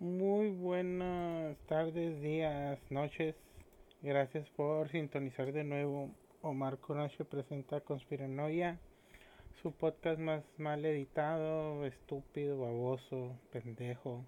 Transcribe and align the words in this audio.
Muy 0.00 0.48
buenas 0.48 1.58
tardes, 1.66 2.22
días, 2.22 2.78
noches. 2.88 3.34
Gracias 4.00 4.48
por 4.48 4.88
sintonizar 4.88 5.52
de 5.52 5.62
nuevo. 5.62 6.08
Omar 6.40 6.78
Conache 6.78 7.26
presenta 7.26 7.82
Conspiranoia, 7.82 8.78
su 9.60 9.72
podcast 9.72 10.18
más 10.18 10.42
mal 10.56 10.86
editado, 10.86 11.84
estúpido, 11.84 12.58
baboso, 12.58 13.38
pendejo 13.52 14.24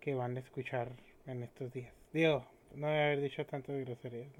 que 0.00 0.14
van 0.14 0.38
a 0.38 0.40
escuchar 0.40 0.92
en 1.26 1.42
estos 1.42 1.70
días. 1.74 1.92
Digo, 2.14 2.46
no 2.74 2.86
voy 2.86 2.96
a 2.96 3.04
haber 3.04 3.20
dicho 3.20 3.44
tantas 3.44 3.76
groserías, 3.84 4.32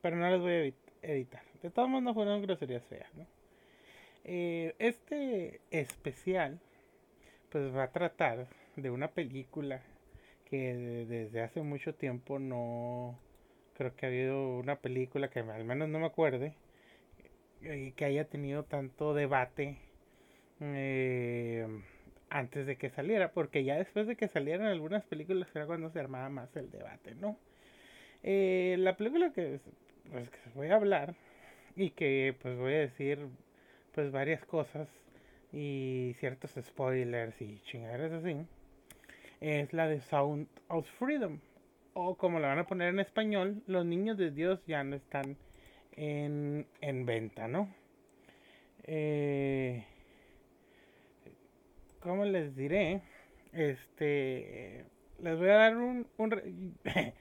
pero 0.00 0.14
no 0.14 0.30
las 0.30 0.40
voy 0.40 0.52
a 0.52 1.06
editar. 1.08 1.42
De 1.60 1.70
todos 1.70 1.88
modos, 1.88 2.04
no 2.04 2.14
fueron 2.14 2.40
groserías 2.40 2.84
feas, 2.84 3.12
¿no? 3.16 3.26
Eh, 4.22 4.76
este 4.78 5.60
especial, 5.72 6.60
pues 7.50 7.74
va 7.74 7.82
a 7.82 7.90
tratar 7.90 8.46
de 8.76 8.90
una 8.90 9.08
película 9.08 9.82
que 10.48 11.06
desde 11.08 11.42
hace 11.42 11.62
mucho 11.62 11.94
tiempo 11.94 12.38
no 12.38 13.18
creo 13.74 13.94
que 13.96 14.06
ha 14.06 14.08
habido 14.08 14.58
una 14.58 14.76
película 14.76 15.28
que 15.28 15.40
al 15.40 15.64
menos 15.64 15.88
no 15.88 15.98
me 15.98 16.06
acuerde 16.06 16.54
eh, 17.62 17.92
que 17.96 18.04
haya 18.04 18.24
tenido 18.24 18.64
tanto 18.64 19.14
debate 19.14 19.78
eh, 20.60 21.66
antes 22.30 22.66
de 22.66 22.76
que 22.76 22.90
saliera 22.90 23.32
porque 23.32 23.64
ya 23.64 23.76
después 23.76 24.06
de 24.06 24.16
que 24.16 24.28
salieran 24.28 24.66
algunas 24.66 25.04
películas 25.04 25.48
era 25.54 25.66
cuando 25.66 25.90
se 25.90 26.00
armaba 26.00 26.28
más 26.28 26.54
el 26.56 26.70
debate 26.70 27.14
no 27.14 27.38
eh, 28.22 28.76
la 28.78 28.96
película 28.96 29.32
que 29.32 29.60
pues 30.10 30.30
que 30.30 30.38
voy 30.54 30.68
a 30.68 30.76
hablar 30.76 31.14
y 31.76 31.90
que 31.90 32.34
pues 32.40 32.56
voy 32.56 32.74
a 32.74 32.78
decir 32.78 33.18
pues 33.94 34.10
varias 34.12 34.44
cosas 34.44 34.88
y 35.52 36.14
ciertos 36.18 36.52
spoilers 36.60 37.40
y 37.40 37.60
chingaderas 37.60 38.12
así 38.12 38.36
es 39.42 39.72
la 39.72 39.88
de 39.88 40.00
Sound 40.00 40.46
of 40.68 40.88
Freedom. 40.98 41.40
O 41.94 42.16
como 42.16 42.38
la 42.38 42.48
van 42.48 42.60
a 42.60 42.66
poner 42.66 42.88
en 42.88 43.00
español, 43.00 43.62
los 43.66 43.84
niños 43.84 44.16
de 44.16 44.30
Dios 44.30 44.64
ya 44.66 44.82
no 44.84 44.96
están 44.96 45.36
en, 45.92 46.66
venta, 47.04 47.48
¿no? 47.48 47.68
Eh, 48.84 49.84
¿Cómo 52.00 52.24
les 52.24 52.56
diré? 52.56 53.02
Este, 53.52 54.86
les 55.20 55.38
voy 55.38 55.48
a 55.48 55.54
dar 55.54 55.76
un... 55.76 56.06
un 56.16 56.76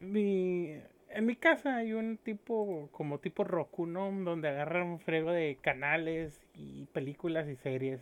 en 0.00 1.26
mi 1.26 1.36
casa 1.36 1.76
hay 1.76 1.92
un 1.92 2.18
tipo, 2.18 2.88
como 2.92 3.18
tipo 3.18 3.44
Roku, 3.44 3.84
¿no? 3.86 4.10
Donde 4.10 4.48
agarran 4.48 4.86
un 4.86 5.00
frego 5.00 5.32
de 5.32 5.58
canales 5.60 6.40
y 6.54 6.86
películas 6.86 7.48
y 7.48 7.56
series 7.56 8.00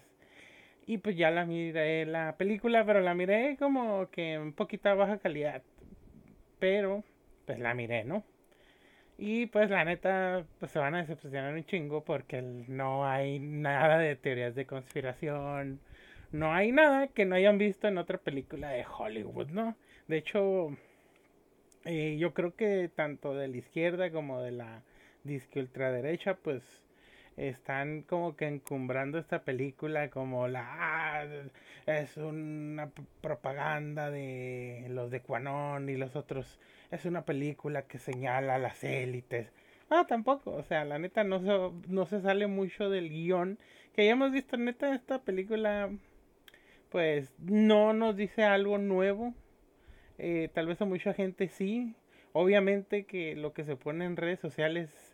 y 0.86 0.98
pues 0.98 1.16
ya 1.16 1.30
la 1.30 1.44
miré 1.44 2.06
la 2.06 2.36
película, 2.36 2.84
pero 2.86 3.00
la 3.00 3.14
miré 3.14 3.56
como 3.58 4.08
que 4.10 4.38
un 4.38 4.52
poquito 4.52 4.94
baja 4.96 5.18
calidad. 5.18 5.62
Pero, 6.58 7.04
pues 7.46 7.58
la 7.58 7.74
miré, 7.74 8.04
¿no? 8.04 8.24
Y 9.18 9.46
pues 9.46 9.70
la 9.70 9.84
neta, 9.84 10.46
pues 10.58 10.72
se 10.72 10.78
van 10.78 10.94
a 10.94 11.00
decepcionar 11.00 11.54
un 11.54 11.64
chingo 11.64 12.04
porque 12.04 12.42
no 12.42 13.06
hay 13.06 13.38
nada 13.38 13.98
de 13.98 14.16
teorías 14.16 14.54
de 14.54 14.66
conspiración. 14.66 15.80
No 16.32 16.52
hay 16.54 16.72
nada 16.72 17.08
que 17.08 17.24
no 17.24 17.36
hayan 17.36 17.58
visto 17.58 17.88
en 17.88 17.98
otra 17.98 18.18
película 18.18 18.70
de 18.70 18.84
Hollywood, 18.86 19.48
¿no? 19.50 19.76
De 20.08 20.18
hecho, 20.18 20.76
eh, 21.84 22.16
yo 22.18 22.34
creo 22.34 22.54
que 22.56 22.90
tanto 22.94 23.34
de 23.34 23.48
la 23.48 23.56
izquierda 23.56 24.10
como 24.10 24.42
de 24.42 24.52
la 24.52 24.82
disque 25.24 25.60
ultraderecha, 25.60 26.34
pues 26.34 26.85
están 27.36 28.02
como 28.02 28.36
que 28.36 28.46
encumbrando 28.46 29.18
esta 29.18 29.44
película 29.44 30.10
como 30.10 30.48
la 30.48 30.64
ah, 30.68 31.24
es 31.86 32.16
una 32.16 32.90
propaganda 33.20 34.10
de 34.10 34.86
los 34.88 35.10
de 35.10 35.20
Quanon 35.20 35.88
y 35.88 35.96
los 35.96 36.16
otros. 36.16 36.58
Es 36.90 37.04
una 37.04 37.24
película 37.24 37.82
que 37.82 37.98
señala 37.98 38.54
a 38.56 38.58
las 38.58 38.82
élites. 38.84 39.52
No 39.90 40.06
tampoco 40.06 40.52
o 40.52 40.62
sea 40.62 40.84
la 40.84 40.98
neta 40.98 41.24
no 41.24 41.40
se, 41.40 41.88
no 41.88 42.06
se 42.06 42.20
sale 42.20 42.46
mucho 42.46 42.90
del 42.90 43.10
guion 43.10 43.58
que 43.94 44.06
ya 44.06 44.12
hemos 44.12 44.32
visto. 44.32 44.56
Neta 44.56 44.94
esta 44.94 45.22
película 45.22 45.90
pues 46.90 47.34
no 47.38 47.92
nos 47.92 48.16
dice 48.16 48.44
algo 48.44 48.78
nuevo. 48.78 49.34
Eh, 50.18 50.48
tal 50.54 50.66
vez 50.66 50.80
a 50.80 50.86
mucha 50.86 51.12
gente 51.12 51.48
sí. 51.48 51.94
Obviamente 52.32 53.04
que 53.04 53.36
lo 53.36 53.52
que 53.52 53.64
se 53.64 53.76
pone 53.76 54.04
en 54.06 54.16
redes 54.16 54.40
sociales 54.40 55.05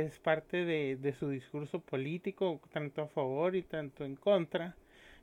es 0.00 0.18
parte 0.20 0.64
de, 0.64 1.14
su 1.18 1.28
discurso 1.28 1.80
político, 1.80 2.60
tanto 2.72 3.02
a 3.02 3.08
favor 3.08 3.54
y 3.56 3.62
tanto 3.62 4.04
en 4.04 4.16
contra. 4.16 4.74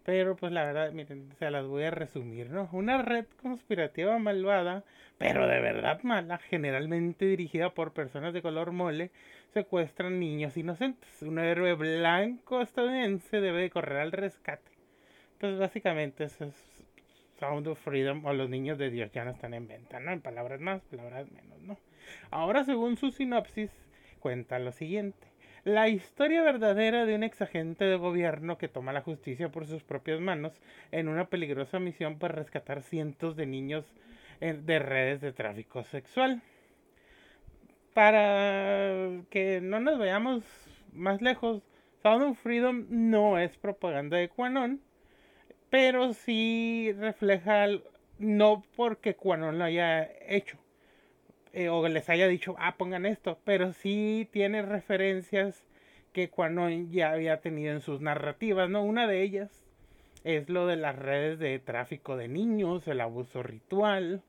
Pero 0.05 0.35
pues 0.35 0.51
la 0.51 0.65
verdad, 0.65 0.91
miren, 0.91 1.31
se 1.37 1.51
las 1.51 1.65
voy 1.65 1.83
a 1.83 1.91
resumir, 1.91 2.49
¿no? 2.49 2.69
Una 2.71 3.01
red 3.01 3.25
conspirativa 3.41 4.17
malvada, 4.17 4.83
pero 5.17 5.47
de 5.47 5.59
verdad 5.59 6.01
mala, 6.03 6.37
generalmente 6.37 7.25
dirigida 7.25 7.73
por 7.73 7.93
personas 7.93 8.33
de 8.33 8.41
color 8.41 8.71
mole, 8.71 9.11
secuestran 9.53 10.19
niños 10.19 10.55
inocentes. 10.55 11.21
Un 11.21 11.39
héroe 11.39 11.73
blanco 11.73 12.61
estadounidense 12.61 13.41
debe 13.41 13.61
de 13.61 13.69
correr 13.69 13.97
al 13.97 14.11
rescate. 14.11 14.71
Pues 15.39 15.57
básicamente 15.57 16.25
eso 16.25 16.45
es 16.45 16.55
Sound 17.39 17.67
of 17.67 17.79
Freedom 17.79 18.25
o 18.25 18.33
los 18.33 18.49
niños 18.49 18.77
de 18.77 18.89
Dios 18.89 19.11
ya 19.11 19.25
no 19.25 19.31
están 19.31 19.53
en 19.53 19.67
venta, 19.67 19.99
¿no? 19.99 20.11
En 20.11 20.21
palabras 20.21 20.59
más, 20.59 20.81
palabras 20.83 21.31
menos, 21.31 21.59
¿no? 21.61 21.77
Ahora, 22.31 22.63
según 22.63 22.97
su 22.97 23.11
sinopsis, 23.11 23.71
cuenta 24.19 24.59
lo 24.59 24.71
siguiente. 24.71 25.27
La 25.63 25.89
historia 25.89 26.41
verdadera 26.41 27.05
de 27.05 27.15
un 27.15 27.23
exagente 27.23 27.85
de 27.85 27.95
gobierno 27.95 28.57
que 28.57 28.67
toma 28.67 28.93
la 28.93 29.01
justicia 29.01 29.49
por 29.49 29.65
sus 29.65 29.83
propias 29.83 30.21
manos 30.21 30.53
en 30.91 31.09
una 31.09 31.25
peligrosa 31.29 31.79
misión 31.79 32.17
para 32.17 32.35
rescatar 32.35 32.81
cientos 32.81 33.35
de 33.35 33.45
niños 33.45 33.85
de 34.39 34.79
redes 34.79 35.21
de 35.21 35.33
tráfico 35.33 35.83
sexual. 35.83 36.41
Para 37.93 39.21
que 39.29 39.59
no 39.61 39.79
nos 39.79 39.99
veamos 39.99 40.43
más 40.93 41.21
lejos, 41.21 41.61
Sound 42.01 42.35
Freedom 42.35 42.85
no 42.89 43.37
es 43.37 43.57
propaganda 43.57 44.17
de 44.17 44.29
Quanon, 44.29 44.81
pero 45.69 46.13
sí 46.13 46.93
refleja, 46.97 47.67
no 48.17 48.63
porque 48.75 49.15
Quanon 49.15 49.57
lo 49.57 49.65
haya 49.65 50.09
hecho, 50.27 50.57
eh, 51.53 51.69
o 51.69 51.87
les 51.87 52.09
haya 52.09 52.27
dicho, 52.27 52.55
ah, 52.59 52.75
pongan 52.77 53.05
esto, 53.05 53.39
pero 53.43 53.73
sí 53.73 54.27
tiene 54.31 54.61
referencias 54.61 55.65
que 56.13 56.29
Quanon 56.29 56.91
ya 56.91 57.11
había 57.11 57.41
tenido 57.41 57.73
en 57.73 57.81
sus 57.81 58.01
narrativas, 58.01 58.69
¿no? 58.69 58.83
Una 58.83 59.07
de 59.07 59.21
ellas 59.21 59.65
es 60.23 60.49
lo 60.49 60.67
de 60.67 60.75
las 60.75 60.95
redes 60.97 61.39
de 61.39 61.59
tráfico 61.59 62.17
de 62.17 62.27
niños, 62.27 62.87
el 62.87 63.01
abuso 63.01 63.43
ritual 63.43 64.21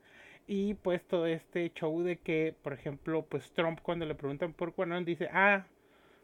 y 0.47 0.75
pues 0.75 1.03
todo 1.05 1.27
este 1.27 1.71
show 1.73 2.03
de 2.03 2.17
que, 2.17 2.55
por 2.63 2.73
ejemplo, 2.73 3.25
pues 3.29 3.53
Trump 3.53 3.81
cuando 3.83 4.07
le 4.07 4.15
preguntan 4.15 4.53
por 4.53 4.75
Quanon 4.75 5.05
dice, 5.05 5.29
ah, 5.33 5.67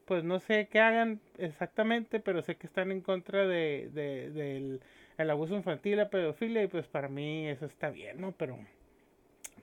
pues 0.06 0.24
no 0.24 0.40
sé 0.40 0.68
qué 0.70 0.80
hagan 0.80 1.20
exactamente, 1.38 2.20
pero 2.20 2.42
sé 2.42 2.56
que 2.56 2.66
están 2.66 2.92
en 2.92 3.00
contra 3.00 3.46
de, 3.46 3.90
del 3.92 4.80
el 5.18 5.30
abuso 5.30 5.54
infantil, 5.56 5.96
la 5.96 6.10
pedofilia 6.10 6.62
y 6.62 6.66
pues 6.68 6.86
para 6.86 7.08
mí 7.08 7.48
eso 7.48 7.66
está 7.66 7.90
bien, 7.90 8.20
¿no? 8.20 8.32
Pero 8.32 8.58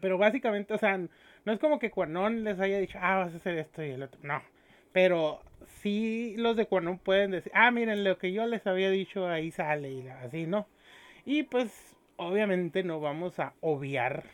pero 0.03 0.17
básicamente, 0.17 0.73
o 0.73 0.77
sea, 0.77 0.97
no 0.97 1.53
es 1.53 1.59
como 1.59 1.79
que 1.79 1.89
Quanon 1.89 2.43
les 2.43 2.59
haya 2.59 2.77
dicho, 2.77 2.99
ah, 3.01 3.19
vas 3.19 3.33
a 3.33 3.37
hacer 3.37 3.57
esto 3.57 3.81
y 3.81 3.91
el 3.91 4.03
otro. 4.03 4.19
No. 4.21 4.43
Pero 4.91 5.39
sí 5.81 6.35
los 6.37 6.57
de 6.57 6.65
Quanon 6.65 6.99
pueden 6.99 7.31
decir, 7.31 7.53
ah, 7.55 7.71
miren, 7.71 8.03
lo 8.03 8.17
que 8.17 8.33
yo 8.33 8.45
les 8.45 8.67
había 8.67 8.89
dicho 8.89 9.29
ahí 9.29 9.49
sale 9.49 9.89
y 9.93 10.09
así, 10.09 10.45
¿no? 10.45 10.67
Y 11.23 11.43
pues, 11.43 11.95
obviamente 12.17 12.83
no 12.83 12.99
vamos 12.99 13.39
a 13.39 13.53
obviar, 13.61 14.25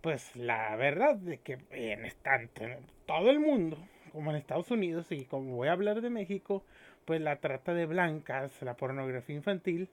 pues, 0.00 0.36
la 0.36 0.76
verdad 0.76 1.16
de 1.16 1.38
que 1.38 1.58
en 1.72 2.08
tanto 2.22 2.62
todo 3.04 3.30
el 3.30 3.40
mundo, 3.40 3.76
como 4.12 4.30
en 4.30 4.36
Estados 4.36 4.70
Unidos, 4.70 5.10
y 5.10 5.24
como 5.24 5.56
voy 5.56 5.66
a 5.66 5.72
hablar 5.72 6.02
de 6.02 6.10
México, 6.10 6.62
pues 7.04 7.20
la 7.20 7.40
trata 7.40 7.74
de 7.74 7.86
blancas, 7.86 8.62
la 8.62 8.76
pornografía 8.76 9.34
infantil, 9.34 9.88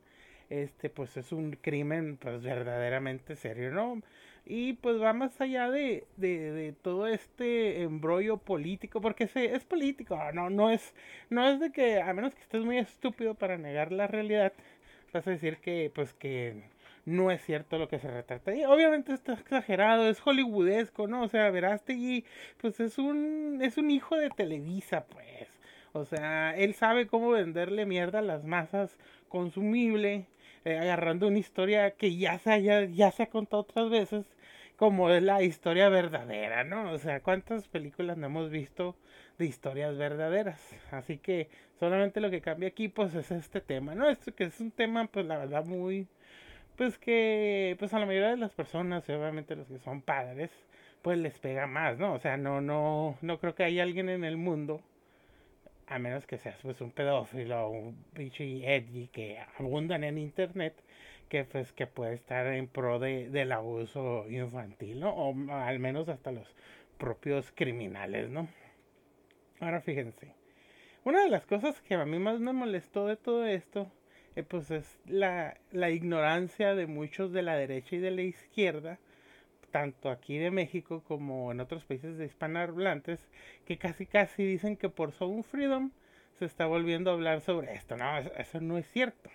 este, 0.51 0.91
pues 0.91 1.17
es 1.17 1.31
un 1.31 1.53
crimen, 1.53 2.17
pues, 2.17 2.43
verdaderamente 2.43 3.35
serio, 3.35 3.71
¿no? 3.71 3.99
Y 4.45 4.73
pues 4.73 5.01
va 5.01 5.13
más 5.13 5.39
allá 5.39 5.69
de, 5.69 6.05
de, 6.17 6.73
todo 6.81 7.07
este 7.07 7.83
embrollo 7.83 8.37
político, 8.37 9.01
porque 9.01 9.27
se, 9.27 9.55
es 9.55 9.63
político, 9.63 10.17
no, 10.33 10.49
no 10.49 10.69
es, 10.71 10.93
no 11.29 11.47
es 11.47 11.59
de 11.59 11.71
que, 11.71 12.01
a 12.01 12.13
menos 12.13 12.33
que 12.35 12.41
estés 12.41 12.63
muy 12.63 12.77
estúpido 12.77 13.35
para 13.35 13.57
negar 13.57 13.91
la 13.91 14.07
realidad, 14.07 14.53
vas 15.13 15.27
a 15.27 15.31
decir 15.31 15.57
que, 15.57 15.91
pues 15.93 16.13
que 16.13 16.63
no 17.05 17.31
es 17.31 17.41
cierto 17.43 17.77
lo 17.77 17.87
que 17.87 17.99
se 17.99 18.09
retrata. 18.09 18.53
Y 18.55 18.63
obviamente 18.65 19.13
está 19.13 19.33
exagerado, 19.33 20.07
es 20.07 20.19
hollywoodesco, 20.19 21.07
¿no? 21.07 21.23
O 21.23 21.27
sea, 21.27 21.49
Verástegui, 21.49 22.25
pues 22.57 22.79
es 22.79 22.97
un, 22.97 23.59
es 23.61 23.77
un 23.77 23.91
hijo 23.91 24.15
de 24.17 24.29
Televisa, 24.29 25.05
pues. 25.05 25.49
O 25.93 26.05
sea, 26.05 26.55
él 26.55 26.73
sabe 26.73 27.07
cómo 27.07 27.31
venderle 27.31 27.85
mierda 27.85 28.19
a 28.19 28.23
las 28.23 28.43
masas 28.43 28.97
consumible 29.29 30.27
eh, 30.65 30.77
agarrando 30.77 31.27
una 31.27 31.39
historia 31.39 31.91
que 31.91 32.15
ya 32.17 32.37
se, 32.39 32.51
haya, 32.51 32.85
ya 32.85 33.11
se 33.11 33.23
ha 33.23 33.29
contado 33.29 33.61
otras 33.63 33.89
veces, 33.89 34.25
como 34.77 35.09
es 35.11 35.23
la 35.23 35.43
historia 35.43 35.89
verdadera, 35.89 36.63
¿no? 36.63 36.91
O 36.91 36.97
sea, 36.97 37.21
¿cuántas 37.21 37.67
películas 37.67 38.17
no 38.17 38.27
hemos 38.27 38.49
visto 38.49 38.95
de 39.37 39.45
historias 39.45 39.97
verdaderas? 39.97 40.59
Así 40.91 41.17
que 41.17 41.49
solamente 41.79 42.19
lo 42.21 42.29
que 42.31 42.41
cambia 42.41 42.69
aquí, 42.69 42.87
pues, 42.89 43.13
es 43.15 43.31
este 43.31 43.61
tema, 43.61 43.95
¿no? 43.95 44.09
Esto 44.09 44.33
que 44.35 44.45
es 44.45 44.59
un 44.59 44.71
tema, 44.71 45.07
pues, 45.07 45.25
la 45.25 45.37
verdad, 45.37 45.65
muy, 45.65 46.07
pues 46.77 46.97
que 46.97 47.75
pues 47.79 47.93
a 47.93 47.99
la 47.99 48.05
mayoría 48.05 48.29
de 48.29 48.37
las 48.37 48.53
personas, 48.53 49.07
obviamente 49.09 49.55
los 49.55 49.67
que 49.67 49.79
son 49.79 50.01
padres, 50.01 50.51
pues 51.01 51.17
les 51.19 51.37
pega 51.39 51.67
más, 51.67 51.97
¿no? 51.99 52.13
O 52.13 52.19
sea, 52.19 52.37
no, 52.37 52.61
no, 52.61 53.17
no 53.21 53.39
creo 53.39 53.55
que 53.55 53.63
haya 53.63 53.83
alguien 53.83 54.09
en 54.09 54.23
el 54.23 54.37
mundo, 54.37 54.81
a 55.91 55.99
menos 55.99 56.25
que 56.25 56.37
seas 56.37 56.57
pues 56.61 56.79
un 56.79 56.91
pedófilo 56.91 57.67
o 57.67 57.69
un 57.69 58.05
pinche 58.13 58.43
edgy 58.75 59.09
que 59.09 59.39
abundan 59.59 60.05
en 60.05 60.17
internet, 60.17 60.73
que 61.27 61.43
pues 61.43 61.73
que 61.73 61.85
puede 61.85 62.13
estar 62.13 62.47
en 62.47 62.67
pro 62.67 62.97
de, 62.97 63.29
del 63.29 63.51
abuso 63.51 64.25
infantil, 64.29 65.01
¿no? 65.01 65.09
O 65.11 65.51
al 65.51 65.79
menos 65.79 66.07
hasta 66.07 66.31
los 66.31 66.55
propios 66.97 67.51
criminales, 67.51 68.29
¿no? 68.29 68.47
Ahora 69.59 69.81
fíjense, 69.81 70.33
una 71.03 71.23
de 71.23 71.29
las 71.29 71.45
cosas 71.45 71.81
que 71.81 71.95
a 71.95 72.05
mí 72.05 72.19
más 72.19 72.39
me 72.39 72.53
molestó 72.53 73.07
de 73.07 73.17
todo 73.17 73.45
esto, 73.45 73.91
eh, 74.37 74.43
pues 74.43 74.71
es 74.71 74.97
la, 75.05 75.57
la 75.71 75.89
ignorancia 75.89 76.73
de 76.73 76.87
muchos 76.87 77.33
de 77.33 77.41
la 77.41 77.55
derecha 77.57 77.97
y 77.97 77.99
de 77.99 78.11
la 78.11 78.21
izquierda, 78.21 78.97
tanto 79.71 80.09
aquí 80.09 80.37
de 80.37 80.51
México 80.51 81.03
como 81.07 81.51
en 81.51 81.59
otros 81.59 81.85
países 81.85 82.17
de 82.17 82.25
hispanohablantes, 82.25 83.27
que 83.65 83.77
casi 83.77 84.05
casi 84.05 84.43
dicen 84.43 84.77
que 84.77 84.89
por 84.89 85.11
Sound 85.11 85.43
Freedom 85.43 85.91
se 86.37 86.45
está 86.45 86.65
volviendo 86.65 87.11
a 87.11 87.13
hablar 87.13 87.41
sobre 87.41 87.73
esto. 87.73 87.97
No, 87.97 88.17
eso, 88.17 88.61
no 88.61 88.77
es 88.77 88.89
cierto. 88.91 89.29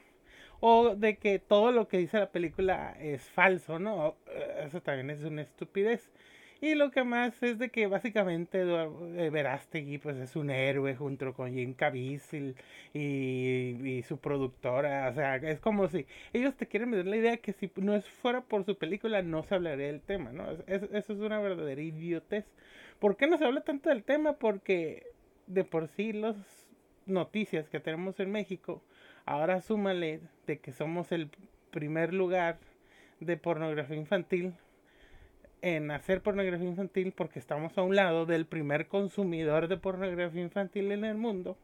O 0.60 0.94
de 0.94 1.16
que 1.16 1.38
todo 1.38 1.72
lo 1.72 1.88
que 1.88 1.98
dice 1.98 2.18
la 2.18 2.30
película 2.30 2.96
es 3.00 3.22
falso, 3.28 3.78
¿no? 3.78 4.16
Eso 4.64 4.80
también 4.82 5.10
es 5.10 5.22
una 5.22 5.42
estupidez. 5.42 6.10
Y 6.60 6.74
lo 6.74 6.90
que 6.90 7.04
más 7.04 7.42
es 7.42 7.58
de 7.58 7.68
que 7.68 7.86
básicamente 7.86 8.62
eh, 8.62 9.30
Verástegui 9.30 9.98
pues 9.98 10.16
es 10.16 10.36
un 10.36 10.50
héroe 10.50 10.96
junto 10.96 11.34
con 11.34 11.52
Jim 11.52 11.74
Caviezel 11.74 12.56
y, 12.94 13.76
y, 13.84 14.02
su 14.02 14.18
productora. 14.18 15.08
O 15.10 15.14
sea, 15.14 15.36
es 15.36 15.60
como 15.60 15.88
si 15.88 16.06
ellos 16.32 16.56
te 16.56 16.66
quieren 16.66 16.90
meter 16.90 17.06
la 17.06 17.16
idea 17.16 17.36
que 17.36 17.52
si 17.52 17.70
no 17.76 18.00
fuera 18.00 18.40
por 18.40 18.64
su 18.64 18.78
película 18.78 19.20
no 19.22 19.42
se 19.42 19.54
hablaría 19.54 19.88
del 19.88 20.00
tema, 20.00 20.32
¿no? 20.32 20.50
eso 20.66 20.88
es 20.92 21.10
una 21.10 21.40
verdadera 21.40 21.80
idiotez. 21.80 22.46
¿Por 22.98 23.16
qué 23.16 23.26
no 23.26 23.36
se 23.36 23.44
habla 23.44 23.60
tanto 23.60 23.90
del 23.90 24.02
tema? 24.02 24.34
Porque 24.34 25.06
de 25.46 25.64
por 25.64 25.88
sí 25.88 26.12
las 26.12 26.36
noticias 27.04 27.68
que 27.68 27.80
tenemos 27.80 28.18
en 28.18 28.30
México, 28.32 28.82
ahora 29.26 29.60
súmale 29.60 30.20
de 30.46 30.58
que 30.58 30.72
somos 30.72 31.12
el 31.12 31.30
primer 31.70 32.14
lugar 32.14 32.58
de 33.20 33.36
pornografía 33.36 33.96
infantil 33.96 34.54
en 35.62 35.90
hacer 35.90 36.22
pornografía 36.22 36.68
infantil 36.68 37.12
porque 37.16 37.38
estamos 37.38 37.76
a 37.78 37.82
un 37.82 37.96
lado 37.96 38.26
del 38.26 38.46
primer 38.46 38.88
consumidor 38.88 39.68
de 39.68 39.76
pornografía 39.76 40.42
infantil 40.42 40.92
en 40.92 41.04
el 41.04 41.16
mundo, 41.16 41.56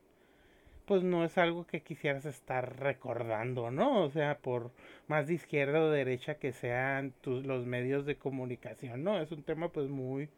pues 0.87 1.03
no 1.03 1.25
es 1.25 1.39
algo 1.39 1.67
que 1.67 1.83
quisieras 1.83 2.27
estar 2.27 2.81
recordando, 2.81 3.71
¿no? 3.71 4.03
O 4.03 4.11
sea, 4.11 4.39
por 4.39 4.73
más 5.07 5.27
de 5.29 5.35
izquierda 5.35 5.81
o 5.81 5.91
derecha 5.91 6.37
que 6.37 6.53
sean 6.53 7.13
tus, 7.21 7.47
los 7.47 7.67
medios 7.67 8.07
de 8.07 8.17
comunicación, 8.17 9.05
¿no? 9.05 9.21
Es 9.21 9.31
un 9.33 9.43
tema 9.43 9.69
pues 9.69 9.89
muy, 9.89 10.29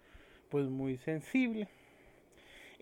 pues 0.51 0.67
muy 0.69 0.97
sensible. 0.99 1.69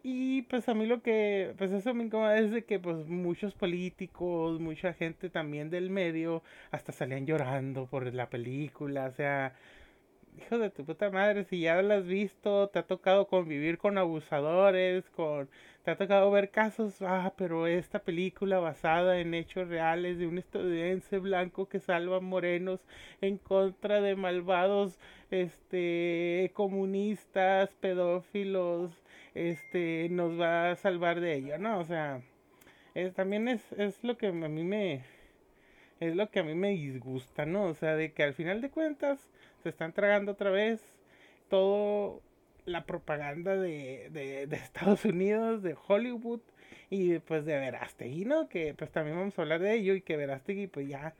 Y 0.04 0.42
pues 0.42 0.69
a 0.69 0.74
mí 0.74 0.86
lo 0.86 1.00
que, 1.00 1.54
pues 1.58 1.70
eso 1.70 1.94
me 1.94 2.04
incomoda 2.04 2.36
es 2.38 2.50
de 2.50 2.64
que 2.64 2.80
pues 2.80 3.06
muchos 3.06 3.54
políticos, 3.54 4.60
mucha 4.60 4.92
gente 4.94 5.30
también 5.30 5.70
del 5.70 5.90
medio, 5.90 6.42
hasta 6.72 6.92
salían 6.92 7.24
llorando 7.24 7.86
por 7.86 8.12
la 8.12 8.28
película, 8.28 9.06
o 9.06 9.12
sea, 9.12 9.54
hijo 10.37 10.58
de 10.58 10.70
tu 10.70 10.84
puta 10.84 11.11
madre, 11.11 11.44
si 11.44 11.61
ya 11.61 11.81
lo 11.82 11.94
has 11.94 12.06
visto, 12.06 12.69
te 12.69 12.79
ha 12.79 12.82
tocado 12.87 13.26
convivir 13.26 13.79
con 13.79 13.99
abusadores, 13.99 15.08
con 15.11 15.49
te 15.84 15.90
ha 15.90 15.96
tocado 15.96 16.31
ver 16.31 16.50
casos, 16.50 17.02
ah, 17.02 17.32
pero 17.37 17.67
esta 17.67 17.99
película 18.00 18.61
basada 18.61 19.19
en 19.19 19.34
hechos 19.34 19.69
reales 19.69 20.19
de 20.19 20.26
un 20.29 20.38
estadounidense 20.38 21.19
blanco 21.19 21.69
que 21.69 21.81
salva 21.81 22.20
morenos 22.20 22.81
en 23.20 23.38
contra 23.38 24.00
de 24.00 24.14
malvados 24.14 24.99
este 25.31 26.52
comunistas, 26.55 27.70
pedófilos, 27.81 28.93
este 29.34 30.08
nos 30.11 30.38
va 30.40 30.70
a 30.70 30.76
salvar 30.76 31.20
de 31.20 31.34
ello, 31.34 31.58
¿no? 31.58 31.79
O 31.81 31.84
sea, 31.84 32.23
es, 32.94 33.14
también 33.14 33.49
es, 33.49 33.73
es 33.73 34.02
lo 34.05 34.17
que 34.17 34.29
a 34.29 34.32
mí 34.32 34.64
me 34.64 35.05
es 36.00 36.17
lo 36.17 36.31
que 36.31 36.40
a 36.40 36.44
mí 36.44 36.55
me 36.55 36.70
disgusta, 36.70 37.46
¿no? 37.46 37.64
O 37.64 37.75
sea, 37.75 37.96
de 37.96 38.12
que 38.12 38.23
al 38.25 38.34
final 38.34 38.61
de 38.61 38.70
cuentas 38.70 39.31
se 39.62 39.69
están 39.69 39.93
tragando 39.93 40.32
otra 40.32 40.50
vez 40.50 40.82
todo 41.49 42.23
la 42.64 42.85
propaganda 42.87 43.56
de, 43.56 44.09
de, 44.11 44.56
Estados 44.56 45.05
Unidos, 45.05 45.62
de 45.62 45.76
Hollywood 45.87 46.41
y 46.91 47.19
pues 47.20 47.44
de 47.44 47.59
Verástegui, 47.59 48.25
¿no? 48.25 48.49
Que 48.49 48.75
pues 48.75 48.91
también 48.91 49.17
vamos 49.17 49.38
a 49.38 49.43
hablar 49.43 49.61
de 49.61 49.75
ello 49.75 49.94
y 49.94 50.03
que 50.03 50.17
Verástegui 50.17 50.67
pues 50.69 50.88
ya, 50.88 51.14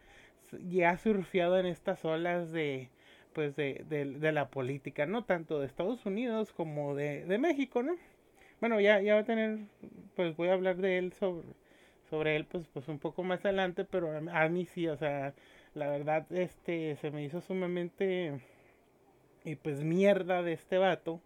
ya 0.69 0.91
ha 0.91 0.99
surfeado 0.99 1.59
en 1.59 1.67
estas 1.67 2.05
olas 2.05 2.53
de 2.53 2.91
pues 3.33 3.57
de, 3.57 3.85
de, 3.89 4.33
la 4.33 4.49
política, 4.49 5.07
¿no? 5.07 5.25
Tanto 5.25 5.59
de 5.59 5.67
Estados 5.67 6.05
Unidos 6.05 6.53
como 6.53 6.95
de, 6.95 7.25
de 7.25 7.39
México, 7.39 7.83
¿no? 7.83 7.97
Bueno, 8.61 8.79
ya, 8.81 9.01
ya 9.01 9.15
va 9.15 9.21
a 9.21 9.25
tener, 9.25 9.59
pues 10.15 10.37
voy 10.37 10.49
a 10.49 10.53
hablar 10.53 10.77
de 10.77 10.99
él 10.99 11.13
sobre, 11.15 11.49
sobre 12.11 12.37
él 12.37 12.45
pues, 12.45 12.67
pues 12.73 12.89
un 12.89 12.99
poco 12.99 13.23
más 13.23 13.45
adelante, 13.45 13.85
pero 13.85 14.13
a 14.31 14.49
mí 14.49 14.67
sí, 14.67 14.87
o 14.87 14.97
sea, 14.97 15.35
la 15.75 15.89
verdad, 15.89 16.31
este, 16.33 16.97
se 16.97 17.11
me 17.11 17.25
hizo 17.25 17.41
sumamente, 17.41 18.41
y 19.45 19.57
pues 19.57 19.83
mierda 19.83 20.43
de 20.43 20.53
este 20.53 20.79
vato, 20.79 21.21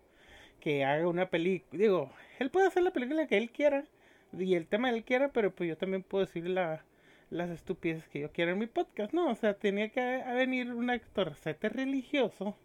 que 0.60 0.84
haga 0.84 1.08
una 1.08 1.30
película, 1.30 1.80
digo, 1.80 2.10
él 2.38 2.50
puede 2.50 2.68
hacer 2.68 2.82
la 2.82 2.92
película 2.92 3.26
que 3.26 3.36
él 3.36 3.50
quiera, 3.50 3.84
y 4.32 4.54
el 4.54 4.66
tema 4.66 4.90
que 4.90 4.96
él 4.96 5.04
quiera, 5.04 5.32
pero 5.32 5.54
pues 5.54 5.68
yo 5.68 5.76
también 5.76 6.02
puedo 6.02 6.24
decir 6.24 6.48
la, 6.48 6.84
las 7.30 7.50
estupideces 7.50 8.08
que 8.08 8.20
yo 8.20 8.32
quiera 8.32 8.52
en 8.52 8.58
mi 8.58 8.66
podcast, 8.66 9.12
¿no? 9.12 9.30
O 9.30 9.34
sea, 9.34 9.54
tenía 9.54 9.88
que 9.88 10.22
venir 10.34 10.72
un 10.72 10.90
actor 10.90 11.34
religioso 11.60 12.56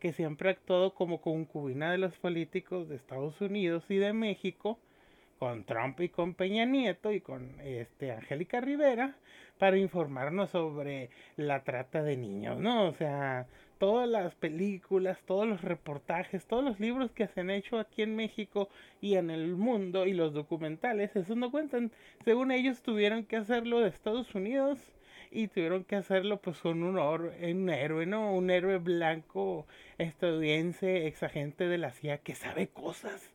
que 0.00 0.12
siempre 0.12 0.48
ha 0.48 0.52
actuado 0.52 0.94
como 0.94 1.20
concubina 1.20 1.90
de 1.90 1.98
los 1.98 2.16
políticos 2.18 2.88
de 2.88 2.96
Estados 2.96 3.40
Unidos 3.40 3.84
y 3.88 3.96
de 3.96 4.12
México, 4.12 4.78
con 5.38 5.64
Trump 5.64 6.00
y 6.00 6.08
con 6.08 6.34
Peña 6.34 6.64
Nieto 6.64 7.12
y 7.12 7.20
con 7.20 7.60
este 7.60 8.12
Angélica 8.12 8.60
Rivera 8.60 9.16
para 9.58 9.78
informarnos 9.78 10.50
sobre 10.50 11.10
la 11.36 11.62
trata 11.62 12.02
de 12.02 12.16
niños, 12.16 12.58
¿no? 12.58 12.88
O 12.88 12.92
sea, 12.92 13.46
todas 13.78 14.08
las 14.08 14.34
películas, 14.34 15.18
todos 15.26 15.46
los 15.46 15.62
reportajes, 15.62 16.46
todos 16.46 16.64
los 16.64 16.80
libros 16.80 17.10
que 17.12 17.26
se 17.28 17.40
han 17.40 17.50
hecho 17.50 17.78
aquí 17.78 18.02
en 18.02 18.16
México 18.16 18.68
y 19.00 19.14
en 19.16 19.30
el 19.30 19.56
mundo 19.56 20.06
y 20.06 20.12
los 20.12 20.32
documentales, 20.32 21.14
eso 21.16 21.34
no 21.36 21.50
cuentan. 21.50 21.92
Según 22.24 22.50
ellos 22.50 22.82
tuvieron 22.82 23.24
que 23.24 23.36
hacerlo 23.36 23.80
de 23.80 23.88
Estados 23.88 24.34
Unidos 24.34 24.78
y 25.30 25.48
tuvieron 25.48 25.84
que 25.84 25.96
hacerlo 25.96 26.40
pues 26.40 26.58
con 26.58 26.82
un, 26.82 26.96
un 26.96 27.70
héroe, 27.70 28.06
¿no? 28.06 28.32
Un 28.32 28.50
héroe 28.50 28.78
blanco 28.78 29.66
estadounidense, 29.98 31.06
exagente 31.06 31.68
de 31.68 31.78
la 31.78 31.90
CIA 31.90 32.18
que 32.18 32.34
sabe 32.34 32.68
cosas 32.68 33.33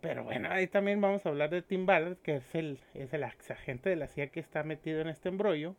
pero 0.00 0.24
bueno, 0.24 0.48
ahí 0.50 0.66
también 0.66 1.00
vamos 1.00 1.24
a 1.26 1.28
hablar 1.28 1.50
de 1.50 1.62
Tim 1.62 1.86
Ballard, 1.86 2.16
que 2.18 2.36
es 2.36 2.54
el, 2.54 2.78
es 2.94 3.12
el 3.12 3.24
agente 3.24 3.90
de 3.90 3.96
la 3.96 4.08
CIA 4.08 4.28
que 4.28 4.40
está 4.40 4.62
metido 4.62 5.00
en 5.00 5.08
este 5.08 5.28
embrollo, 5.28 5.76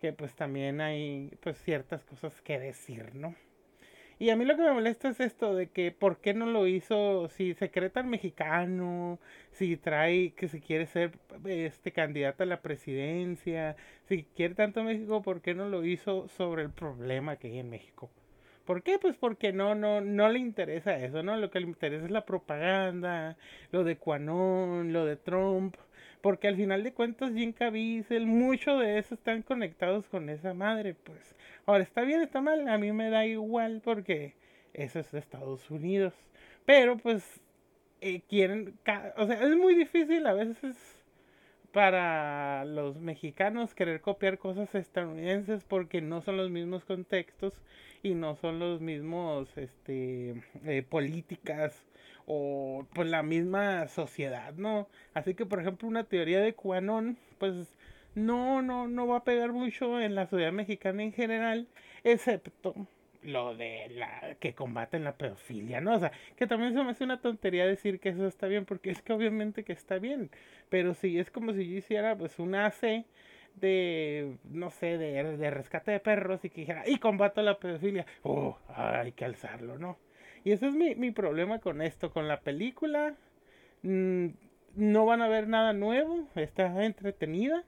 que 0.00 0.12
pues 0.12 0.34
también 0.34 0.80
hay 0.80 1.32
pues 1.40 1.58
ciertas 1.62 2.04
cosas 2.04 2.40
que 2.42 2.58
decir, 2.58 3.14
¿no? 3.14 3.34
Y 4.18 4.30
a 4.30 4.36
mí 4.36 4.46
lo 4.46 4.56
que 4.56 4.62
me 4.62 4.72
molesta 4.72 5.10
es 5.10 5.20
esto 5.20 5.54
de 5.54 5.68
que 5.68 5.92
por 5.92 6.20
qué 6.20 6.32
no 6.32 6.46
lo 6.46 6.66
hizo, 6.66 7.28
si 7.28 7.52
se 7.54 7.70
cree 7.70 7.90
tan 7.90 8.08
mexicano, 8.08 9.18
si 9.52 9.76
trae 9.76 10.32
que 10.32 10.48
se 10.48 10.60
quiere 10.60 10.86
ser 10.86 11.18
este 11.44 11.92
candidato 11.92 12.42
a 12.42 12.46
la 12.46 12.62
presidencia, 12.62 13.76
si 14.08 14.24
quiere 14.24 14.54
tanto 14.54 14.82
México, 14.84 15.20
¿por 15.22 15.42
qué 15.42 15.54
no 15.54 15.68
lo 15.68 15.84
hizo 15.84 16.28
sobre 16.28 16.62
el 16.62 16.70
problema 16.70 17.36
que 17.36 17.48
hay 17.48 17.58
en 17.58 17.68
México? 17.68 18.10
¿Por 18.66 18.82
qué? 18.82 18.98
Pues 18.98 19.16
porque 19.16 19.52
no, 19.52 19.74
no, 19.74 20.00
no 20.00 20.28
le 20.28 20.40
interesa 20.40 20.98
eso, 20.98 21.22
¿no? 21.22 21.36
Lo 21.36 21.50
que 21.50 21.60
le 21.60 21.66
interesa 21.66 22.04
es 22.04 22.10
la 22.10 22.26
propaganda, 22.26 23.36
lo 23.70 23.84
de 23.84 23.96
Quanon, 23.96 24.92
lo 24.92 25.04
de 25.04 25.16
Trump, 25.16 25.76
porque 26.20 26.48
al 26.48 26.56
final 26.56 26.82
de 26.82 26.92
cuentas 26.92 27.32
Jim 27.32 27.52
Caviezel, 27.52 28.26
mucho 28.26 28.78
de 28.78 28.98
eso 28.98 29.14
están 29.14 29.42
conectados 29.42 30.08
con 30.08 30.28
esa 30.28 30.52
madre, 30.52 30.94
pues. 30.94 31.36
Ahora, 31.64 31.84
está 31.84 32.02
bien, 32.02 32.20
está 32.22 32.40
mal, 32.40 32.68
a 32.68 32.78
mí 32.78 32.92
me 32.92 33.08
da 33.10 33.24
igual 33.24 33.80
porque 33.84 34.34
eso 34.74 34.98
es 34.98 35.12
de 35.12 35.20
Estados 35.20 35.70
Unidos. 35.70 36.14
Pero 36.64 36.96
pues 36.98 37.40
eh, 38.00 38.22
quieren, 38.28 38.76
o 39.16 39.26
sea, 39.26 39.42
es 39.42 39.56
muy 39.56 39.76
difícil 39.76 40.26
a 40.26 40.34
veces 40.34 40.76
para 41.72 42.64
los 42.64 42.98
mexicanos 43.00 43.74
querer 43.74 44.00
copiar 44.00 44.38
cosas 44.38 44.74
estadounidenses 44.74 45.62
porque 45.64 46.00
no 46.00 46.22
son 46.22 46.38
los 46.38 46.50
mismos 46.50 46.84
contextos 46.84 47.52
y 48.06 48.14
no 48.14 48.36
son 48.36 48.58
los 48.58 48.80
mismos 48.80 49.48
este 49.56 50.42
eh, 50.64 50.82
políticas 50.88 51.86
o 52.26 52.86
pues 52.94 53.08
la 53.08 53.22
misma 53.22 53.88
sociedad, 53.88 54.54
¿no? 54.54 54.88
Así 55.14 55.34
que 55.34 55.46
por 55.46 55.60
ejemplo 55.60 55.88
una 55.88 56.04
teoría 56.04 56.40
de 56.40 56.54
Quanon 56.54 57.18
pues 57.38 57.54
no 58.14 58.62
no 58.62 58.88
no 58.88 59.06
va 59.06 59.18
a 59.18 59.24
pegar 59.24 59.52
mucho 59.52 60.00
en 60.00 60.14
la 60.14 60.26
sociedad 60.26 60.52
mexicana 60.52 61.02
en 61.02 61.12
general, 61.12 61.68
excepto 62.04 62.74
lo 63.22 63.56
de 63.56 63.88
la 63.90 64.36
que 64.40 64.54
combaten 64.54 65.02
la 65.04 65.16
pedofilia, 65.16 65.80
¿no? 65.80 65.94
O 65.96 65.98
sea, 65.98 66.12
que 66.36 66.46
también 66.46 66.74
se 66.74 66.82
me 66.84 66.90
hace 66.90 67.02
una 67.04 67.20
tontería 67.20 67.66
decir 67.66 67.98
que 67.98 68.10
eso 68.10 68.26
está 68.26 68.46
bien, 68.46 68.64
porque 68.64 68.90
es 68.90 69.02
que 69.02 69.12
obviamente 69.12 69.64
que 69.64 69.72
está 69.72 69.98
bien, 69.98 70.30
pero 70.68 70.94
sí, 70.94 71.18
es 71.18 71.30
como 71.30 71.52
si 71.52 71.68
yo 71.68 71.76
hiciera 71.78 72.16
pues 72.16 72.38
un 72.38 72.54
AC 72.54 73.04
de, 73.56 74.36
no 74.44 74.70
sé, 74.70 74.98
de, 74.98 75.36
de 75.36 75.50
rescate 75.50 75.90
de 75.90 76.00
perros 76.00 76.44
y 76.44 76.50
que 76.50 76.62
dijera, 76.62 76.84
y 76.86 76.98
combato 76.98 77.42
la 77.42 77.58
pedofilia, 77.58 78.06
oh, 78.22 78.58
hay 78.68 79.12
que 79.12 79.24
alzarlo, 79.24 79.78
¿no? 79.78 79.98
Y 80.44 80.52
ese 80.52 80.68
es 80.68 80.74
mi, 80.74 80.94
mi 80.94 81.10
problema 81.10 81.58
con 81.58 81.82
esto, 81.82 82.12
con 82.12 82.28
la 82.28 82.40
película. 82.40 83.16
Mm, 83.82 84.28
no 84.76 85.06
van 85.06 85.22
a 85.22 85.28
ver 85.28 85.48
nada 85.48 85.72
nuevo, 85.72 86.28
está 86.36 86.84
entretenida. 86.84 87.64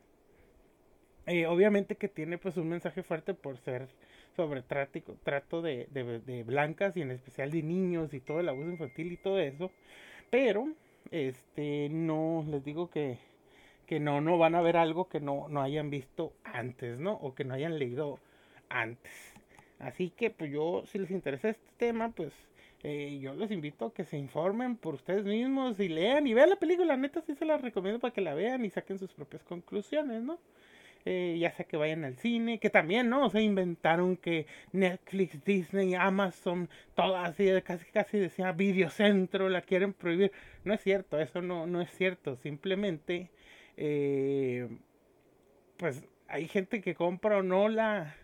Eh, 1.26 1.46
obviamente 1.46 1.96
que 1.96 2.08
tiene 2.08 2.38
pues 2.38 2.56
un 2.56 2.68
mensaje 2.68 3.02
fuerte 3.02 3.34
por 3.34 3.58
ser 3.58 3.88
sobre 4.36 4.62
trato, 4.62 5.60
de, 5.60 5.88
de, 5.90 6.20
de, 6.20 6.44
blancas 6.44 6.96
y 6.96 7.02
en 7.02 7.10
especial 7.10 7.50
de 7.50 7.62
niños 7.62 8.14
y 8.14 8.20
todo 8.20 8.38
el 8.38 8.48
abuso 8.48 8.70
infantil 8.70 9.10
y 9.10 9.16
todo 9.16 9.40
eso. 9.40 9.72
Pero, 10.30 10.68
este, 11.10 11.88
no, 11.90 12.44
les 12.48 12.64
digo 12.64 12.88
que 12.90 13.18
que 13.88 14.00
no, 14.00 14.20
no 14.20 14.36
van 14.36 14.54
a 14.54 14.60
ver 14.60 14.76
algo 14.76 15.08
que 15.08 15.18
no, 15.18 15.48
no 15.48 15.62
hayan 15.62 15.88
visto 15.88 16.34
antes, 16.44 16.98
¿no? 16.98 17.14
O 17.14 17.34
que 17.34 17.44
no 17.44 17.54
hayan 17.54 17.78
leído 17.78 18.20
antes. 18.68 19.12
Así 19.78 20.10
que 20.10 20.30
pues 20.30 20.52
yo, 20.52 20.84
si 20.86 20.98
les 20.98 21.10
interesa 21.10 21.48
este 21.48 21.72
tema, 21.78 22.10
pues 22.10 22.34
eh, 22.82 23.18
yo 23.20 23.32
les 23.32 23.50
invito 23.50 23.86
a 23.86 23.94
que 23.94 24.04
se 24.04 24.18
informen 24.18 24.76
por 24.76 24.94
ustedes 24.94 25.24
mismos 25.24 25.80
y 25.80 25.88
lean 25.88 26.26
y 26.26 26.34
vean 26.34 26.50
la 26.50 26.56
película. 26.56 26.98
Neta 26.98 27.22
sí 27.22 27.34
se 27.34 27.46
la 27.46 27.56
recomiendo 27.56 27.98
para 27.98 28.12
que 28.12 28.20
la 28.20 28.34
vean 28.34 28.62
y 28.62 28.68
saquen 28.68 28.98
sus 28.98 29.14
propias 29.14 29.42
conclusiones, 29.42 30.22
¿no? 30.22 30.38
Eh, 31.06 31.38
ya 31.40 31.50
sea 31.52 31.64
que 31.64 31.78
vayan 31.78 32.04
al 32.04 32.16
cine, 32.16 32.58
que 32.58 32.68
también, 32.68 33.08
¿no? 33.08 33.30
Se 33.30 33.40
inventaron 33.40 34.18
que 34.18 34.46
Netflix, 34.72 35.42
Disney, 35.44 35.94
Amazon, 35.94 36.68
todas 36.94 37.36
casi 37.64 37.86
casi 37.86 38.18
decía 38.18 38.52
Videocentro, 38.52 39.48
la 39.48 39.62
quieren 39.62 39.94
prohibir. 39.94 40.32
No 40.64 40.74
es 40.74 40.82
cierto, 40.82 41.18
eso 41.18 41.40
no, 41.40 41.66
no 41.66 41.80
es 41.80 41.90
cierto. 41.92 42.36
Simplemente 42.36 43.30
eh, 43.80 44.68
pues 45.76 46.04
hay 46.26 46.48
gente 46.48 46.80
que 46.80 46.94
compra 46.96 47.38
o 47.38 47.42
no 47.42 47.68
la, 47.68 48.16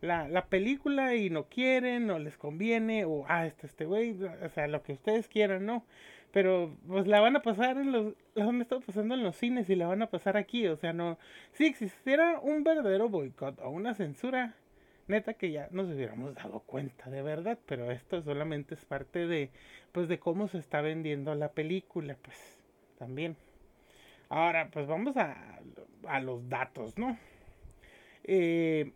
la, 0.00 0.46
película 0.46 1.16
y 1.16 1.30
no 1.30 1.48
quieren, 1.48 2.06
no 2.06 2.18
les 2.18 2.36
conviene, 2.38 3.04
o 3.04 3.24
ah, 3.28 3.46
este, 3.46 3.66
este 3.66 3.84
güey, 3.86 4.16
o 4.22 4.48
sea, 4.50 4.68
lo 4.68 4.82
que 4.82 4.92
ustedes 4.92 5.28
quieran, 5.28 5.66
¿no? 5.66 5.84
Pero 6.32 6.76
pues 6.86 7.08
la 7.08 7.20
van 7.20 7.34
a 7.36 7.42
pasar 7.42 7.76
en 7.76 7.90
los, 7.90 8.14
la 8.34 8.44
han 8.44 8.62
estado 8.62 8.80
pasando 8.82 9.14
en 9.14 9.24
los 9.24 9.36
cines 9.36 9.68
y 9.68 9.74
la 9.74 9.88
van 9.88 10.02
a 10.02 10.10
pasar 10.10 10.36
aquí, 10.36 10.68
o 10.68 10.76
sea, 10.76 10.92
no, 10.92 11.18
si 11.52 11.66
existiera 11.66 12.38
un 12.40 12.62
verdadero 12.62 13.08
boicot 13.08 13.58
o 13.60 13.70
una 13.70 13.94
censura, 13.94 14.54
neta 15.08 15.34
que 15.34 15.50
ya 15.50 15.68
nos 15.72 15.90
hubiéramos 15.90 16.36
dado 16.36 16.60
cuenta 16.60 17.10
de 17.10 17.22
verdad, 17.22 17.58
pero 17.66 17.90
esto 17.90 18.22
solamente 18.22 18.74
es 18.74 18.84
parte 18.84 19.26
de, 19.26 19.50
pues 19.90 20.08
de 20.08 20.20
cómo 20.20 20.46
se 20.46 20.58
está 20.58 20.80
vendiendo 20.82 21.34
la 21.34 21.50
película, 21.50 22.16
pues, 22.22 22.60
también. 22.96 23.36
Ahora, 24.30 24.70
pues 24.70 24.86
vamos 24.86 25.16
a, 25.16 25.60
los 26.22 26.48
datos, 26.48 26.96
¿no? 26.96 27.18
Eh, 28.22 28.92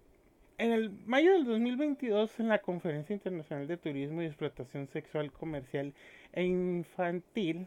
en 0.59 0.71
el 0.71 0.91
mayo 1.07 1.33
del 1.33 1.45
2022, 1.45 2.39
en 2.39 2.49
la 2.49 2.61
Conferencia 2.61 3.15
Internacional 3.15 3.67
de 3.67 3.77
Turismo 3.77 4.23
y 4.23 4.27
Explotación 4.27 4.87
Sexual 4.87 5.33
Comercial 5.33 5.93
e 6.33 6.45
Infantil, 6.45 7.67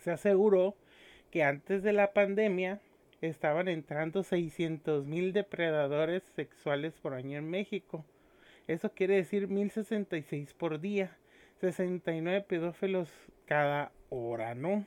se 0.00 0.10
aseguró 0.10 0.74
que 1.30 1.44
antes 1.44 1.84
de 1.84 1.92
la 1.92 2.12
pandemia 2.12 2.80
estaban 3.20 3.68
entrando 3.68 4.24
600 4.24 5.06
mil 5.06 5.32
depredadores 5.32 6.24
sexuales 6.34 6.94
por 6.94 7.14
año 7.14 7.38
en 7.38 7.48
México. 7.48 8.04
Eso 8.66 8.90
quiere 8.92 9.14
decir 9.14 9.46
1066 9.46 10.52
por 10.54 10.80
día, 10.80 11.16
69 11.60 12.44
pedófilos 12.48 13.08
cada 13.46 13.92
hora, 14.08 14.56
¿no? 14.56 14.84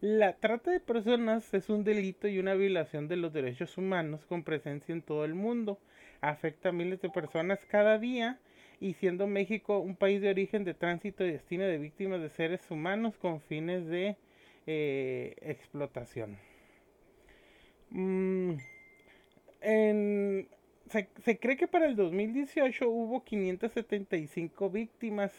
La 0.00 0.34
trata 0.34 0.70
de 0.70 0.80
personas 0.80 1.54
es 1.54 1.70
un 1.70 1.82
delito 1.82 2.28
y 2.28 2.38
una 2.38 2.54
violación 2.54 3.08
de 3.08 3.16
los 3.16 3.32
derechos 3.32 3.78
humanos 3.78 4.26
con 4.26 4.42
presencia 4.42 4.92
en 4.92 5.00
todo 5.00 5.24
el 5.24 5.34
mundo. 5.34 5.78
Afecta 6.20 6.68
a 6.68 6.72
miles 6.72 7.00
de 7.00 7.08
personas 7.08 7.64
cada 7.64 7.98
día 7.98 8.38
y 8.78 8.92
siendo 8.92 9.26
México 9.26 9.78
un 9.78 9.96
país 9.96 10.20
de 10.20 10.28
origen 10.28 10.64
de 10.64 10.74
tránsito 10.74 11.24
y 11.24 11.32
destino 11.32 11.64
de 11.64 11.78
víctimas 11.78 12.20
de 12.20 12.28
seres 12.28 12.70
humanos 12.70 13.16
con 13.16 13.40
fines 13.40 13.86
de 13.86 14.16
eh, 14.66 15.34
explotación. 15.40 16.36
Mm, 17.88 18.56
se, 20.90 21.08
se 21.24 21.38
cree 21.38 21.56
que 21.56 21.68
para 21.68 21.86
el 21.86 21.96
2018 21.96 22.86
hubo 22.86 23.24
575 23.24 24.68
víctimas 24.68 25.32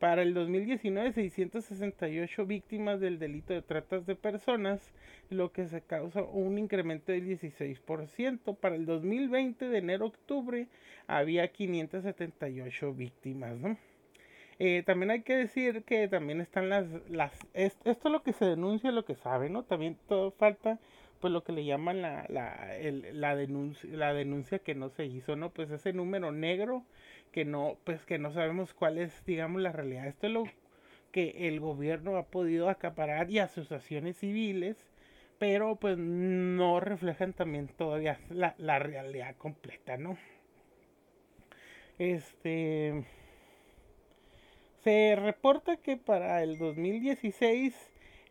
para 0.00 0.22
el 0.22 0.32
2019, 0.32 1.12
668 1.12 2.46
víctimas 2.46 3.00
del 3.00 3.18
delito 3.18 3.52
de 3.52 3.60
tratas 3.60 4.06
de 4.06 4.16
personas, 4.16 4.80
lo 5.28 5.52
que 5.52 5.68
se 5.68 5.82
causa 5.82 6.22
un 6.22 6.58
incremento 6.58 7.12
del 7.12 7.28
16%. 7.28 8.56
Para 8.56 8.76
el 8.76 8.86
2020, 8.86 9.68
de 9.68 9.78
enero 9.78 10.06
a 10.06 10.08
octubre, 10.08 10.68
había 11.06 11.46
578 11.48 12.94
víctimas. 12.94 13.58
Eh, 14.58 14.82
también 14.86 15.10
hay 15.10 15.20
que 15.20 15.36
decir 15.36 15.84
que 15.84 16.08
también 16.08 16.40
están 16.40 16.70
las, 16.70 16.86
las 17.10 17.32
esto 17.52 17.90
es 17.90 18.04
lo 18.04 18.22
que 18.22 18.32
se 18.32 18.46
denuncia, 18.46 18.92
lo 18.92 19.04
que 19.04 19.16
sabe, 19.16 19.50
¿no? 19.50 19.64
También 19.64 19.98
todo 20.08 20.30
falta 20.30 20.78
pues 21.20 21.32
lo 21.32 21.44
que 21.44 21.52
le 21.52 21.64
llaman 21.64 22.02
la, 22.02 22.26
la, 22.28 22.68
la, 23.12 23.36
denuncia, 23.36 23.90
la 23.92 24.14
denuncia 24.14 24.58
que 24.60 24.74
no 24.74 24.88
se 24.90 25.06
hizo, 25.06 25.36
¿no? 25.36 25.50
Pues 25.50 25.70
ese 25.70 25.92
número 25.92 26.32
negro 26.32 26.84
que 27.32 27.44
no, 27.44 27.78
pues 27.84 28.04
que 28.04 28.18
no 28.18 28.32
sabemos 28.32 28.74
cuál 28.74 28.98
es, 28.98 29.24
digamos, 29.26 29.62
la 29.62 29.72
realidad. 29.72 30.06
Esto 30.06 30.26
es 30.26 30.32
lo 30.32 30.44
que 31.12 31.48
el 31.48 31.60
gobierno 31.60 32.16
ha 32.16 32.26
podido 32.26 32.68
acaparar 32.68 33.30
y 33.30 33.38
asociaciones 33.38 34.18
civiles, 34.18 34.76
pero 35.38 35.76
pues 35.76 35.98
no 35.98 36.80
reflejan 36.80 37.32
también 37.32 37.68
todavía 37.68 38.18
la, 38.30 38.54
la 38.58 38.78
realidad 38.78 39.36
completa, 39.36 39.96
¿no? 39.96 40.18
Este 41.98 43.04
se 44.82 45.14
reporta 45.16 45.76
que 45.76 45.98
para 45.98 46.42
el 46.42 46.56
2016 46.58 47.74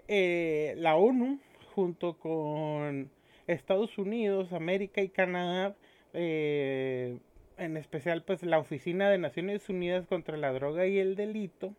eh, 0.07 0.73
la 0.77 0.95
ONU 0.95 1.39
junto 1.79 2.17
con 2.17 3.09
Estados 3.47 3.97
Unidos, 3.97 4.51
América 4.51 5.01
y 5.01 5.07
Canadá 5.07 5.77
eh, 6.11 7.19
en 7.57 7.77
especial 7.77 8.21
pues 8.23 8.43
la 8.43 8.59
Oficina 8.59 9.09
de 9.09 9.17
Naciones 9.17 9.69
Unidas 9.69 10.05
contra 10.07 10.35
la 10.35 10.51
Droga 10.51 10.85
y 10.87 10.99
el 10.99 11.15
Delito, 11.15 11.73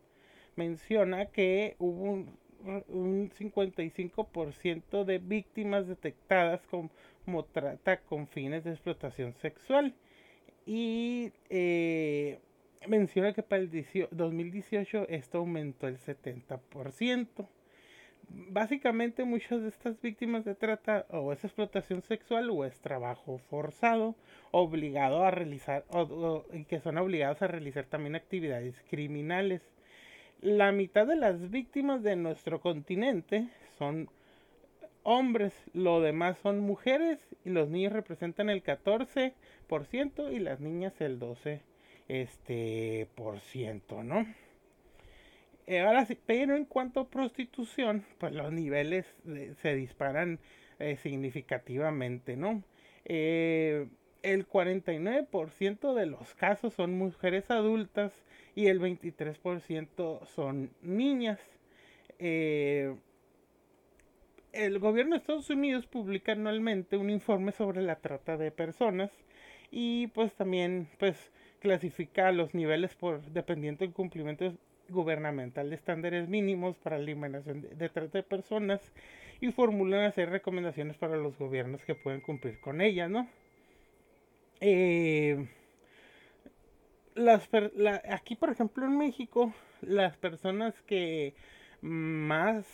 menciona 0.57 1.27
que 1.27 1.77
hubo 1.79 2.25
un, 2.63 3.31
55% 3.31 5.05
de 5.05 5.19
víctimas 5.19 5.87
detectadas 5.87 6.63
como, 6.67 7.45
trata 7.45 8.01
con 8.01 8.27
fines 8.27 8.65
de 8.65 8.71
explotación 8.71 9.35
sexual. 9.35 9.95
Y 10.65 11.33
eh, 11.51 12.39
menciona 12.87 13.35
que 13.35 13.43
para 13.43 13.61
el 13.63 13.71
2018 14.11 15.09
esto 15.11 15.39
aumentó 15.39 15.89
el 15.89 15.99
70% 15.99 17.49
básicamente 18.33 19.25
muchas 19.25 19.63
de 19.63 19.69
estas 19.69 20.01
víctimas 20.01 20.45
de 20.45 20.55
trata 20.55 21.07
o 21.11 21.33
es 21.33 21.45
explotación 21.45 22.03
sexual 22.03 22.51
o 22.51 22.65
es 22.65 22.79
trabajo 22.81 23.39
forzado, 23.51 24.15
obligado 24.51 25.25
a 25.25 25.31
realizar, 25.31 25.85
o, 25.91 26.45
que 26.69 26.81
son 26.81 26.99
obligados 26.99 27.43
a 27.43 27.49
realizar 27.49 27.87
también 27.87 28.15
actividades 28.15 28.75
criminales. 28.89 29.63
La 30.41 30.73
mitad 30.73 31.07
de 31.07 31.17
las 31.17 31.51
víctimas 31.51 32.03
de 32.03 32.17
nuestro 32.17 32.61
continente 32.61 33.49
son 33.79 34.09
hombres, 35.03 35.55
lo 35.73 36.01
demás 36.01 36.39
son 36.39 36.61
mujeres 36.61 37.19
y 37.45 37.51
los 37.51 37.69
niños 37.69 37.93
representan 37.93 38.49
el 38.49 38.63
14% 38.63 40.33
y 40.33 40.39
las 40.39 40.61
niñas 40.61 41.01
el 41.01 41.19
12%, 41.19 41.61
este, 42.09 43.07
por 43.15 43.41
ciento, 43.41 44.03
¿no? 44.03 44.27
Eh, 45.71 45.79
ahora 45.79 46.05
sí, 46.05 46.19
pero 46.27 46.57
en 46.57 46.65
cuanto 46.65 46.99
a 46.99 47.09
prostitución, 47.09 48.05
pues 48.19 48.33
los 48.33 48.51
niveles 48.53 49.07
se 49.63 49.77
disparan 49.77 50.41
eh, 50.81 50.97
significativamente, 50.97 52.37
¿no? 52.37 52.65
Eh, 53.05 53.87
el 54.25 54.49
49% 54.49 55.95
de 55.95 56.07
los 56.07 56.35
casos 56.35 56.75
son 56.75 56.99
mujeres 56.99 57.53
adultas 57.53 58.13
y 58.57 58.67
el 58.67 58.81
23% 58.81 60.27
son 60.27 60.73
niñas. 60.83 61.39
el 62.19 62.99
gobierno 64.81 65.15
de 65.15 65.19
Estados 65.21 65.51
Unidos 65.51 65.87
publica 65.87 66.33
anualmente 66.33 66.97
un 66.97 67.11
informe 67.11 67.53
sobre 67.53 67.81
la 67.83 67.95
trata 67.95 68.37
de 68.37 68.51
personas 68.51 69.13
y 69.71 70.09
pues 70.09 70.35
también 70.35 70.89
pues 70.99 71.31
clasifica 71.61 72.33
los 72.33 72.55
niveles 72.55 72.97
por 72.97 73.23
dependiendo 73.31 73.85
del 73.85 73.95
cumplimiento 73.95 74.53
gubernamental 74.91 75.71
de 75.71 75.77
estándares 75.77 76.29
mínimos 76.29 76.77
para 76.79 76.97
la 76.97 77.05
eliminación 77.05 77.63
de, 77.63 77.89
trata 77.89 78.19
de 78.19 78.23
personas 78.23 78.81
y 79.41 79.53
formulan 79.53 80.05
hacer 80.05 80.31
recomendaciones 80.31 80.97
para 80.97 81.17
los 81.17 81.39
gobiernos 81.39 81.85
que 81.85 81.95
pueden 81.95 82.21
cumplir 82.21 82.61
con 82.61 82.81
ellas, 82.81 83.11
¿no? 83.11 83.29
Eh, 84.61 85.49
las 87.15 87.49
aquí, 88.11 88.37
por 88.37 88.51
ejemplo, 88.51 88.85
en 88.85 88.99
México, 88.99 89.53
las 89.81 90.17
personas 90.17 90.81
que 90.83 91.35
más 91.81 92.67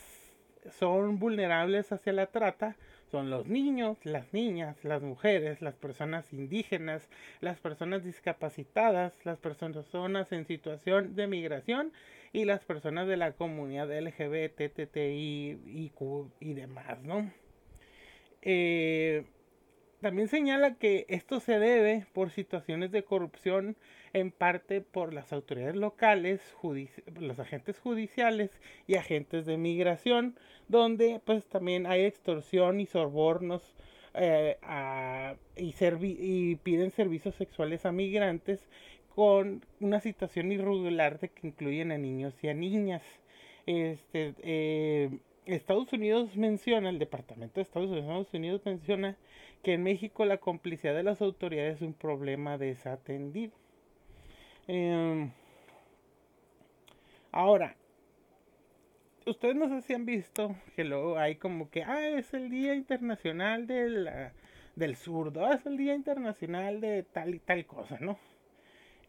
son 0.70 1.18
vulnerables 1.18 1.92
hacia 1.92 2.12
la 2.12 2.26
trata 2.26 2.76
son 3.10 3.30
los 3.30 3.46
niños, 3.46 3.98
las 4.04 4.32
niñas, 4.32 4.76
las 4.84 5.02
mujeres, 5.02 5.62
las 5.62 5.76
personas 5.76 6.32
indígenas, 6.32 7.08
las 7.40 7.58
personas 7.60 8.04
discapacitadas, 8.04 9.14
las 9.24 9.38
personas 9.38 10.32
en 10.32 10.46
situación 10.46 11.14
de 11.14 11.26
migración 11.26 11.92
y 12.32 12.44
las 12.44 12.64
personas 12.64 13.06
de 13.06 13.16
la 13.16 13.32
comunidad 13.32 13.88
LGBT, 13.90 14.72
TTI, 14.72 15.90
y 16.40 16.54
demás, 16.54 17.02
¿no? 17.02 17.30
Eh, 18.42 19.24
también 20.00 20.28
señala 20.28 20.74
que 20.74 21.06
esto 21.08 21.40
se 21.40 21.58
debe 21.58 22.06
por 22.12 22.30
situaciones 22.30 22.90
de 22.92 23.04
corrupción 23.04 23.76
en 24.12 24.30
parte 24.30 24.80
por 24.80 25.12
las 25.12 25.32
autoridades 25.32 25.76
locales, 25.76 26.40
los 27.20 27.38
agentes 27.38 27.78
judiciales 27.78 28.50
y 28.86 28.94
agentes 28.94 29.46
de 29.46 29.56
migración, 29.56 30.36
donde 30.68 31.20
pues 31.24 31.46
también 31.46 31.86
hay 31.86 32.04
extorsión 32.04 32.80
y 32.80 32.86
sobornos 32.86 33.74
eh, 34.14 34.56
y, 35.56 35.74
y, 36.00 36.56
piden 36.56 36.90
servicios 36.90 37.34
sexuales 37.34 37.84
a 37.84 37.92
migrantes 37.92 38.66
con 39.14 39.64
una 39.80 40.00
situación 40.00 40.52
irregular 40.52 41.18
de 41.18 41.28
que 41.28 41.48
incluyen 41.48 41.92
a 41.92 41.98
niños 41.98 42.34
y 42.42 42.48
a 42.48 42.54
niñas. 42.54 43.02
Este, 43.66 44.34
eh, 44.42 45.10
Estados 45.46 45.92
Unidos 45.92 46.36
menciona, 46.36 46.90
el 46.90 46.98
Departamento 46.98 47.54
de 47.54 47.62
Estados 47.62 47.90
Unidos 48.32 48.62
menciona 48.64 49.16
que 49.62 49.74
en 49.74 49.82
México 49.84 50.24
la 50.24 50.38
complicidad 50.38 50.94
de 50.94 51.04
las 51.04 51.22
autoridades 51.22 51.76
es 51.76 51.82
un 51.82 51.94
problema 51.94 52.58
desatendido. 52.58 53.52
Em, 54.66 55.30
ahora, 57.30 57.76
ustedes 59.26 59.54
no 59.54 59.68
sé 59.68 59.82
si 59.82 59.94
han 59.94 60.06
visto 60.06 60.56
que 60.74 60.84
luego 60.84 61.18
hay 61.18 61.36
como 61.36 61.70
que, 61.70 61.84
ah, 61.84 62.08
es 62.08 62.34
el 62.34 62.50
Día 62.50 62.74
Internacional 62.74 63.66
del 63.66 64.96
Zurdo, 64.96 65.46
ah, 65.46 65.54
es 65.54 65.66
el 65.66 65.76
Día 65.76 65.94
Internacional 65.94 66.80
de 66.80 67.04
tal 67.04 67.34
y 67.34 67.38
tal 67.38 67.66
cosa, 67.66 67.98
¿no? 68.00 68.18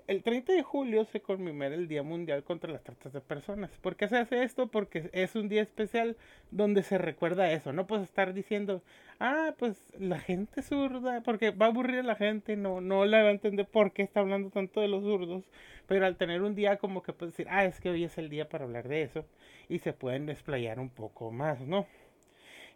El 0.08 0.24
30 0.24 0.54
de 0.54 0.64
julio 0.64 1.04
se 1.04 1.22
conmemora 1.22 1.76
el 1.76 1.90
Día 1.90 2.02
Mundial 2.02 2.44
contra 2.44 2.72
las 2.72 2.82
Tratas 2.84 3.12
de 3.12 3.20
Personas. 3.20 3.72
¿Por 3.82 3.98
qué 3.98 4.08
se 4.08 4.18
hace 4.18 4.42
esto? 4.44 4.68
Porque 4.68 5.10
es 5.12 5.36
un 5.36 5.50
día 5.50 5.62
especial 5.62 6.16
donde 6.50 6.82
se 6.84 6.98
recuerda 6.98 7.52
eso. 7.52 7.74
No 7.74 7.88
puedes 7.88 8.06
estar 8.06 8.34
diciendo, 8.34 8.82
ah, 9.20 9.54
pues 9.60 9.94
la 10.00 10.18
gente 10.20 10.62
zurda, 10.62 11.22
porque 11.24 11.52
va 11.52 11.66
a 11.66 11.70
aburrir 11.70 12.00
a 12.00 12.04
la 12.04 12.16
gente, 12.16 12.56
no, 12.56 12.80
no 12.80 13.06
la 13.06 13.22
va 13.22 13.30
a 13.30 13.32
entender 13.32 13.68
por 13.68 13.92
qué 13.92 14.02
está 14.02 14.22
hablando 14.22 14.50
tanto 14.50 14.80
de 14.80 14.88
los 14.88 15.04
zurdos. 15.04 15.44
Pero 15.88 16.06
al 16.06 16.16
tener 16.16 16.42
un 16.42 16.56
día 16.56 16.78
como 16.78 17.04
que 17.04 17.12
puedes 17.12 17.34
decir, 17.36 17.48
ah, 17.50 17.66
es 17.66 17.82
que 17.82 17.90
hoy 17.90 18.06
es 18.06 18.18
el 18.18 18.30
día 18.30 18.48
para 18.48 18.64
hablar 18.64 18.88
de 18.88 19.02
eso. 19.02 19.26
Y 19.68 19.80
se 19.80 19.92
pueden 19.92 20.26
desplayar 20.26 20.80
un 20.80 20.90
poco 20.90 21.32
más, 21.32 21.60
¿no? 21.62 21.86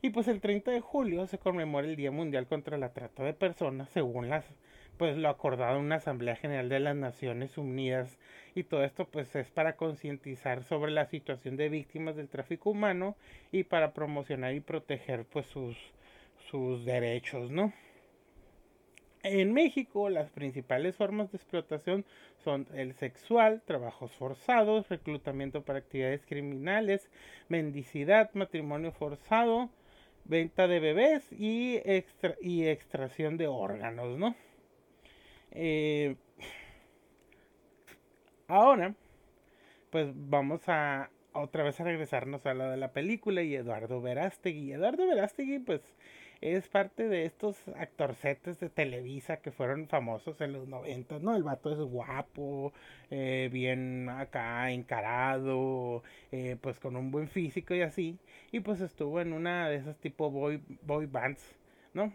Y 0.02 0.10
pues 0.10 0.28
el 0.28 0.42
30 0.42 0.72
de 0.72 0.82
julio 0.82 1.28
se 1.28 1.38
conmemora 1.38 1.88
el 1.88 1.96
Día 1.96 2.12
Mundial 2.12 2.48
contra 2.48 2.78
la 2.78 2.92
Trata 2.92 3.24
de 3.24 3.34
Personas, 3.34 3.90
según 3.90 4.30
las 4.30 4.46
pues 5.02 5.18
lo 5.18 5.30
acordado 5.30 5.80
en 5.80 5.86
una 5.86 5.96
Asamblea 5.96 6.36
General 6.36 6.70
de 6.70 6.80
las 6.80 6.96
Naciones 6.96 7.58
Unidas 7.58 8.20
y 8.54 8.66
todo 8.66 8.84
esto 8.84 9.08
pues 9.08 9.36
es 9.36 9.50
para 9.50 9.76
concientizar 9.76 10.64
sobre 10.64 10.92
la 10.92 11.08
situación 11.08 11.58
de 11.58 11.70
víctimas 11.70 12.16
del 12.16 12.30
tráfico 12.30 12.70
humano 12.70 13.16
y 13.52 13.64
para 13.64 13.94
promocionar 13.94 14.54
y 14.54 14.60
proteger 14.60 15.26
pues 15.26 15.48
sus, 15.48 15.76
sus 16.52 16.86
derechos, 16.86 17.50
¿no? 17.50 17.74
En 19.24 19.54
México 19.54 20.08
las 20.12 20.30
principales 20.30 20.96
formas 20.98 21.32
de 21.32 21.38
explotación 21.38 22.06
son 22.44 22.68
el 22.76 22.94
sexual, 22.94 23.64
trabajos 23.66 24.12
forzados, 24.12 24.88
reclutamiento 24.88 25.64
para 25.64 25.80
actividades 25.80 26.28
criminales, 26.28 27.10
mendicidad, 27.50 28.30
matrimonio 28.36 28.92
forzado, 28.92 29.72
venta 30.26 30.68
de 30.68 30.80
bebés 30.80 31.28
y, 31.32 31.78
extra 31.86 32.36
y 32.40 32.68
extracción 32.68 33.38
de 33.38 33.48
órganos, 33.48 34.20
¿no? 34.20 34.36
Eh, 35.52 36.16
ahora, 38.48 38.96
pues 39.92 40.12
vamos 40.16 40.62
a 40.70 41.12
otra 41.34 41.64
vez 41.64 41.80
a 41.80 41.86
regresarnos 41.86 42.46
a 42.46 42.54
la 42.54 42.72
de 42.72 42.78
la 42.78 42.94
película 42.94 43.44
y 43.44 43.56
Eduardo 43.56 44.02
Verástegui. 44.02 44.74
Eduardo 44.74 45.08
Verástegui, 45.08 45.60
pues, 45.60 45.82
es 46.42 46.68
parte 46.70 47.08
de 47.10 47.26
estos 47.26 47.58
actorcetes 47.78 48.60
de 48.60 48.70
Televisa 48.70 49.38
que 49.38 49.52
fueron 49.52 49.88
famosos 49.88 50.42
en 50.42 50.54
los 50.54 50.68
90, 50.68 51.20
¿no? 51.20 51.36
El 51.36 51.44
vato 51.44 51.72
es 51.74 51.80
guapo, 51.80 52.74
eh, 53.12 53.50
bien 53.52 54.10
acá 54.10 54.72
encarado, 54.72 56.04
eh, 56.32 56.58
pues 56.62 56.80
con 56.80 56.96
un 56.98 57.12
buen 57.12 57.30
físico 57.30 57.76
y 57.76 57.82
así. 57.82 58.20
Y 58.52 58.62
pues 58.62 58.82
estuvo 58.82 59.22
en 59.22 59.34
una 59.34 59.70
de 59.70 59.78
esas 59.78 59.98
tipo 60.00 60.32
boy, 60.32 60.62
boy 60.84 61.06
bands, 61.08 61.56
¿no? 61.94 62.14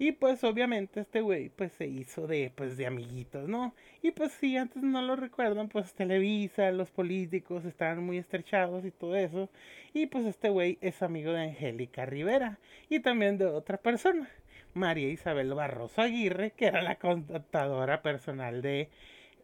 Y 0.00 0.12
pues 0.12 0.42
obviamente 0.44 1.00
este 1.00 1.20
güey 1.20 1.50
pues 1.50 1.72
se 1.72 1.86
hizo 1.86 2.26
de 2.26 2.50
pues 2.56 2.78
de 2.78 2.86
amiguitos, 2.86 3.46
¿no? 3.46 3.74
Y 4.00 4.12
pues 4.12 4.32
si 4.32 4.56
antes 4.56 4.82
no 4.82 5.02
lo 5.02 5.14
recuerdan, 5.14 5.68
pues 5.68 5.92
Televisa, 5.92 6.72
los 6.72 6.90
políticos 6.90 7.66
estaban 7.66 8.02
muy 8.02 8.16
estrechados 8.16 8.86
y 8.86 8.92
todo 8.92 9.14
eso. 9.14 9.50
Y 9.92 10.06
pues 10.06 10.24
este 10.24 10.48
güey 10.48 10.78
es 10.80 11.02
amigo 11.02 11.32
de 11.32 11.42
Angélica 11.42 12.06
Rivera 12.06 12.58
y 12.88 13.00
también 13.00 13.36
de 13.36 13.44
otra 13.44 13.76
persona, 13.76 14.30
María 14.72 15.10
Isabel 15.10 15.52
Barroso 15.52 16.00
Aguirre, 16.00 16.52
que 16.52 16.64
era 16.64 16.80
la 16.80 16.96
contadora 16.96 18.00
personal 18.00 18.62
de 18.62 18.88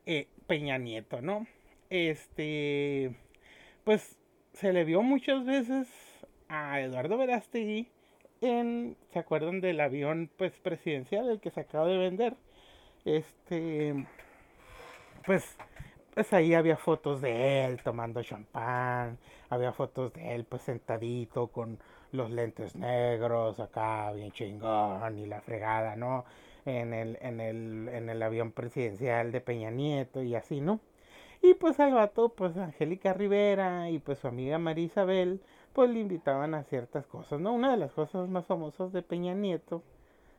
eh, 0.06 0.28
Peña 0.46 0.78
Nieto, 0.78 1.20
¿no? 1.20 1.46
Este, 1.90 3.14
pues 3.84 4.16
se 4.54 4.72
le 4.72 4.84
vio 4.84 5.02
muchas 5.02 5.44
veces 5.44 5.86
a 6.48 6.80
Eduardo 6.80 7.18
Verástegui 7.18 7.90
en, 8.40 8.96
¿se 9.12 9.18
acuerdan 9.18 9.60
del 9.60 9.80
avión 9.80 10.30
pues 10.36 10.58
presidencial, 10.58 11.28
el 11.28 11.40
que 11.40 11.50
se 11.50 11.60
acaba 11.60 11.86
de 11.86 11.98
vender? 11.98 12.34
Este, 13.04 14.06
pues, 15.24 15.56
pues 16.14 16.32
ahí 16.32 16.54
había 16.54 16.76
fotos 16.76 17.20
de 17.20 17.64
él 17.64 17.82
tomando 17.82 18.22
champán, 18.22 19.18
había 19.50 19.72
fotos 19.72 20.12
de 20.14 20.34
él 20.34 20.44
pues 20.44 20.62
sentadito 20.62 21.48
con 21.48 21.78
los 22.12 22.30
lentes 22.30 22.76
negros 22.76 23.60
acá 23.60 24.12
bien 24.12 24.32
chingón 24.32 25.18
y 25.18 25.26
la 25.26 25.40
fregada, 25.40 25.96
¿no? 25.96 26.24
En 26.64 26.92
el, 26.94 27.18
en 27.20 27.40
el, 27.40 27.88
en 27.92 28.08
el 28.10 28.22
avión 28.22 28.52
presidencial 28.52 29.32
de 29.32 29.40
Peña 29.40 29.70
Nieto 29.70 30.22
y 30.22 30.34
así, 30.34 30.60
¿no? 30.60 30.80
Y 31.42 31.54
pues 31.54 31.78
al 31.80 31.92
vato, 31.94 32.30
pues 32.30 32.56
Angélica 32.56 33.12
Rivera 33.12 33.90
y 33.90 33.98
pues 33.98 34.18
su 34.18 34.28
amiga 34.28 34.58
María 34.58 34.84
Isabel, 34.84 35.40
pues 35.76 35.90
le 35.90 36.00
invitaban 36.00 36.54
a 36.54 36.64
ciertas 36.64 37.06
cosas, 37.06 37.38
¿no? 37.38 37.52
Una 37.52 37.70
de 37.70 37.76
las 37.76 37.92
cosas 37.92 38.30
más 38.30 38.46
famosas 38.46 38.94
de 38.94 39.02
Peña 39.02 39.34
Nieto, 39.34 39.82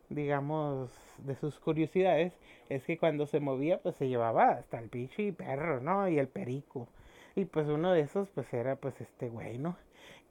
digamos, 0.09 0.89
de 1.19 1.35
sus 1.35 1.59
curiosidades, 1.59 2.33
es 2.69 2.83
que 2.85 2.97
cuando 2.97 3.27
se 3.27 3.39
movía, 3.39 3.79
pues 3.79 3.95
se 3.97 4.07
llevaba 4.09 4.49
hasta 4.49 4.79
el 4.79 4.89
y 4.91 5.31
perro, 5.33 5.79
¿no? 5.79 6.09
Y 6.09 6.17
el 6.17 6.27
perico. 6.27 6.87
Y 7.35 7.45
pues 7.45 7.67
uno 7.67 7.91
de 7.91 7.99
esos, 8.01 8.29
pues 8.29 8.51
era 8.51 8.77
pues 8.77 8.99
este 8.99 9.29
güey, 9.29 9.59
¿no? 9.59 9.77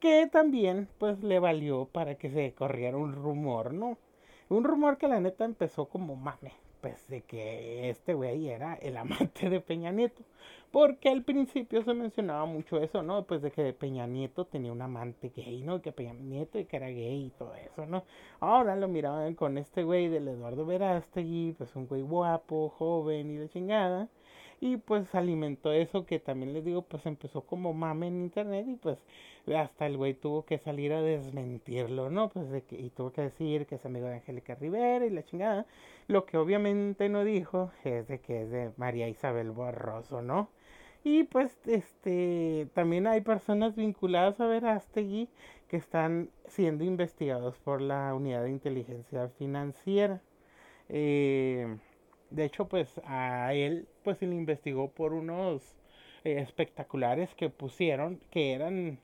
Que 0.01 0.27
también, 0.27 0.89
pues 0.97 1.23
le 1.23 1.39
valió 1.39 1.85
para 1.85 2.15
que 2.15 2.29
se 2.29 2.53
corriera 2.53 2.97
un 2.97 3.13
rumor, 3.13 3.73
¿no? 3.73 3.97
Un 4.49 4.65
rumor 4.65 4.97
que 4.97 5.07
la 5.07 5.21
neta 5.21 5.45
empezó 5.45 5.85
como 5.85 6.17
mame, 6.17 6.51
pues 6.81 7.07
de 7.07 7.21
que 7.21 7.89
este 7.89 8.13
güey 8.13 8.49
era 8.49 8.75
el 8.75 8.97
amante 8.97 9.49
de 9.49 9.59
Peña 9.61 9.91
Nieto. 9.91 10.23
Porque 10.71 11.09
al 11.09 11.23
principio 11.23 11.81
se 11.83 11.93
mencionaba 11.93 12.45
mucho 12.45 12.79
eso, 12.79 13.01
¿no? 13.01 13.23
Pues 13.25 13.41
de 13.41 13.51
que 13.51 13.73
Peña 13.73 14.05
Nieto 14.05 14.45
tenía 14.45 14.71
un 14.71 14.81
amante 14.81 15.31
gay, 15.35 15.61
¿no? 15.63 15.81
Que 15.81 15.91
Peña 15.91 16.13
Nieto 16.13 16.59
y 16.59 16.65
que 16.65 16.77
era 16.77 16.87
gay 16.87 17.25
y 17.27 17.29
todo 17.31 17.55
eso, 17.55 17.85
¿no? 17.85 18.03
Ahora 18.39 18.75
lo 18.75 18.87
miraban 18.87 19.33
con 19.35 19.57
este 19.57 19.83
güey 19.83 20.09
del 20.09 20.27
Eduardo 20.27 20.65
Verástegui, 20.65 21.55
pues 21.57 21.75
un 21.75 21.87
güey 21.87 22.01
guapo, 22.01 22.69
joven 22.77 23.31
y 23.31 23.37
de 23.37 23.49
chingada. 23.49 24.09
Y 24.59 24.77
pues 24.77 25.13
alimentó 25.13 25.71
eso 25.71 26.05
que 26.05 26.19
también 26.19 26.53
les 26.53 26.65
digo, 26.65 26.81
pues 26.81 27.05
empezó 27.05 27.41
como 27.41 27.73
mame 27.73 28.07
en 28.07 28.21
internet 28.23 28.65
y 28.67 28.75
pues 28.75 28.97
hasta 29.55 29.85
el 29.85 29.97
güey 29.97 30.13
tuvo 30.15 30.45
que 30.45 30.57
salir 30.57 30.93
a 30.93 31.01
desmentirlo, 31.01 32.09
¿no? 32.09 32.29
Pues 32.29 32.49
de 32.49 32.63
que, 32.63 32.75
y 32.75 32.89
tuvo 32.89 33.11
que 33.11 33.21
decir 33.21 33.67
que 33.67 33.75
es 33.75 33.85
amigo 33.85 34.07
de 34.07 34.15
Angélica 34.15 34.55
Rivera 34.55 35.05
y 35.05 35.11
la 35.11 35.23
chingada. 35.23 35.65
Lo 36.07 36.25
que 36.25 36.37
obviamente 36.37 37.07
no 37.09 37.23
dijo 37.23 37.71
es 37.83 38.07
de 38.07 38.19
que 38.19 38.43
es 38.43 38.51
de 38.51 38.71
María 38.77 39.07
Isabel 39.07 39.51
Barroso, 39.51 40.21
¿no? 40.21 40.49
Y 41.03 41.23
pues 41.23 41.57
este 41.67 42.67
también 42.73 43.07
hay 43.07 43.21
personas 43.21 43.75
vinculadas 43.75 44.39
a 44.39 44.47
Verástegui 44.47 45.29
que 45.69 45.77
están 45.77 46.29
siendo 46.47 46.83
investigados 46.83 47.57
por 47.59 47.81
la 47.81 48.13
unidad 48.15 48.43
de 48.43 48.49
inteligencia 48.51 49.29
financiera. 49.29 50.21
Eh, 50.89 51.77
de 52.29 52.45
hecho, 52.45 52.67
pues 52.67 52.99
a 53.05 53.53
él 53.53 53.87
pues 54.07 54.19
se 54.19 54.25
le 54.25 54.35
investigó 54.35 54.89
por 54.89 55.11
unos 55.11 55.75
eh, 56.23 56.39
espectaculares 56.39 57.35
que 57.35 57.49
pusieron, 57.49 58.21
que 58.31 58.53
eran 58.53 58.99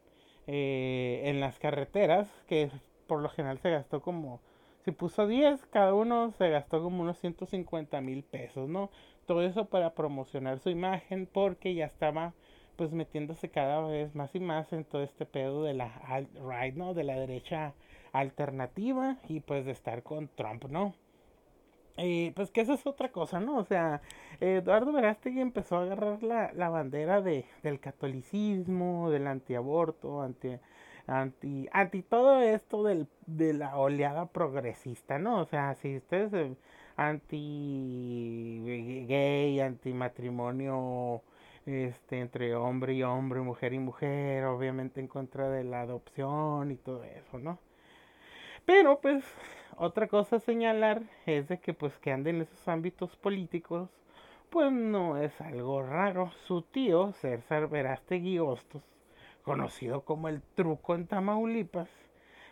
eh, 0.48 1.24
en 1.26 1.42
las 1.42 1.60
carreteras, 1.60 2.30
que 2.48 2.72
por 3.06 3.20
lo 3.20 3.28
general 3.28 3.60
se 3.60 3.70
gastó 3.70 4.02
como, 4.02 4.40
si 4.86 4.92
puso 4.92 5.28
10, 5.28 5.66
cada 5.66 5.94
uno 5.94 6.32
se 6.38 6.50
gastó 6.50 6.82
como 6.82 7.02
unos 7.02 7.20
150 7.20 8.00
mil 8.00 8.24
pesos, 8.24 8.70
¿no? 8.70 8.92
Todo 9.26 9.42
eso 9.42 9.66
para 9.66 9.94
promocionar 9.94 10.60
su 10.60 10.70
imagen 10.70 11.28
porque 11.30 11.76
ya 11.76 11.86
estaba 11.86 12.34
pues 12.78 12.94
metiéndose 12.94 13.50
cada 13.50 13.86
vez 13.86 14.16
más 14.16 14.34
y 14.36 14.40
más 14.40 14.72
en 14.72 14.86
todo 14.86 15.04
este 15.04 15.26
pedo 15.26 15.66
de 15.66 15.74
la 15.74 15.94
alt-right, 16.08 16.76
¿no? 16.76 16.94
De 16.94 17.04
la 17.04 17.20
derecha 17.20 17.74
alternativa 18.14 19.18
y 19.28 19.42
pues 19.42 19.66
de 19.66 19.74
estar 19.74 20.02
con 20.02 20.30
Trump, 20.30 20.64
¿no? 20.70 20.96
Y 21.98 22.32
pues 22.32 22.50
que 22.52 22.62
esa 22.62 22.74
es 22.74 22.88
otra 22.88 23.12
cosa, 23.12 23.40
¿no? 23.40 23.58
O 23.58 23.64
sea, 23.64 24.02
Eduardo 24.40 24.92
Verástegui 24.92 25.42
empezó 25.42 25.78
a 25.78 25.84
agarrar 25.84 26.24
la, 26.24 26.52
la 26.54 26.70
bandera 26.70 27.22
de, 27.22 27.46
del 27.62 27.80
catolicismo, 27.80 29.12
del 29.12 29.28
antiaborto, 29.28 30.22
anti, 30.24 30.58
anti, 31.08 31.70
anti 31.72 32.02
todo 32.02 32.42
esto 32.42 32.84
del, 32.84 33.08
de 33.28 33.54
la 33.54 33.78
oleada 33.78 34.26
progresista, 34.28 35.20
¿no? 35.20 35.42
O 35.42 35.46
sea, 35.46 35.76
si 35.76 35.98
ustedes 35.98 36.34
eh, 36.34 36.56
anti 36.96 39.06
gay, 39.08 39.60
anti 39.60 39.94
matrimonio 39.94 41.22
este, 41.66 42.20
entre 42.20 42.56
hombre 42.56 42.94
y 42.96 43.04
hombre, 43.04 43.42
mujer 43.42 43.74
y 43.74 43.80
mujer, 43.80 44.46
obviamente 44.46 45.00
en 45.00 45.08
contra 45.08 45.50
de 45.50 45.64
la 45.64 45.82
adopción 45.82 46.72
y 46.72 46.76
todo 46.78 47.04
eso, 47.04 47.40
¿no? 47.40 47.60
Pero 48.66 49.00
pues 49.02 49.24
otra 49.78 50.08
cosa 50.08 50.38
a 50.38 50.40
señalar 50.40 51.04
es 51.26 51.48
de 51.48 51.60
que 51.60 51.74
pues 51.74 51.98
que 52.00 52.12
ande 52.12 52.32
en 52.32 52.42
esos 52.42 52.68
ámbitos 52.68 53.16
políticos, 53.18 53.90
pues 54.50 54.72
no 54.72 55.18
es 55.18 55.40
algo 55.42 55.82
raro. 55.84 56.32
Su 56.48 56.62
tío, 56.62 57.14
César 57.14 57.70
Verástegui 57.70 58.40
Hostos, 58.40 58.84
conocido 59.44 60.02
como 60.02 60.30
el 60.30 60.42
truco 60.56 60.96
en 60.96 61.08
Tamaulipas, 61.08 61.90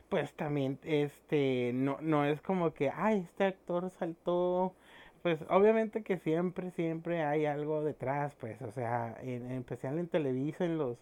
pues 0.10 0.34
también 0.34 0.78
este 0.84 1.72
no, 1.74 1.98
no 2.02 2.26
es 2.26 2.42
como 2.42 2.74
que 2.74 2.90
ay 2.94 3.20
este 3.22 3.46
actor 3.46 3.90
saltó 3.92 4.74
pues 5.22 5.40
obviamente 5.50 6.04
que 6.04 6.18
siempre 6.18 6.72
siempre 6.72 7.24
hay 7.24 7.46
algo 7.46 7.82
detrás 7.84 8.36
pues 8.36 8.62
o 8.62 8.72
sea 8.72 9.18
en, 9.22 9.50
en 9.50 9.60
especial 9.60 9.98
en 10.00 10.08
Televisa 10.10 10.66
en 10.66 10.78
los 10.78 10.98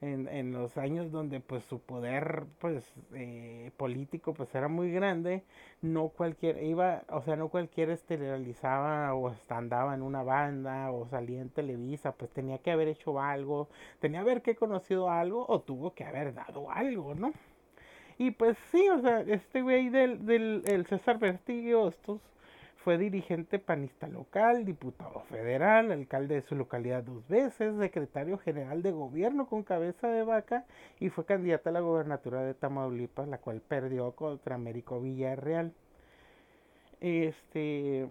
en, 0.00 0.28
en, 0.28 0.52
los 0.52 0.76
años 0.76 1.10
donde 1.10 1.40
pues 1.40 1.64
su 1.64 1.80
poder 1.80 2.44
pues 2.60 2.84
eh, 3.14 3.70
político 3.76 4.34
pues 4.34 4.54
era 4.54 4.68
muy 4.68 4.90
grande 4.92 5.44
no 5.82 6.08
cualquier 6.08 6.62
iba 6.62 7.02
o 7.08 7.22
sea 7.22 7.36
no 7.36 7.48
cualquier 7.48 7.90
esterilizaba 7.90 9.14
o 9.14 9.34
andaba 9.48 9.94
en 9.94 10.02
una 10.02 10.22
banda 10.22 10.90
o 10.90 11.06
salía 11.08 11.40
en 11.40 11.50
Televisa 11.50 12.12
pues 12.12 12.30
tenía 12.30 12.58
que 12.58 12.70
haber 12.70 12.88
hecho 12.88 13.20
algo 13.20 13.68
tenía 14.00 14.24
que 14.24 14.30
haber 14.30 14.56
conocido 14.56 15.10
algo 15.10 15.46
o 15.48 15.60
tuvo 15.60 15.94
que 15.94 16.04
haber 16.04 16.34
dado 16.34 16.70
algo 16.70 17.14
no 17.14 17.32
y 18.18 18.30
pues 18.30 18.56
sí 18.70 18.88
o 18.88 19.00
sea 19.00 19.20
este 19.20 19.62
güey 19.62 19.88
del, 19.88 20.24
del 20.26 20.62
el 20.66 20.86
César 20.86 21.18
Vertigo 21.18 21.88
estos 21.88 22.20
fue 22.84 22.98
dirigente 22.98 23.58
panista 23.58 24.06
local, 24.06 24.66
diputado 24.66 25.20
federal, 25.30 25.90
alcalde 25.90 26.34
de 26.34 26.42
su 26.42 26.54
localidad 26.54 27.02
dos 27.02 27.26
veces, 27.28 27.78
secretario 27.78 28.36
general 28.36 28.82
de 28.82 28.92
gobierno 28.92 29.46
con 29.46 29.62
cabeza 29.62 30.08
de 30.08 30.22
vaca 30.22 30.66
y 31.00 31.08
fue 31.08 31.24
candidato 31.24 31.70
a 31.70 31.72
la 31.72 31.80
gobernatura 31.80 32.42
de 32.42 32.52
Tamaulipas, 32.52 33.26
la 33.26 33.38
cual 33.38 33.62
perdió 33.62 34.12
contra 34.12 34.56
Américo 34.56 35.00
Villarreal. 35.00 35.72
Este, 37.00 38.06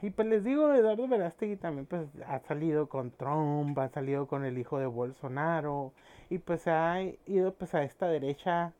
y 0.00 0.10
pues 0.10 0.26
les 0.26 0.42
digo, 0.42 0.72
Eduardo 0.72 1.06
Verástegui 1.06 1.56
también 1.56 1.84
pues 1.84 2.08
ha 2.26 2.38
salido 2.40 2.88
con 2.88 3.10
Trump, 3.10 3.78
ha 3.78 3.90
salido 3.90 4.26
con 4.26 4.46
el 4.46 4.56
hijo 4.56 4.78
de 4.78 4.86
Bolsonaro 4.86 5.92
y 6.30 6.38
pues 6.38 6.66
ha 6.66 7.02
ido 7.26 7.52
pues 7.52 7.74
a 7.74 7.82
esta 7.82 8.08
derecha 8.08 8.72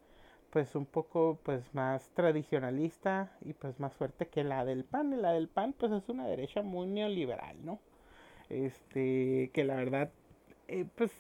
pues 0.55 0.77
un 0.77 0.87
poco 0.87 1.41
pues 1.43 1.75
más 1.75 2.11
tradicionalista 2.11 3.33
y 3.45 3.55
pues 3.55 3.81
más 3.81 3.93
fuerte 3.95 4.29
que 4.29 4.45
la 4.45 4.65
del 4.65 4.85
PAN. 4.85 5.21
La 5.21 5.33
del 5.33 5.49
PAN 5.49 5.75
pues 5.77 5.91
es 5.91 6.09
una 6.09 6.29
derecha 6.29 6.63
muy 6.63 6.87
neoliberal, 6.87 7.57
¿no? 7.65 7.81
Este, 8.49 9.51
que 9.53 9.65
la 9.65 9.75
verdad, 9.75 10.13
eh, 10.69 10.87
pues 10.95 11.11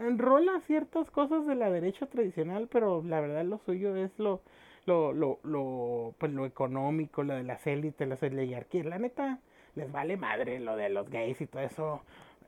enrola 0.00 0.60
ciertas 0.62 1.08
cosas 1.12 1.46
de 1.46 1.54
la 1.54 1.70
derecha 1.70 2.06
tradicional, 2.06 2.66
pero 2.68 3.00
la 3.04 3.20
verdad 3.20 3.44
lo 3.44 3.58
suyo 3.58 3.94
es 3.94 4.18
lo, 4.18 4.40
lo, 4.86 5.12
lo, 5.12 5.38
lo, 5.44 6.14
pues 6.18 6.32
lo 6.32 6.46
económico, 6.46 7.22
lo 7.22 7.34
de 7.34 7.44
las 7.44 7.64
élites, 7.64 8.08
las 8.08 8.24
oligarquías. 8.24 8.86
La 8.86 8.98
neta, 8.98 9.38
les 9.76 9.92
vale 9.92 10.16
madre 10.16 10.58
lo 10.58 10.74
de 10.74 10.88
los 10.88 11.08
gays 11.10 11.40
y 11.40 11.46
todo 11.46 11.62
eso 11.62 12.02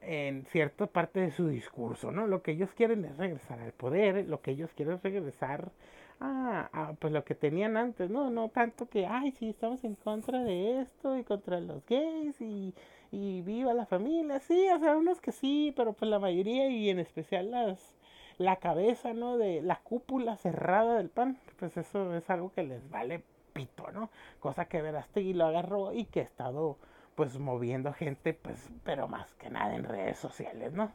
en 0.06 0.44
cierta 0.46 0.86
parte 0.86 1.20
de 1.20 1.30
su 1.32 1.48
discurso, 1.48 2.12
¿no? 2.12 2.26
Lo 2.26 2.42
que 2.42 2.52
ellos 2.52 2.70
quieren 2.74 3.04
es 3.04 3.16
regresar 3.16 3.58
al 3.60 3.72
poder, 3.72 4.26
lo 4.28 4.40
que 4.40 4.52
ellos 4.52 4.70
quieren 4.74 4.94
es 4.94 5.02
regresar 5.02 5.72
a, 6.20 6.94
pues 6.98 7.12
lo 7.12 7.24
que 7.24 7.34
tenían 7.34 7.76
antes, 7.76 8.08
¿no? 8.08 8.30
No 8.30 8.48
tanto 8.48 8.88
que, 8.88 9.06
ay, 9.06 9.32
sí, 9.32 9.50
estamos 9.50 9.84
en 9.84 9.96
contra 9.96 10.42
de 10.44 10.80
esto 10.80 11.18
y 11.18 11.24
contra 11.24 11.60
los 11.60 11.84
gays 11.86 12.40
y, 12.40 12.72
y 13.10 13.42
viva 13.42 13.74
la 13.74 13.86
familia, 13.86 14.40
sí, 14.40 14.68
o 14.74 14.78
sea, 14.78 14.96
unos 14.96 15.20
que 15.20 15.32
sí, 15.32 15.74
pero 15.76 15.92
pues 15.92 16.10
la 16.10 16.18
mayoría 16.18 16.68
y 16.68 16.88
en 16.88 17.00
especial 17.00 17.50
las 17.50 17.96
la 18.38 18.56
cabeza, 18.56 19.14
¿no? 19.14 19.38
De 19.38 19.62
la 19.62 19.76
cúpula 19.76 20.36
cerrada 20.36 20.98
del 20.98 21.08
pan, 21.08 21.38
pues 21.58 21.76
eso 21.76 22.14
es 22.14 22.28
algo 22.30 22.52
que 22.52 22.62
les 22.62 22.88
vale 22.90 23.22
pito, 23.52 23.90
¿no? 23.92 24.10
Cosa 24.40 24.66
que 24.66 24.82
Verástegui 24.82 25.32
lo 25.32 25.46
agarró 25.46 25.92
y 25.92 26.04
que 26.04 26.20
ha 26.20 26.24
estado 26.24 26.76
pues 27.16 27.38
moviendo 27.38 27.92
gente, 27.92 28.34
pues, 28.34 28.70
pero 28.84 29.08
más 29.08 29.34
que 29.34 29.50
nada 29.50 29.74
en 29.74 29.84
redes 29.84 30.18
sociales, 30.18 30.72
¿no? 30.74 30.92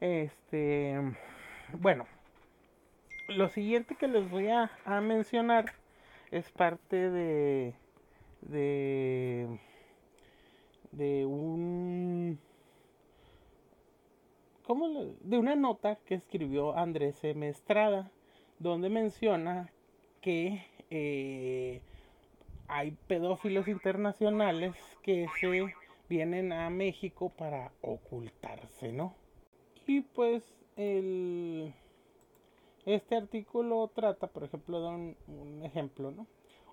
Este, 0.00 0.96
bueno, 1.74 2.06
lo 3.28 3.48
siguiente 3.48 3.96
que 3.96 4.08
les 4.08 4.30
voy 4.30 4.48
a, 4.48 4.70
mencionar 5.02 5.66
es 6.30 6.50
parte 6.50 7.10
de, 7.10 7.74
de, 8.42 9.58
de 10.92 11.26
un, 11.26 12.38
¿cómo 14.62 15.14
de 15.20 15.36
una 15.36 15.56
nota 15.56 15.96
que 16.06 16.14
escribió 16.14 16.78
Andrés 16.78 17.22
M. 17.24 17.48
Estrada, 17.48 18.10
donde 18.60 18.88
menciona 18.88 19.70
que 20.20 20.64
eh, 20.90 21.82
hay 22.70 22.92
pedófilos 23.08 23.68
internacionales 23.68 24.74
que 25.02 25.26
se 25.40 25.74
vienen 26.08 26.52
a 26.52 26.70
México 26.70 27.30
para 27.36 27.72
ocultarse, 27.80 28.92
¿no? 28.92 29.14
Y 29.86 30.02
pues 30.02 30.44
el, 30.76 31.74
este 32.86 33.16
artículo 33.16 33.90
trata, 33.94 34.28
por 34.28 34.44
ejemplo, 34.44 34.80
de 34.80 34.88
un, 34.88 35.62
ejemplo, 35.64 36.10
¿no? 36.10 36.26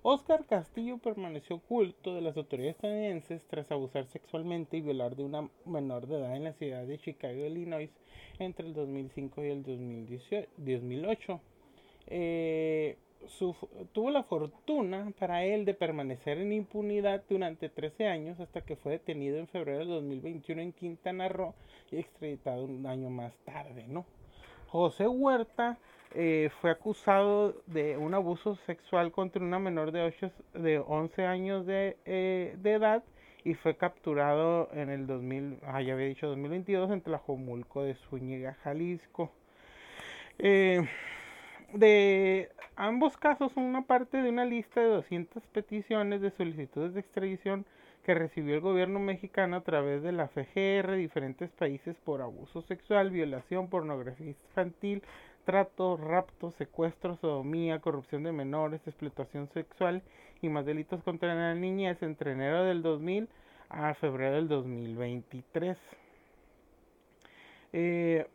Oscar 0.04 0.46
Castillo 0.46 1.00
permaneció 1.00 1.58
oculto 1.58 2.14
de 2.14 2.22
las 2.22 2.38
autoridades 2.38 2.76
estadounidenses 2.76 3.46
tras 3.48 3.72
abusar 3.72 4.06
sexualmente 4.06 4.78
y 4.78 4.82
violar 4.82 5.16
de 5.16 5.24
una 5.24 5.50
menor 5.66 6.08
de 6.08 6.18
edad 6.20 6.36
en 6.36 6.44
la 6.44 6.54
ciudad 6.54 6.86
de 6.86 7.00
Chicago, 7.00 7.46
Illinois, 7.46 7.90
entre 8.40 8.68
el 8.68 8.74
2005 8.74 9.44
y 9.44 9.48
el 9.50 9.64
2008. 9.64 11.42
Eh, 12.10 12.98
tuvo 13.94 14.12
la 14.12 14.24
fortuna 14.24 15.12
para 15.20 15.44
él 15.44 15.66
de 15.66 15.74
permanecer 15.74 16.38
en 16.38 16.54
impunidad 16.54 17.24
durante 17.30 17.70
13 17.70 18.08
años 18.08 18.40
hasta 18.40 18.62
que 18.62 18.76
fue 18.76 18.94
detenido 18.94 19.38
en 19.38 19.48
febrero 19.48 19.80
de 19.80 19.86
2021 19.86 20.62
en 20.62 20.74
Quintana 20.74 21.30
Roo 21.30 21.54
y 21.92 21.98
extraditado 21.98 22.64
un 22.66 22.86
año 22.86 23.10
más 23.10 23.34
tarde, 23.46 23.86
¿no? 23.88 24.06
José 24.68 25.08
Huerta 25.08 25.78
eh, 26.14 26.50
fue 26.62 26.72
acusado 26.72 27.62
de 27.68 27.98
un 27.98 28.14
abuso 28.14 28.56
sexual 28.66 29.12
contra 29.12 29.44
una 29.44 29.60
menor 29.60 29.92
de, 29.92 30.04
8, 30.04 30.32
de 30.54 30.80
11 30.80 31.26
años 31.26 31.66
de, 31.66 31.98
eh, 32.06 32.56
de, 32.58 32.74
edad 32.74 33.04
y 33.44 33.54
fue 33.56 33.76
capturado 33.76 34.70
en 34.74 34.90
el 34.90 35.06
2000, 35.08 35.60
ah, 35.64 35.82
ya 35.82 35.94
había 35.94 36.08
dicho 36.08 36.28
2022 36.28 36.92
en 36.92 37.02
Tlajomulco 37.02 37.84
de 37.84 37.96
Zúñiga, 37.96 38.56
Jalisco. 38.64 39.32
Eh, 40.40 40.82
de 41.74 42.50
ambos 42.76 43.18
casos 43.18 43.52
una 43.56 43.84
parte 43.84 44.22
de 44.22 44.30
una 44.30 44.46
lista 44.46 44.82
de 44.82 44.88
200 44.88 45.44
peticiones 45.48 46.22
de 46.22 46.32
solicitudes 46.32 46.94
de 46.94 47.02
extradición 47.02 47.66
que 48.04 48.14
recibió 48.14 48.56
el 48.56 48.62
gobierno 48.62 49.00
mexicano 49.00 49.58
a 49.58 49.62
través 49.62 50.02
de 50.02 50.14
la 50.14 50.30
FGR 50.30 50.96
diferentes 50.96 51.52
países 51.52 51.98
por 52.06 52.22
abuso 52.22 52.62
sexual, 52.62 53.12
violación, 53.12 53.68
pornografía 53.68 54.28
infantil, 54.28 55.04
trato, 55.44 55.98
rapto, 55.98 56.52
secuestro, 56.52 57.18
sodomía, 57.18 57.80
corrupción 57.80 58.24
de 58.24 58.32
menores, 58.32 58.80
explotación 58.88 59.50
sexual 59.50 60.04
y 60.42 60.48
más 60.48 60.66
delitos 60.66 61.04
contra 61.04 61.36
la 61.36 61.54
niñez 61.54 62.02
entre 62.02 62.32
enero 62.32 62.64
del 62.64 62.82
2000 62.82 63.28
a 63.70 63.94
febrero 63.94 64.36
del 64.36 64.48
2023. 64.48 65.78
Eh, 67.74 68.26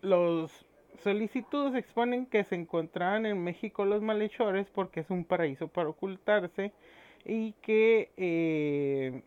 los 0.00 0.64
solicitudes 1.02 1.74
exponen 1.74 2.26
que 2.26 2.44
se 2.44 2.54
encontraban 2.54 3.26
en 3.26 3.42
México 3.42 3.84
los 3.84 4.02
malhechores 4.02 4.66
porque 4.74 5.00
es 5.00 5.10
un 5.10 5.24
paraíso 5.24 5.68
para 5.68 5.88
ocultarse 5.88 6.72
y 7.24 7.52
que 7.62 8.10
eh, 8.16 9.22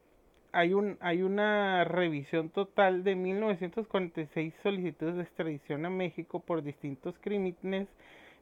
hay, 0.51 0.73
un, 0.73 0.97
hay 1.01 1.21
una 1.21 1.83
revisión 1.83 2.49
total 2.49 3.03
de 3.03 3.15
1946 3.15 4.53
solicitudes 4.63 5.15
de 5.15 5.23
extradición 5.23 5.85
a 5.85 5.89
México 5.89 6.39
por 6.39 6.63
distintos 6.63 7.15
crímenes, 7.19 7.87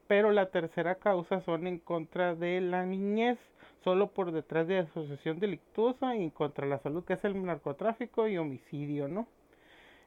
pero 0.07 0.31
la 0.31 0.51
tercera 0.51 0.95
causa 0.95 1.41
son 1.41 1.67
en 1.67 1.79
contra 1.79 2.35
de 2.35 2.61
la 2.61 2.85
niñez, 2.85 3.37
solo 3.83 4.07
por 4.07 4.31
detrás 4.31 4.67
de 4.67 4.79
asociación 4.79 5.39
delictuosa 5.39 6.15
y 6.15 6.29
contra 6.31 6.67
la 6.67 6.79
salud, 6.79 7.03
que 7.03 7.13
es 7.13 7.23
el 7.25 7.43
narcotráfico 7.43 8.27
y 8.27 8.37
homicidio, 8.37 9.07
¿no? 9.07 9.27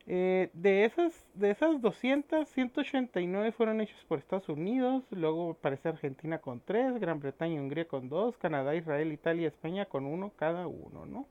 Eh, 0.09 0.51
de, 0.53 0.85
esas, 0.85 1.27
de 1.35 1.51
esas 1.51 1.81
200, 1.81 2.49
189 2.49 3.51
fueron 3.51 3.81
hechas 3.81 4.05
por 4.05 4.21
Estados 4.21 4.49
Unidos, 4.49 5.03
luego 5.11 5.53
aparece 5.53 5.89
Argentina 5.89 6.39
con 6.39 6.61
3, 6.61 7.01
Gran 7.01 7.19
Bretaña 7.19 7.55
y 7.55 7.59
Hungría 7.59 7.89
con 7.89 8.09
2, 8.09 8.37
Canadá, 8.37 8.77
Israel, 8.77 9.13
Italia 9.13 9.43
y 9.43 9.47
España 9.47 9.87
con 9.87 10.07
1 10.07 10.33
cada 10.37 10.69
uno, 10.69 11.07
¿no? 11.07 11.27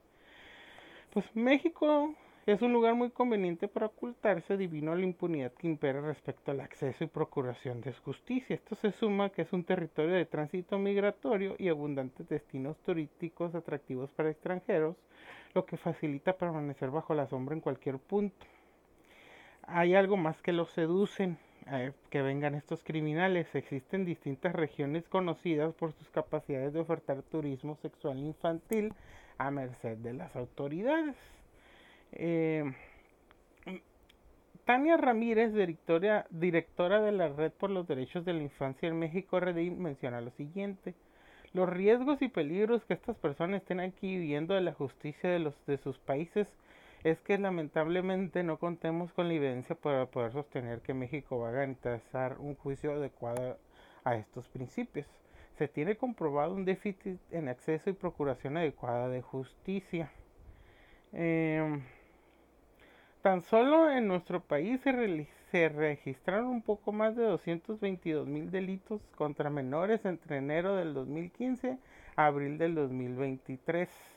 Pues 1.13 1.25
México 1.33 2.13
es 2.45 2.61
un 2.61 2.73
lugar 2.73 2.95
muy 2.95 3.11
conveniente 3.11 3.69
para 3.69 3.85
ocultarse 3.85 4.53
a 4.53 4.57
la 4.57 5.01
impunidad 5.01 5.53
que 5.53 5.67
impera 5.67 6.01
respecto 6.01 6.51
al 6.51 6.59
acceso 6.59 7.05
y 7.05 7.07
procuración 7.07 7.79
de 7.79 7.93
justicia. 7.93 8.55
Esto 8.55 8.75
se 8.75 8.91
suma 8.91 9.29
que 9.29 9.43
es 9.43 9.53
un 9.53 9.63
territorio 9.63 10.13
de 10.13 10.25
tránsito 10.25 10.77
migratorio 10.77 11.55
y 11.57 11.69
abundantes 11.69 12.27
destinos 12.27 12.77
turísticos 12.79 13.55
atractivos 13.55 14.11
para 14.11 14.31
extranjeros, 14.31 14.97
lo 15.53 15.65
que 15.65 15.77
facilita 15.77 16.37
permanecer 16.37 16.91
bajo 16.91 17.15
la 17.15 17.27
sombra 17.27 17.55
en 17.55 17.61
cualquier 17.61 17.97
punto 17.99 18.45
hay 19.67 19.95
algo 19.95 20.17
más 20.17 20.41
que 20.41 20.53
los 20.53 20.69
seducen, 20.71 21.37
eh, 21.71 21.91
que 22.09 22.21
vengan 22.21 22.55
estos 22.55 22.83
criminales. 22.83 23.53
Existen 23.55 24.05
distintas 24.05 24.53
regiones 24.53 25.07
conocidas 25.07 25.73
por 25.73 25.93
sus 25.93 26.09
capacidades 26.09 26.73
de 26.73 26.79
ofertar 26.79 27.21
turismo 27.23 27.75
sexual 27.81 28.19
infantil 28.19 28.93
a 29.37 29.51
merced 29.51 29.97
de 29.97 30.13
las 30.13 30.35
autoridades. 30.35 31.15
Eh, 32.11 32.71
Tania 34.65 34.97
Ramírez, 34.97 35.53
directora, 35.53 36.25
directora 36.31 36.99
de 36.99 37.11
la 37.11 37.29
Red 37.29 37.51
por 37.51 37.69
los 37.69 37.87
Derechos 37.87 38.25
de 38.25 38.33
la 38.33 38.41
Infancia 38.41 38.87
en 38.87 38.97
México, 38.97 39.39
Redim, 39.39 39.77
menciona 39.77 40.21
lo 40.21 40.31
siguiente. 40.31 40.95
Los 41.53 41.69
riesgos 41.69 42.21
y 42.21 42.29
peligros 42.29 42.83
que 42.85 42.95
estas 42.95 43.15
personas 43.17 43.61
estén 43.61 43.79
aquí 43.79 44.17
viviendo 44.17 44.55
de 44.55 44.61
la 44.61 44.73
justicia 44.73 45.29
de, 45.29 45.39
los, 45.39 45.53
de 45.67 45.77
sus 45.77 45.97
países 45.99 46.47
es 47.05 47.21
que 47.21 47.37
lamentablemente 47.37 48.41
no 48.41 48.57
contemos 48.57 49.13
con 49.13 49.27
la 49.27 49.35
evidencia 49.35 49.75
para 49.75 50.07
poder 50.07 50.31
sostener 50.31 50.81
que 50.81 50.95
México 50.95 51.37
va 51.37 51.49
a 51.49 51.51
garantizar 51.51 52.37
un 52.39 52.55
juicio 52.55 52.93
adecuado 52.93 53.59
a 54.03 54.15
estos 54.15 54.47
principios. 54.47 55.05
Se 55.55 55.67
tiene 55.67 55.97
comprobado 55.97 56.55
un 56.55 56.65
déficit 56.65 57.19
en 57.29 57.47
acceso 57.47 57.91
y 57.91 57.93
procuración 57.93 58.57
adecuada 58.57 59.07
de 59.07 59.21
justicia. 59.21 60.09
Em, 61.13 61.83
tan 63.21 63.43
solo 63.43 63.91
en 63.91 64.07
nuestro 64.07 64.41
país 64.41 64.81
se, 64.81 65.69
registraron 65.69 66.47
un 66.47 66.63
poco 66.63 66.91
más 66.91 67.15
de 67.15 67.23
222 67.23 68.25
mil 68.25 68.49
delitos 68.49 68.99
contra 69.15 69.51
menores 69.51 70.03
entre 70.05 70.37
enero 70.37 70.75
del 70.75 70.95
2015 70.95 71.77
a 72.15 72.25
abril 72.25 72.57
del 72.57 72.73
2023 72.73 74.14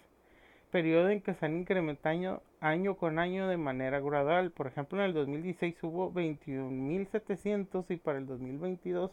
periodo 0.71 1.11
en 1.11 1.21
que 1.21 1.35
se 1.35 1.47
han 1.47 1.57
incrementado 1.57 2.43
año, 2.61 2.97
con 2.97 3.19
año 3.19 3.49
de 3.49 3.57
manera 3.57 4.01
gradual. 4.01 4.51
Por 4.51 4.67
ejemplo, 4.67 4.99
en 4.99 5.07
el 5.07 5.15
2016 5.15 5.83
hubo 5.83 6.13
21.700 6.13 7.85
y 7.89 7.97
para 7.97 8.19
el 8.19 8.27
2022 8.27 9.11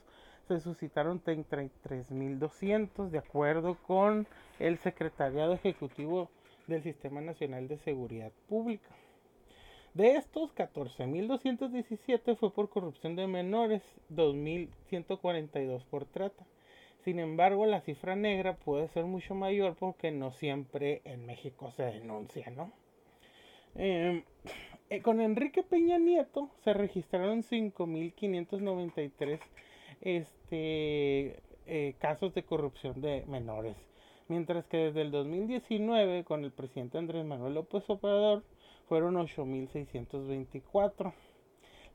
se 0.48 0.60
suscitaron 0.60 1.24
33.200 1.24 3.10
de 3.10 3.18
acuerdo 3.18 3.76
con 3.88 4.28
el 4.60 4.78
Secretariado 4.78 5.54
Ejecutivo 5.54 6.30
del 6.68 6.84
Sistema 6.84 7.22
Nacional 7.22 7.68
de 7.68 7.78
Seguridad 7.80 8.32
Pública. 8.48 8.90
De 9.94 10.18
estos, 10.18 10.54
14.217 10.56 12.36
fue 12.36 12.52
por 12.52 12.70
corrupción 12.70 13.16
de 13.16 13.28
menores, 13.28 13.82
2.142 14.12 15.86
por 15.86 16.06
trata. 16.06 16.46
Sin 17.06 17.20
embargo, 17.20 17.66
la 17.68 17.80
cifra 17.82 18.16
negra 18.16 18.56
puede 18.56 18.88
ser 18.88 19.06
mucho 19.06 19.36
mayor 19.36 19.76
porque 19.76 20.10
no 20.10 20.32
siempre 20.32 21.04
en 21.06 21.28
México 21.28 21.70
se 21.70 21.84
denuncia, 21.84 22.50
¿no? 22.50 22.72
Em, 23.76 24.24
eh, 24.90 25.04
con 25.04 25.22
Enrique 25.22 25.62
Peña 25.62 26.00
Nieto 26.00 26.50
se 26.64 26.74
registraron 26.74 27.44
5.593 27.44 29.40
este, 30.02 31.40
eh, 31.68 31.94
casos 32.00 32.34
de 32.34 32.42
corrupción 32.42 33.00
de 33.02 33.24
menores, 33.28 33.78
mientras 34.28 34.66
que 34.66 34.78
desde 34.78 35.04
el 35.04 35.12
2019 35.12 36.24
con 36.24 36.44
el 36.44 36.52
presidente 36.52 36.98
Andrés 36.98 37.24
Manuel 37.24 37.54
López 37.54 37.88
Obrador 37.88 38.44
fueron 38.90 39.14
8.624. 39.14 41.14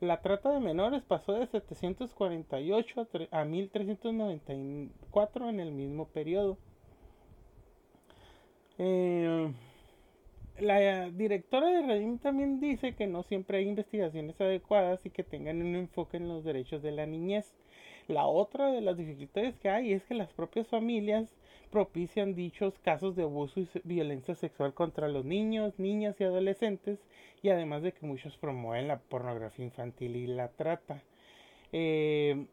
La 0.01 0.21
trata 0.21 0.51
de 0.51 0.59
menores 0.59 1.03
pasó 1.03 1.33
de 1.33 1.45
748 1.45 3.07
a 3.29 3.45
1394 3.45 5.49
en 5.49 5.59
el 5.59 5.71
mismo 5.71 6.07
periodo. 6.07 6.57
Eh, 8.79 9.53
la 10.59 11.11
directora 11.11 11.67
de 11.67 11.83
Redim 11.83 12.17
también 12.17 12.59
dice 12.59 12.95
que 12.95 13.05
no 13.05 13.21
siempre 13.21 13.59
hay 13.59 13.67
investigaciones 13.67 14.41
adecuadas 14.41 15.05
y 15.05 15.11
que 15.11 15.23
tengan 15.23 15.61
un 15.61 15.75
enfoque 15.75 16.17
en 16.17 16.27
los 16.27 16.43
derechos 16.43 16.81
de 16.81 16.93
la 16.93 17.05
niñez. 17.05 17.53
La 18.07 18.25
otra 18.25 18.71
de 18.71 18.81
las 18.81 18.97
dificultades 18.97 19.55
que 19.57 19.69
hay 19.69 19.93
es 19.93 20.03
que 20.05 20.15
las 20.15 20.33
propias 20.33 20.67
familias 20.67 21.31
propician 21.71 22.35
dichos 22.35 22.77
casos 22.79 23.15
de 23.15 23.23
abuso 23.23 23.61
y 23.61 23.67
violencia 23.83 24.35
sexual 24.35 24.73
contra 24.73 25.07
los 25.07 25.25
niños, 25.25 25.79
niñas 25.79 26.19
y 26.19 26.25
adolescentes, 26.25 26.99
y 27.41 27.49
además 27.49 27.81
de 27.81 27.93
que 27.93 28.05
muchos 28.05 28.37
promueven 28.37 28.87
la 28.87 28.99
pornografía 28.99 29.65
infantil 29.65 30.15
y 30.15 30.27
la 30.27 30.49
trata. 30.49 31.01
Eh, 31.71 32.45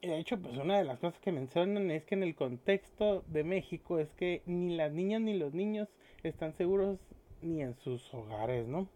de 0.00 0.18
hecho, 0.18 0.40
pues 0.40 0.56
una 0.56 0.78
de 0.78 0.84
las 0.84 0.98
cosas 0.98 1.20
que 1.20 1.32
mencionan 1.32 1.90
es 1.90 2.04
que 2.04 2.14
en 2.14 2.22
el 2.22 2.34
contexto 2.34 3.22
de 3.26 3.44
México 3.44 3.98
es 3.98 4.10
que 4.12 4.42
ni 4.46 4.76
las 4.76 4.92
niñas 4.92 5.20
ni 5.20 5.34
los 5.36 5.52
niños 5.52 5.88
están 6.22 6.54
seguros 6.54 6.98
ni 7.42 7.60
en 7.62 7.74
sus 7.74 8.14
hogares, 8.14 8.66
¿no? 8.66 8.88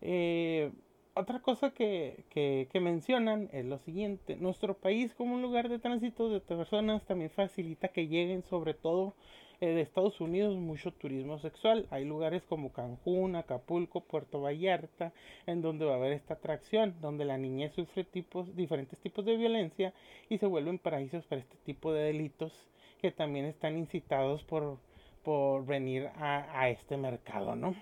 Eh, 0.00 0.70
otra 1.16 1.40
cosa 1.40 1.70
que, 1.70 2.24
que, 2.30 2.80
mencionan 2.80 3.48
es 3.52 3.64
lo 3.64 3.78
siguiente, 3.78 4.36
nuestro 4.36 4.74
país 4.74 5.14
como 5.14 5.34
un 5.34 5.40
lugar 5.40 5.70
de 5.70 5.78
tránsito 5.78 6.28
de 6.28 6.40
personas 6.40 7.04
también 7.06 7.30
facilita 7.30 7.88
que 7.88 8.06
lleguen 8.06 8.42
sobre 8.42 8.74
todo 8.74 9.14
eh, 9.62 9.68
de 9.68 9.80
Estados 9.80 10.20
Unidos 10.20 10.56
mucho 10.56 10.92
turismo 10.92 11.38
sexual. 11.38 11.86
Hay 11.90 12.04
lugares 12.04 12.42
como 12.44 12.70
Cancún, 12.70 13.34
Acapulco, 13.34 14.02
Puerto 14.02 14.42
Vallarta, 14.42 15.14
en 15.46 15.62
donde 15.62 15.86
va 15.86 15.94
a 15.94 15.96
haber 15.96 16.12
esta 16.12 16.34
atracción, 16.34 16.94
donde 17.00 17.24
la 17.24 17.38
niñez 17.38 17.72
sufre 17.72 18.04
tipos, 18.04 18.54
diferentes 18.54 18.98
tipos 19.00 19.24
de 19.24 19.38
violencia 19.38 19.94
y 20.28 20.36
se 20.36 20.46
vuelven 20.46 20.78
paraísos 20.78 21.24
para 21.24 21.40
este 21.40 21.56
tipo 21.64 21.94
de 21.94 22.02
delitos 22.02 22.52
que 23.00 23.10
también 23.10 23.46
están 23.46 23.78
incitados 23.78 24.44
por, 24.44 24.78
por 25.22 25.64
venir 25.64 26.10
a, 26.16 26.60
a 26.60 26.68
este 26.68 26.98
mercado, 26.98 27.56
¿no? 27.56 27.74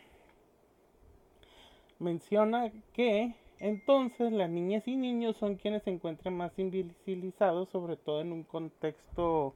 Menciona 2.04 2.70
que 2.92 3.34
entonces 3.58 4.30
las 4.30 4.50
niñas 4.50 4.86
y 4.86 4.96
niños 4.96 5.36
son 5.36 5.56
quienes 5.56 5.82
se 5.84 5.90
encuentran 5.90 6.36
más 6.36 6.52
invisibilizados, 6.58 7.70
sobre 7.70 7.96
todo 7.96 8.20
en 8.20 8.32
un 8.32 8.42
contexto 8.44 9.54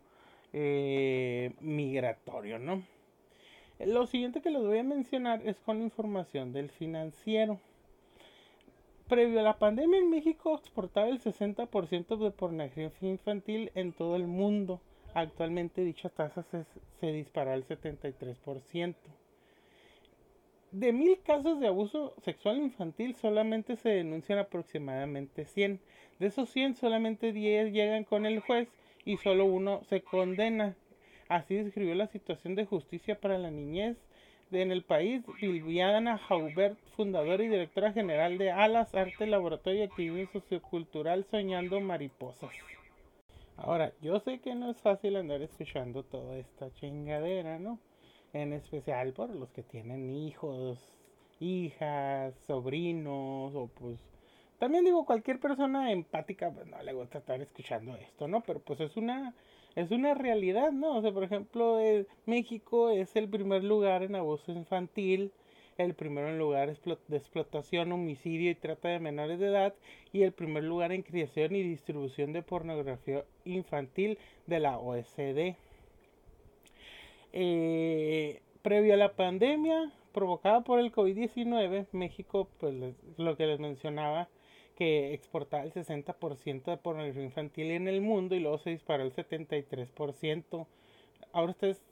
eh, 0.53 1.53
migratorio, 1.61 2.59
¿no? 2.59 2.83
Lo 3.79 4.07
siguiente 4.07 4.41
que 4.41 4.51
les 4.51 4.63
voy 4.63 4.79
a 4.79 4.83
mencionar 4.83 5.47
es 5.47 5.59
con 5.61 5.83
información 5.83 6.53
del 6.53 6.71
financiero. 6.71 7.61
Previo 9.09 9.41
a 9.41 9.43
la 9.43 9.59
pandemia 9.59 9.99
en 10.01 10.11
México 10.11 10.57
exportaba 10.57 11.09
el 11.09 11.21
60% 11.21 12.17
de 12.17 12.31
pornografía 12.31 12.91
infantil 13.03 13.71
en 13.75 13.93
todo 13.93 14.17
el 14.17 14.27
mundo. 14.27 14.81
Actualmente 15.15 15.85
dicha 15.85 16.09
tasa 16.09 16.43
se, 16.45 16.65
se 17.01 17.13
disparó 17.13 17.53
al 17.53 17.67
73% 17.67 18.95
de 20.71 20.93
mil 20.93 21.19
casos 21.23 21.61
de 21.61 21.69
abuso 21.69 22.15
sexual 22.23 22.59
infantil 22.59 23.15
solamente 23.15 23.77
se 23.77 23.89
denuncian 23.89 24.39
aproximadamente 24.39 25.45
100. 25.45 25.81
De 26.19 26.27
esos 26.27 26.51
100 26.51 26.77
solamente 26.77 27.33
10 27.33 27.73
llegan 27.73 28.05
con 28.05 28.27
el 28.27 28.41
juez 28.41 28.69
y 29.05 29.17
solo 29.19 29.47
uno 29.47 29.83
se 29.85 30.03
condena. 30.03 30.77
Así 31.29 31.55
describió 31.55 31.95
la 31.95 32.07
situación 32.07 32.55
de 32.55 32.67
justicia 32.67 33.21
para 33.21 33.39
la 33.39 33.51
niñez 33.51 33.97
en 34.51 34.73
el 34.73 34.83
país 34.83 35.23
Viviana 35.41 36.19
Jaubert, 36.19 36.79
fundadora 36.97 37.43
y 37.43 37.49
directora 37.49 37.93
general 37.93 38.39
de 38.39 38.51
Alas 38.51 38.95
Arte 38.95 39.27
Laboratorio 39.27 39.81
y 39.81 39.83
Activismo 39.85 40.41
Sociocultural 40.41 41.25
Soñando 41.25 41.81
Mariposas. 41.81 42.51
Ahora, 43.57 43.93
yo 44.01 44.21
sé 44.21 44.39
que 44.39 44.55
no 44.55 44.71
es 44.71 44.81
fácil 44.81 45.17
andar 45.17 45.43
escuchando 45.43 46.03
toda 46.03 46.37
esta 46.39 46.73
chingadera, 46.75 47.59
¿no? 47.59 47.79
En 48.33 48.53
especial 48.53 49.13
por 49.13 49.31
los 49.31 49.51
que 49.51 49.63
tienen 49.63 50.11
hijos, 50.11 50.79
hijas, 51.41 52.35
sobrinos 52.47 53.55
o 53.55 53.69
pues 53.75 53.99
también 54.59 54.85
digo 54.85 55.07
cualquier 55.07 55.39
persona 55.39 55.93
empática 55.93 56.51
pues 56.51 56.67
no 56.67 56.83
le 56.83 56.93
gusta 56.93 57.19
estar 57.19 57.41
escuchando 57.41 57.95
esto, 57.97 58.27
¿no? 58.29 58.43
Pero 58.43 58.61
pues 58.61 58.81
es 58.81 58.97
una 58.97 59.35
es 59.77 59.93
una 59.93 60.15
realidad, 60.15 60.73
¿no? 60.73 60.97
O 60.97 61.03
sea, 61.03 61.13
por 61.13 61.23
ejemplo, 61.23 61.79
eh, 61.79 62.07
México 62.27 62.91
es 62.91 63.15
el 63.15 63.29
primer 63.29 63.63
lugar 63.63 64.03
en 64.03 64.17
abuso 64.17 64.51
infantil, 64.51 65.33
el 65.77 65.95
primero 65.95 66.29
en 66.29 66.39
lugar 66.39 66.77
de 66.77 67.17
explotación, 67.17 67.93
homicidio 67.93 68.51
y 68.51 68.57
trata 68.57 68.89
de 68.89 68.99
menores 68.99 69.39
de 69.39 69.47
edad 69.47 69.75
y 70.13 70.23
el 70.23 70.33
primer 70.33 70.65
lugar 70.65 70.91
en 70.91 71.03
creación 71.03 71.55
y 71.55 71.63
distribución 71.63 72.33
de 72.33 72.43
pornografía 72.43 73.25
infantil 73.45 74.19
de 74.49 74.59
la 74.59 74.79
OSD. 74.79 75.55
Eh, 77.33 78.41
previo 78.63 78.95
a 78.95 78.97
la 78.97 79.15
pandemia, 79.15 79.93
provocada 80.13 80.63
por 80.63 80.81
el 80.81 80.93
COVID-19, 80.93 81.89
México, 81.93 82.49
pues 82.59 82.75
lo 83.17 83.37
que 83.37 83.47
les 83.47 83.61
mencionaba, 83.61 84.29
que 84.77 85.13
exportaba 85.13 85.65
el 85.65 85.73
60% 85.73 86.65
de 86.65 86.77
pornografía 86.77 87.23
infantil 87.23 87.71
en 87.73 87.89
el 87.89 88.01
mundo 88.01 88.35
y 88.35 88.41
luego 88.41 88.59
se 88.59 88.71
disparó 88.71 89.03
el 89.03 89.13
73%. 89.13 90.67
Ahora 91.33 91.51
ustedes 91.53 91.83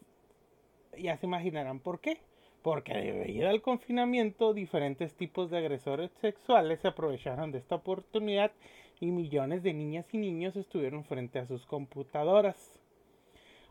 ya 0.99 1.17
se 1.17 1.27
imaginarán 1.27 1.81
por 1.81 2.01
qué. 2.01 2.19
Porque 2.63 2.95
debido 2.95 3.49
al 3.49 3.63
confinamiento, 3.63 4.53
diferentes 4.53 5.15
tipos 5.15 5.51
de 5.51 5.59
agresores 5.59 6.11
sexuales 6.21 6.81
se 6.81 6.89
aprovecharon 6.89 7.53
de 7.53 7.59
esta 7.59 7.77
oportunidad 7.77 8.51
y 8.99 9.13
millones 9.13 9.63
de 9.63 9.73
niñas 9.73 10.13
y 10.13 10.19
niños 10.19 10.57
estuvieron 10.57 11.05
frente 11.05 11.39
a 11.39 11.47
sus 11.47 11.65
computadoras. 11.65 12.81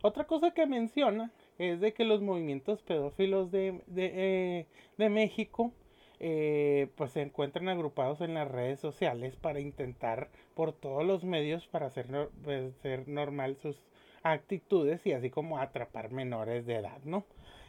Otra 0.02 0.24
cosa 0.24 0.52
que 0.52 0.66
menciona 0.66 1.30
es 1.58 1.80
de 1.80 1.94
que 1.94 2.04
los 2.04 2.22
movimientos 2.22 2.82
pedófilos 2.82 3.52
de, 3.52 3.82
de, 3.88 4.68
eh, 4.98 5.10
México 5.10 5.74
eh, 6.20 6.90
pues 6.96 7.12
se 7.12 7.22
encuentran 7.22 7.68
agrupados 7.70 8.22
en 8.22 8.34
las 8.34 8.50
redes 8.50 8.80
sociales 8.80 9.36
para 9.36 9.60
intentar 9.60 10.30
por 10.54 10.74
todos 10.74 11.06
los 11.06 11.24
medios 11.24 11.68
para 11.68 11.88
hacer, 11.88 12.30
pues, 12.44 12.74
normal 13.08 13.58
sus 13.58 13.86
actitudes 14.24 15.06
y 15.06 15.14
así 15.14 15.30
como 15.30 15.60
atrapar 15.60 16.12
menores 16.12 16.66
de 16.66 16.76
edad, 16.76 17.00
¿no? 17.04 17.26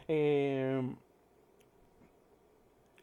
Eh, 0.07 0.81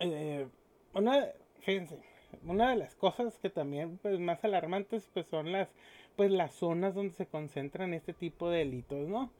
eh, 0.00 0.46
una, 0.94 1.28
fíjense, 1.60 1.98
una 2.44 2.70
de 2.70 2.76
las 2.76 2.94
cosas 2.94 3.38
que 3.38 3.50
también 3.50 3.98
pues 3.98 4.18
más 4.18 4.44
alarmantes 4.44 5.08
pues 5.12 5.26
son 5.26 5.52
las 5.52 5.68
pues 6.16 6.30
las 6.30 6.52
zonas 6.52 6.94
donde 6.94 7.14
se 7.14 7.26
concentran 7.26 7.94
este 7.94 8.12
tipo 8.12 8.50
de 8.50 8.58
delitos, 8.58 9.08
¿no? 9.08 9.30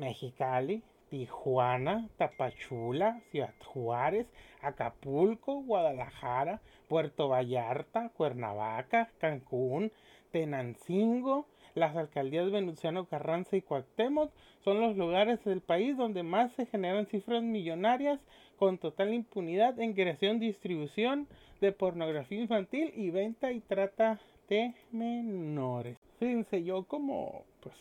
Mexicali, 0.00 0.82
Tijuana, 1.10 2.08
Tapachula, 2.16 3.20
Ciudad 3.30 3.54
Juárez, 3.64 4.26
Acapulco, 4.62 5.62
Guadalajara, 5.62 6.62
Puerto 6.88 7.28
Vallarta, 7.28 8.08
Cuernavaca, 8.16 9.10
Cancún, 9.18 9.92
Tenancingo, 10.32 11.46
las 11.74 11.96
alcaldías 11.96 12.50
Venustiano 12.50 13.04
Carranza 13.06 13.56
y 13.56 13.62
Cuauhtémoc 13.62 14.32
son 14.64 14.80
los 14.80 14.96
lugares 14.96 15.44
del 15.44 15.60
país 15.60 15.96
donde 15.96 16.22
más 16.22 16.52
se 16.52 16.66
generan 16.66 17.06
cifras 17.06 17.42
millonarias 17.42 18.20
con 18.56 18.78
total 18.78 19.12
impunidad 19.12 19.78
en 19.78 19.92
creación, 19.92 20.40
distribución 20.40 21.28
de 21.60 21.72
pornografía 21.72 22.40
infantil 22.40 22.92
y 22.96 23.10
venta 23.10 23.52
y 23.52 23.60
trata 23.60 24.18
de 24.48 24.74
menores. 24.92 25.98
Fíjense, 26.18 26.62
yo 26.64 26.84
como, 26.84 27.44
pues, 27.60 27.74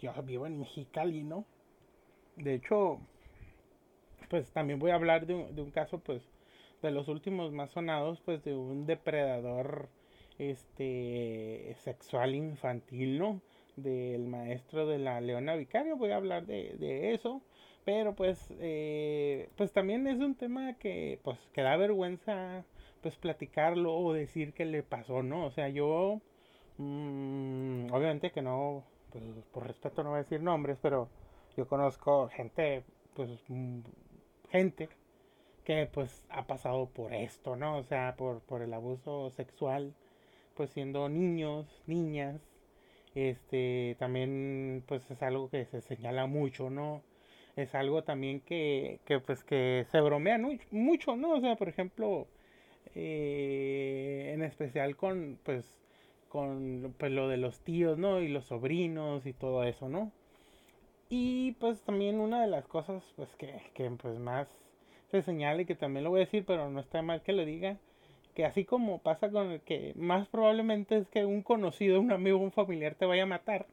yo 0.00 0.12
vivo 0.22 0.46
en 0.46 0.60
Mexicali, 0.60 1.22
¿no? 1.22 1.44
De 2.36 2.54
hecho, 2.54 3.00
pues 4.28 4.50
también 4.52 4.78
voy 4.78 4.90
a 4.90 4.94
hablar 4.94 5.26
de 5.26 5.34
un, 5.34 5.54
de 5.54 5.62
un 5.62 5.70
caso, 5.70 5.98
pues, 5.98 6.22
de 6.82 6.90
los 6.90 7.08
últimos 7.08 7.52
más 7.52 7.70
sonados, 7.70 8.20
pues, 8.24 8.42
de 8.44 8.54
un 8.54 8.86
depredador, 8.86 9.88
este, 10.38 11.74
sexual 11.78 12.34
infantil, 12.34 13.18
¿no? 13.18 13.40
Del 13.76 14.26
maestro 14.26 14.86
de 14.86 14.98
la 14.98 15.20
Leona 15.20 15.54
Vicario, 15.56 15.96
voy 15.96 16.10
a 16.10 16.16
hablar 16.16 16.46
de, 16.46 16.74
de 16.78 17.14
eso. 17.14 17.42
Pero 17.84 18.14
pues, 18.14 18.48
eh, 18.60 19.50
pues 19.56 19.72
también 19.72 20.06
es 20.06 20.18
un 20.18 20.34
tema 20.36 20.74
que, 20.78 21.20
pues, 21.22 21.38
que 21.52 21.60
da 21.62 21.76
vergüenza, 21.76 22.64
pues, 23.02 23.16
platicarlo 23.16 23.94
o 23.94 24.12
decir 24.14 24.54
que 24.54 24.64
le 24.64 24.82
pasó, 24.82 25.22
¿no? 25.22 25.44
O 25.46 25.50
sea, 25.50 25.68
yo, 25.68 26.20
mmm, 26.78 27.86
obviamente 27.92 28.30
que 28.32 28.42
no, 28.42 28.84
pues, 29.12 29.24
por 29.52 29.66
respeto 29.66 30.02
no 30.02 30.10
voy 30.10 30.18
a 30.20 30.22
decir 30.22 30.40
nombres, 30.42 30.78
pero 30.82 31.08
yo 31.56 31.66
conozco 31.68 32.28
gente, 32.28 32.84
pues, 33.14 33.30
mm, 33.48 33.80
gente 34.50 34.88
que, 35.64 35.86
pues, 35.92 36.26
ha 36.30 36.46
pasado 36.46 36.86
por 36.90 37.12
esto, 37.14 37.56
¿no? 37.56 37.78
O 37.78 37.84
sea, 37.84 38.16
por, 38.16 38.40
por 38.42 38.62
el 38.62 38.74
abuso 38.74 39.30
sexual, 39.30 39.94
pues, 40.54 40.70
siendo 40.70 41.08
niños, 41.08 41.82
niñas, 41.86 42.40
este, 43.14 43.96
también, 43.98 44.84
pues, 44.86 45.10
es 45.10 45.22
algo 45.22 45.48
que 45.50 45.64
se 45.66 45.80
señala 45.80 46.26
mucho, 46.26 46.70
¿no? 46.70 47.02
es 47.56 47.74
algo 47.74 48.02
también 48.04 48.40
que, 48.40 49.00
que 49.04 49.20
pues 49.20 49.44
que 49.44 49.86
se 49.90 50.00
bromea 50.00 50.38
mucho, 50.70 51.16
¿no? 51.16 51.32
O 51.34 51.40
sea, 51.40 51.56
por 51.56 51.68
ejemplo, 51.68 52.26
eh, 52.94 54.32
en 54.34 54.42
especial 54.42 54.96
con 54.96 55.38
pues 55.44 55.64
con 56.28 56.94
pues 56.98 57.12
lo 57.12 57.28
de 57.28 57.36
los 57.38 57.60
tíos, 57.60 57.98
¿no? 57.98 58.20
Y 58.20 58.28
los 58.28 58.46
sobrinos 58.46 59.26
y 59.26 59.32
todo 59.34 59.64
eso, 59.64 59.88
¿no? 59.88 60.12
Y 61.16 61.52
pues 61.60 61.80
también 61.82 62.18
una 62.18 62.40
de 62.40 62.48
las 62.48 62.66
cosas 62.66 63.04
pues 63.14 63.28
que, 63.36 63.62
que 63.72 63.88
pues 63.88 64.18
más 64.18 64.48
se 65.12 65.22
señala 65.22 65.62
que 65.62 65.76
también 65.76 66.02
lo 66.02 66.10
voy 66.10 66.22
a 66.22 66.24
decir, 66.24 66.44
pero 66.44 66.68
no 66.68 66.80
está 66.80 67.02
mal 67.02 67.22
que 67.22 67.32
lo 67.32 67.44
diga, 67.44 67.76
que 68.34 68.44
así 68.44 68.64
como 68.64 68.98
pasa 68.98 69.30
con 69.30 69.52
el 69.52 69.60
que 69.60 69.92
más 69.94 70.26
probablemente 70.26 70.96
es 70.96 71.06
que 71.06 71.24
un 71.24 71.42
conocido, 71.42 72.00
un 72.00 72.10
amigo, 72.10 72.38
un 72.38 72.50
familiar 72.50 72.96
te 72.96 73.06
vaya 73.06 73.22
a 73.22 73.26
matar, 73.26 73.66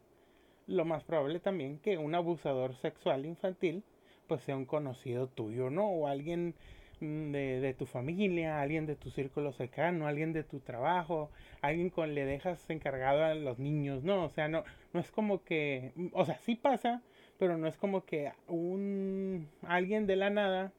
lo 0.67 0.85
más 0.85 1.03
probable 1.03 1.39
también 1.39 1.79
que 1.79 1.97
un 1.97 2.13
abusador 2.13 2.75
sexual 2.75 3.25
infantil 3.25 3.83
pues 4.27 4.41
sea 4.43 4.55
un 4.55 4.65
conocido 4.65 5.25
tuyo, 5.25 5.71
¿no? 5.71 5.87
O 5.87 6.05
alguien 6.07 6.53
mm, 6.99 7.31
de, 7.31 7.75
tu 7.75 7.87
familia, 7.87 8.61
alguien 8.61 8.85
de 8.85 8.95
tu 8.95 9.09
círculo 9.09 9.51
cercano, 9.51 10.05
alguien 10.05 10.31
de 10.31 10.43
tu 10.43 10.59
trabajo, 10.59 11.31
alguien 11.61 11.89
con 11.89 12.13
le 12.13 12.23
dejas 12.23 12.69
encargado 12.69 13.23
a 13.25 13.33
los 13.33 13.57
niños, 13.57 14.03
¿no? 14.03 14.25
O 14.25 14.29
sea, 14.29 14.47
no, 14.47 14.63
no 14.93 14.99
es 14.99 15.09
como 15.09 15.43
que, 15.43 15.91
o 16.13 16.23
sea, 16.23 16.37
sí 16.37 16.53
pasa, 16.53 17.01
pero 17.41 17.57
no 17.57 17.65
es 17.67 17.75
como 17.75 18.05
que 18.05 18.31
un 18.47 19.49
alguien 19.63 20.05
de 20.05 20.15
la 20.15 20.29
nada 20.29 20.73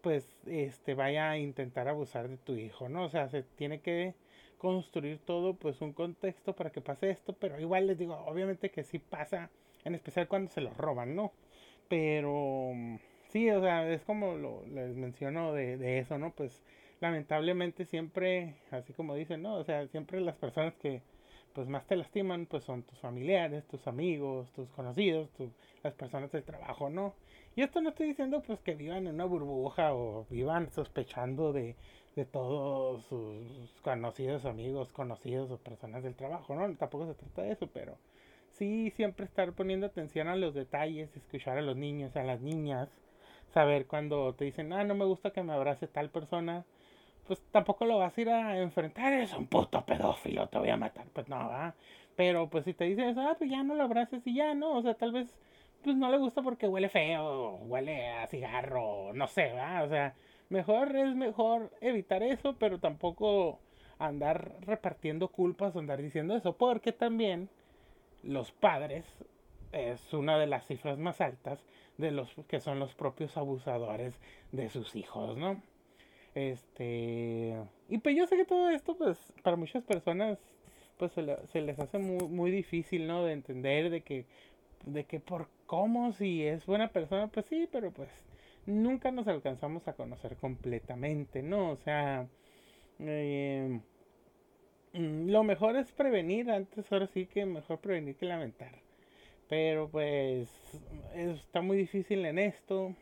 pues 0.00 0.28
este 0.46 0.94
vaya 0.94 1.30
a 1.30 1.38
intentar 1.38 1.86
abusar 1.86 2.28
de 2.28 2.38
tu 2.38 2.56
hijo, 2.56 2.88
¿no? 2.88 3.04
O 3.04 3.08
sea, 3.08 3.28
se 3.28 3.44
tiene 3.44 3.80
que 3.82 4.14
construir 4.58 5.20
todo 5.20 5.54
pues 5.54 5.80
un 5.80 5.92
contexto 5.92 6.56
para 6.56 6.70
que 6.70 6.80
pase 6.80 7.10
esto, 7.10 7.34
pero 7.34 7.60
igual 7.60 7.86
les 7.86 7.98
digo, 7.98 8.16
obviamente 8.26 8.72
que 8.72 8.82
sí 8.82 8.98
pasa, 8.98 9.48
en 9.84 9.94
especial 9.94 10.26
cuando 10.26 10.50
se 10.50 10.60
lo 10.60 10.74
roban, 10.74 11.14
¿no? 11.14 11.30
Pero 11.88 12.72
sí, 13.28 13.48
o 13.50 13.60
sea, 13.60 13.88
es 13.88 14.02
como 14.02 14.34
lo, 14.34 14.66
les 14.66 14.96
menciono 14.96 15.52
de, 15.52 15.76
de 15.76 16.00
eso, 16.00 16.18
¿no? 16.18 16.32
Pues 16.32 16.64
lamentablemente 17.00 17.84
siempre, 17.84 18.56
así 18.72 18.92
como 18.92 19.14
dicen, 19.14 19.42
¿no? 19.42 19.54
O 19.54 19.62
sea, 19.62 19.86
siempre 19.86 20.20
las 20.20 20.34
personas 20.34 20.74
que 20.74 21.00
pues 21.58 21.68
más 21.68 21.84
te 21.88 21.96
lastiman 21.96 22.46
pues 22.46 22.62
son 22.62 22.84
tus 22.84 23.00
familiares, 23.00 23.66
tus 23.66 23.88
amigos, 23.88 24.48
tus 24.52 24.68
conocidos, 24.70 25.28
las 25.82 25.92
personas 25.92 26.30
del 26.30 26.44
trabajo, 26.44 26.88
¿no? 26.88 27.16
Y 27.56 27.62
esto 27.62 27.80
no 27.80 27.88
estoy 27.88 28.06
diciendo 28.06 28.40
pues 28.46 28.60
que 28.60 28.76
vivan 28.76 29.08
en 29.08 29.14
una 29.14 29.24
burbuja 29.24 29.92
o 29.92 30.24
vivan 30.30 30.70
sospechando 30.70 31.52
de, 31.52 31.74
de 32.14 32.24
todos 32.26 33.04
sus 33.06 33.72
conocidos, 33.82 34.44
amigos, 34.44 34.92
conocidos 34.92 35.50
o 35.50 35.56
personas 35.56 36.04
del 36.04 36.14
trabajo, 36.14 36.54
¿no? 36.54 36.72
Tampoco 36.76 37.08
se 37.08 37.14
trata 37.14 37.42
de 37.42 37.50
eso, 37.50 37.66
pero 37.66 37.98
sí 38.50 38.92
siempre 38.92 39.26
estar 39.26 39.52
poniendo 39.52 39.86
atención 39.86 40.28
a 40.28 40.36
los 40.36 40.54
detalles, 40.54 41.16
escuchar 41.16 41.58
a 41.58 41.62
los 41.62 41.76
niños, 41.76 42.14
a 42.14 42.22
las 42.22 42.40
niñas, 42.40 42.88
saber 43.52 43.88
cuando 43.88 44.32
te 44.36 44.44
dicen, 44.44 44.72
ah, 44.72 44.84
no 44.84 44.94
me 44.94 45.06
gusta 45.06 45.32
que 45.32 45.42
me 45.42 45.54
abrace 45.54 45.88
tal 45.88 46.08
persona, 46.10 46.64
pues 47.28 47.40
tampoco 47.52 47.84
lo 47.84 47.98
vas 47.98 48.18
a 48.18 48.20
ir 48.20 48.30
a 48.30 48.58
enfrentar, 48.58 49.12
es 49.12 49.32
un 49.34 49.46
puto 49.46 49.84
pedófilo, 49.86 50.48
te 50.48 50.58
voy 50.58 50.70
a 50.70 50.76
matar, 50.76 51.06
pues 51.12 51.28
no, 51.28 51.36
¿va? 51.36 51.74
Pero 52.16 52.48
pues 52.50 52.64
si 52.64 52.74
te 52.74 52.84
dicen 52.84 53.10
eso, 53.10 53.20
ah, 53.20 53.36
pues 53.38 53.50
ya 53.50 53.62
no 53.62 53.76
lo 53.76 53.84
abraces 53.84 54.26
y 54.26 54.34
ya, 54.34 54.54
¿no? 54.54 54.72
O 54.78 54.82
sea, 54.82 54.94
tal 54.94 55.12
vez 55.12 55.32
pues 55.84 55.94
no 55.96 56.10
le 56.10 56.18
gusta 56.18 56.42
porque 56.42 56.66
huele 56.66 56.88
feo, 56.88 57.58
huele 57.66 58.08
a 58.08 58.26
cigarro, 58.26 59.12
no 59.14 59.28
sé, 59.28 59.52
¿va? 59.52 59.84
O 59.84 59.88
sea, 59.88 60.14
Mejor 60.50 60.96
es 60.96 61.14
mejor 61.14 61.70
evitar 61.82 62.22
eso, 62.22 62.56
pero 62.58 62.78
tampoco 62.78 63.58
andar 63.98 64.54
repartiendo 64.60 65.28
culpas 65.28 65.76
o 65.76 65.78
andar 65.78 66.00
diciendo 66.00 66.34
eso, 66.34 66.56
porque 66.56 66.92
también 66.92 67.50
los 68.22 68.50
padres 68.52 69.04
es 69.72 70.14
una 70.14 70.38
de 70.38 70.46
las 70.46 70.66
cifras 70.66 70.98
más 70.98 71.20
altas 71.20 71.62
de 71.98 72.12
los 72.12 72.34
que 72.48 72.60
son 72.60 72.78
los 72.78 72.94
propios 72.94 73.36
abusadores 73.36 74.18
de 74.52 74.70
sus 74.70 74.96
hijos, 74.96 75.36
¿no? 75.36 75.60
Este, 76.38 77.56
y 77.88 77.98
pues 77.98 78.16
yo 78.16 78.26
sé 78.28 78.36
que 78.36 78.44
todo 78.44 78.70
esto, 78.70 78.96
pues, 78.96 79.18
para 79.42 79.56
muchas 79.56 79.82
personas, 79.82 80.38
pues 80.96 81.10
se, 81.12 81.24
se 81.48 81.60
les 81.60 81.78
hace 81.80 81.98
muy, 81.98 82.28
muy 82.28 82.50
difícil, 82.52 83.08
¿no? 83.08 83.24
De 83.24 83.32
entender 83.32 83.90
de 83.90 84.02
que, 84.02 84.24
de 84.86 85.04
que 85.04 85.18
por 85.18 85.48
cómo, 85.66 86.12
si 86.12 86.44
es 86.44 86.64
buena 86.64 86.88
persona, 86.90 87.26
pues 87.26 87.46
sí, 87.46 87.68
pero 87.72 87.90
pues 87.90 88.08
nunca 88.66 89.10
nos 89.10 89.26
alcanzamos 89.26 89.88
a 89.88 89.94
conocer 89.94 90.36
completamente, 90.36 91.42
¿no? 91.42 91.70
O 91.70 91.76
sea, 91.76 92.28
eh, 93.00 93.80
lo 94.92 95.42
mejor 95.42 95.76
es 95.76 95.90
prevenir, 95.92 96.50
antes 96.52 96.90
ahora 96.92 97.08
sí 97.08 97.26
que 97.26 97.46
mejor 97.46 97.80
prevenir 97.80 98.14
que 98.16 98.26
lamentar. 98.26 98.72
Pero 99.48 99.88
pues 99.88 100.48
está 101.14 101.62
muy 101.62 101.76
difícil 101.78 102.24
en 102.26 102.38
esto. 102.38 102.94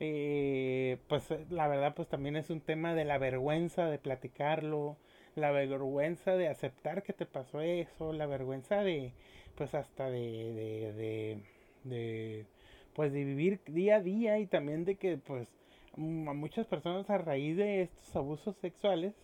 Eh, 0.00 0.98
pues 1.08 1.24
la 1.50 1.66
verdad 1.66 1.94
pues 1.94 2.08
también 2.08 2.36
es 2.36 2.50
un 2.50 2.60
tema 2.60 2.94
de 2.94 3.04
la 3.04 3.18
vergüenza 3.18 3.86
de 3.86 3.98
platicarlo, 3.98 4.96
la 5.34 5.50
vergüenza 5.50 6.36
de 6.36 6.48
aceptar 6.48 7.02
que 7.02 7.12
te 7.12 7.26
pasó 7.26 7.60
eso, 7.60 8.12
la 8.12 8.26
vergüenza 8.26 8.82
de 8.82 9.12
pues 9.56 9.74
hasta 9.74 10.08
de, 10.08 10.20
de, 10.20 10.92
de, 10.92 11.42
de 11.84 12.46
pues 12.94 13.12
de 13.12 13.24
vivir 13.24 13.60
día 13.66 13.96
a 13.96 14.00
día 14.00 14.38
y 14.38 14.46
también 14.46 14.84
de 14.84 14.96
que 14.96 15.18
pues 15.18 15.48
mm, 15.96 16.28
a 16.28 16.32
muchas 16.34 16.66
personas 16.66 17.10
a 17.10 17.18
raíz 17.18 17.56
de 17.56 17.82
estos 17.82 18.14
abusos 18.14 18.56
sexuales 18.58 19.14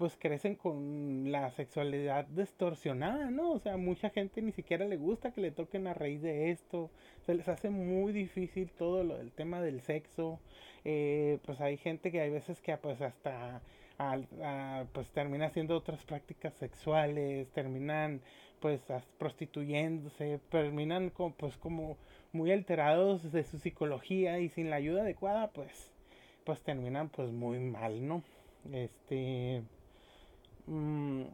pues 0.00 0.16
crecen 0.18 0.54
con 0.54 1.30
la 1.30 1.50
sexualidad 1.50 2.24
distorsionada, 2.28 3.30
¿no? 3.30 3.52
O 3.52 3.58
sea, 3.58 3.76
mucha 3.76 4.08
gente 4.08 4.40
ni 4.40 4.50
siquiera 4.50 4.86
le 4.86 4.96
gusta 4.96 5.30
que 5.30 5.42
le 5.42 5.50
toquen 5.50 5.86
a 5.86 5.92
raíz 5.92 6.22
de 6.22 6.50
esto, 6.50 6.90
se 7.26 7.34
les 7.34 7.46
hace 7.48 7.68
muy 7.68 8.14
difícil 8.14 8.70
todo 8.70 9.04
lo 9.04 9.18
del 9.18 9.30
tema 9.30 9.60
del 9.60 9.82
sexo, 9.82 10.40
eh, 10.86 11.38
pues 11.44 11.60
hay 11.60 11.76
gente 11.76 12.10
que 12.10 12.22
hay 12.22 12.30
veces 12.30 12.62
que 12.62 12.74
pues 12.78 13.02
hasta 13.02 13.60
pues 14.94 15.10
termina 15.10 15.48
haciendo 15.48 15.76
otras 15.76 16.02
prácticas 16.06 16.54
sexuales, 16.54 17.50
terminan 17.50 18.22
pues 18.58 18.80
prostituyéndose, 19.18 20.40
terminan 20.48 21.10
como, 21.10 21.34
pues 21.34 21.58
como 21.58 21.98
muy 22.32 22.52
alterados 22.52 23.32
de 23.32 23.44
su 23.44 23.58
psicología 23.58 24.38
y 24.38 24.48
sin 24.48 24.70
la 24.70 24.76
ayuda 24.76 25.02
adecuada 25.02 25.50
pues 25.50 25.92
pues 26.44 26.62
terminan 26.62 27.10
pues 27.10 27.30
muy 27.32 27.58
mal, 27.58 28.08
¿no? 28.08 28.22
Este 28.72 29.62
Mm, 30.70 31.24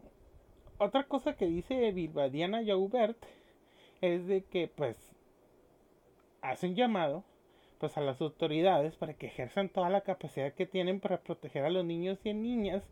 otra 0.78 1.04
cosa 1.04 1.36
que 1.36 1.44
dice 1.44 1.92
Diana 2.32 2.64
Jaubert 2.64 3.18
es 4.00 4.26
de 4.26 4.44
que 4.44 4.66
pues 4.66 4.96
hacen 6.40 6.74
llamado 6.74 7.22
pues 7.78 7.98
a 7.98 8.00
las 8.00 8.18
autoridades 8.22 8.96
para 8.96 9.12
que 9.12 9.26
ejerzan 9.26 9.68
toda 9.68 9.90
la 9.90 10.00
capacidad 10.00 10.54
que 10.54 10.64
tienen 10.64 11.00
para 11.00 11.20
proteger 11.20 11.66
a 11.66 11.70
los 11.70 11.84
niños 11.84 12.18
y 12.24 12.32
niñas 12.32 12.82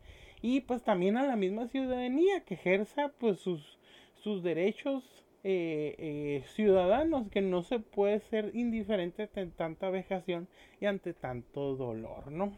y 0.43 0.61
pues 0.61 0.83
también 0.83 1.17
a 1.17 1.27
la 1.27 1.37
misma 1.37 1.67
ciudadanía 1.69 2.45
que 2.45 2.55
ejerza 2.55 3.11
pues 3.19 3.41
sus, 3.41 3.79
sus 4.17 4.43
derechos 4.43 5.03
eh, 5.45 5.95
eh, 5.97 6.43
ciudadanos 6.49 7.31
que 7.31 7.41
no 7.41 7.63
se 7.63 7.79
puede 7.79 8.21
ser 8.21 8.51
indiferente 8.55 9.23
ante 9.23 9.47
tanta 9.47 9.89
vejación 9.89 10.47
y 10.79 10.85
ante 10.85 11.15
tanto 11.15 11.75
dolor 11.75 12.31
no 12.31 12.53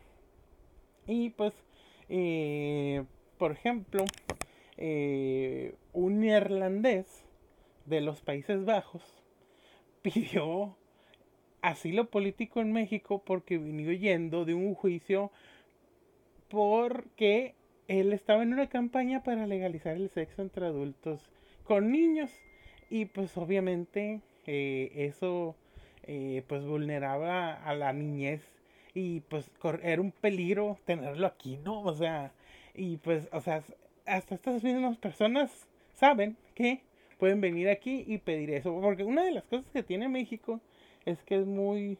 y 1.06 1.30
pues 1.30 1.54
eh, 2.08 3.04
por 3.38 3.52
ejemplo, 3.52 4.04
eh, 4.76 5.74
un 5.92 6.20
neerlandés 6.20 7.24
de 7.86 8.00
los 8.00 8.20
Países 8.20 8.64
Bajos 8.64 9.02
pidió 10.02 10.76
asilo 11.62 12.10
político 12.10 12.60
en 12.60 12.72
México 12.72 13.22
porque 13.24 13.58
vino 13.58 13.92
yendo 13.92 14.44
de 14.44 14.54
un 14.54 14.74
juicio 14.74 15.30
porque 16.48 17.54
él 17.88 18.12
estaba 18.12 18.42
en 18.42 18.52
una 18.52 18.68
campaña 18.68 19.22
para 19.22 19.46
legalizar 19.46 19.96
el 19.96 20.10
sexo 20.10 20.42
entre 20.42 20.66
adultos 20.66 21.30
con 21.64 21.90
niños 21.90 22.30
y 22.90 23.06
pues 23.06 23.36
obviamente 23.36 24.20
eh, 24.46 24.92
eso 24.94 25.56
eh, 26.04 26.44
pues 26.46 26.64
vulneraba 26.64 27.54
a 27.54 27.74
la 27.74 27.92
niñez 27.92 28.42
y 28.94 29.20
pues 29.20 29.50
era 29.82 30.00
un 30.00 30.12
peligro 30.12 30.78
tenerlo 30.84 31.26
aquí, 31.26 31.58
¿no? 31.58 31.82
O 31.82 31.94
sea, 31.94 32.32
y 32.76 32.98
pues, 32.98 33.28
o 33.32 33.40
sea, 33.40 33.62
hasta 34.06 34.34
estas 34.34 34.62
mismas 34.62 34.96
personas 34.98 35.66
saben 35.94 36.36
que 36.54 36.80
pueden 37.18 37.40
venir 37.40 37.68
aquí 37.68 38.04
y 38.06 38.18
pedir 38.18 38.50
eso. 38.50 38.78
Porque 38.80 39.04
una 39.04 39.24
de 39.24 39.32
las 39.32 39.44
cosas 39.44 39.66
que 39.72 39.82
tiene 39.82 40.08
México 40.08 40.60
es 41.04 41.22
que 41.22 41.36
es 41.36 41.46
muy, 41.46 41.98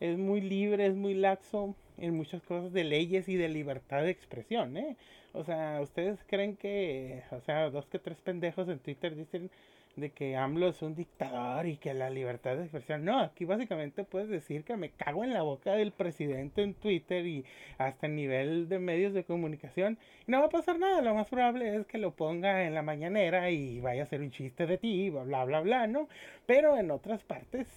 es 0.00 0.18
muy 0.18 0.40
libre, 0.40 0.86
es 0.86 0.94
muy 0.94 1.14
laxo 1.14 1.74
en 1.98 2.14
muchas 2.14 2.42
cosas 2.42 2.72
de 2.72 2.84
leyes 2.84 3.28
y 3.28 3.36
de 3.36 3.48
libertad 3.48 4.02
de 4.02 4.10
expresión, 4.10 4.76
¿eh? 4.76 4.96
O 5.32 5.44
sea, 5.44 5.80
ustedes 5.82 6.18
creen 6.26 6.56
que, 6.56 7.22
o 7.30 7.40
sea, 7.40 7.70
dos 7.70 7.86
que 7.86 7.98
tres 7.98 8.20
pendejos 8.20 8.68
en 8.68 8.78
Twitter 8.78 9.16
dicen 9.16 9.50
de 9.96 10.10
que 10.10 10.36
AMLO 10.36 10.68
es 10.68 10.82
un 10.82 10.94
dictador 10.94 11.66
y 11.66 11.76
que 11.76 11.94
la 11.94 12.10
libertad 12.10 12.56
de 12.56 12.62
expresión. 12.62 13.04
No, 13.04 13.20
aquí 13.20 13.44
básicamente 13.44 14.04
puedes 14.04 14.28
decir 14.28 14.64
que 14.64 14.76
me 14.76 14.90
cago 14.90 15.24
en 15.24 15.32
la 15.32 15.42
boca 15.42 15.72
del 15.72 15.92
presidente 15.92 16.62
en 16.62 16.74
Twitter 16.74 17.26
y 17.26 17.44
hasta 17.78 18.06
en 18.06 18.16
nivel 18.16 18.68
de 18.68 18.78
medios 18.78 19.14
de 19.14 19.24
comunicación. 19.24 19.98
Y 20.26 20.30
no 20.30 20.40
va 20.40 20.46
a 20.46 20.50
pasar 20.50 20.78
nada. 20.78 21.00
Lo 21.02 21.14
más 21.14 21.28
probable 21.28 21.76
es 21.76 21.86
que 21.86 21.98
lo 21.98 22.12
ponga 22.12 22.64
en 22.64 22.74
la 22.74 22.82
mañanera 22.82 23.50
y 23.50 23.80
vaya 23.80 24.02
a 24.02 24.06
ser 24.06 24.20
un 24.20 24.30
chiste 24.30 24.66
de 24.66 24.78
ti, 24.78 25.10
bla, 25.10 25.44
bla, 25.44 25.60
bla, 25.60 25.86
¿no? 25.86 26.08
Pero 26.46 26.76
en 26.76 26.90
otras 26.90 27.22
partes 27.22 27.68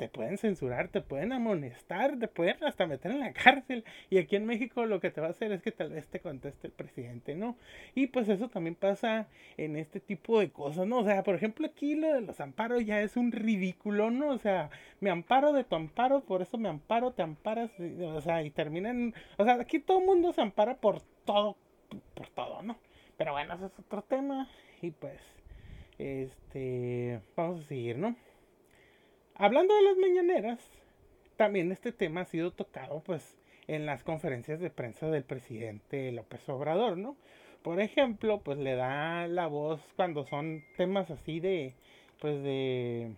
te 0.00 0.08
pueden 0.08 0.38
censurar, 0.38 0.88
te 0.88 1.02
pueden 1.02 1.30
amonestar, 1.30 2.18
te 2.18 2.26
pueden 2.26 2.64
hasta 2.64 2.86
meter 2.86 3.10
en 3.10 3.20
la 3.20 3.34
cárcel. 3.34 3.84
Y 4.08 4.16
aquí 4.16 4.34
en 4.34 4.46
México 4.46 4.86
lo 4.86 4.98
que 4.98 5.10
te 5.10 5.20
va 5.20 5.26
a 5.26 5.30
hacer 5.30 5.52
es 5.52 5.60
que 5.60 5.72
tal 5.72 5.90
vez 5.90 6.08
te 6.08 6.20
conteste 6.20 6.68
el 6.68 6.72
presidente, 6.72 7.34
¿no? 7.34 7.58
Y 7.94 8.06
pues 8.06 8.26
eso 8.30 8.48
también 8.48 8.76
pasa 8.76 9.28
en 9.58 9.76
este 9.76 10.00
tipo 10.00 10.40
de 10.40 10.50
cosas, 10.52 10.86
¿no? 10.86 11.00
O 11.00 11.04
sea, 11.04 11.22
por 11.22 11.34
ejemplo, 11.34 11.66
aquí 11.66 11.96
lo 11.96 12.14
de 12.14 12.22
los 12.22 12.40
amparos 12.40 12.82
ya 12.86 13.02
es 13.02 13.18
un 13.18 13.30
ridículo, 13.30 14.10
¿no? 14.10 14.30
O 14.30 14.38
sea, 14.38 14.70
me 15.00 15.10
amparo 15.10 15.52
de 15.52 15.64
tu 15.64 15.76
amparo, 15.76 16.22
por 16.22 16.40
eso 16.40 16.56
me 16.56 16.70
amparo, 16.70 17.12
te 17.12 17.20
amparas, 17.20 17.70
o 17.78 18.20
sea, 18.22 18.42
y 18.42 18.48
terminan, 18.48 19.12
o 19.36 19.44
sea, 19.44 19.60
aquí 19.60 19.80
todo 19.80 19.98
el 19.98 20.06
mundo 20.06 20.32
se 20.32 20.40
ampara 20.40 20.76
por 20.76 21.02
todo, 21.26 21.58
por 22.14 22.26
todo, 22.30 22.62
¿no? 22.62 22.78
Pero 23.18 23.32
bueno, 23.32 23.52
ese 23.52 23.66
es 23.66 23.78
otro 23.78 24.00
tema 24.00 24.48
y 24.80 24.92
pues, 24.92 25.20
este, 25.98 27.20
vamos 27.36 27.60
a 27.60 27.64
seguir, 27.64 27.98
¿no? 27.98 28.16
Hablando 29.42 29.74
de 29.74 29.80
las 29.80 29.96
mañaneras, 29.96 30.58
también 31.38 31.72
este 31.72 31.92
tema 31.92 32.20
ha 32.20 32.24
sido 32.26 32.50
tocado 32.50 33.00
pues 33.00 33.38
en 33.68 33.86
las 33.86 34.04
conferencias 34.04 34.60
de 34.60 34.68
prensa 34.68 35.06
del 35.08 35.24
presidente 35.24 36.12
López 36.12 36.46
Obrador, 36.50 36.98
¿no? 36.98 37.16
Por 37.62 37.80
ejemplo, 37.80 38.42
pues 38.42 38.58
le 38.58 38.74
da 38.74 39.26
la 39.28 39.46
voz 39.46 39.80
cuando 39.96 40.26
son 40.26 40.62
temas 40.76 41.10
así 41.10 41.40
de 41.40 41.72
pues 42.20 42.42
de 42.42 43.14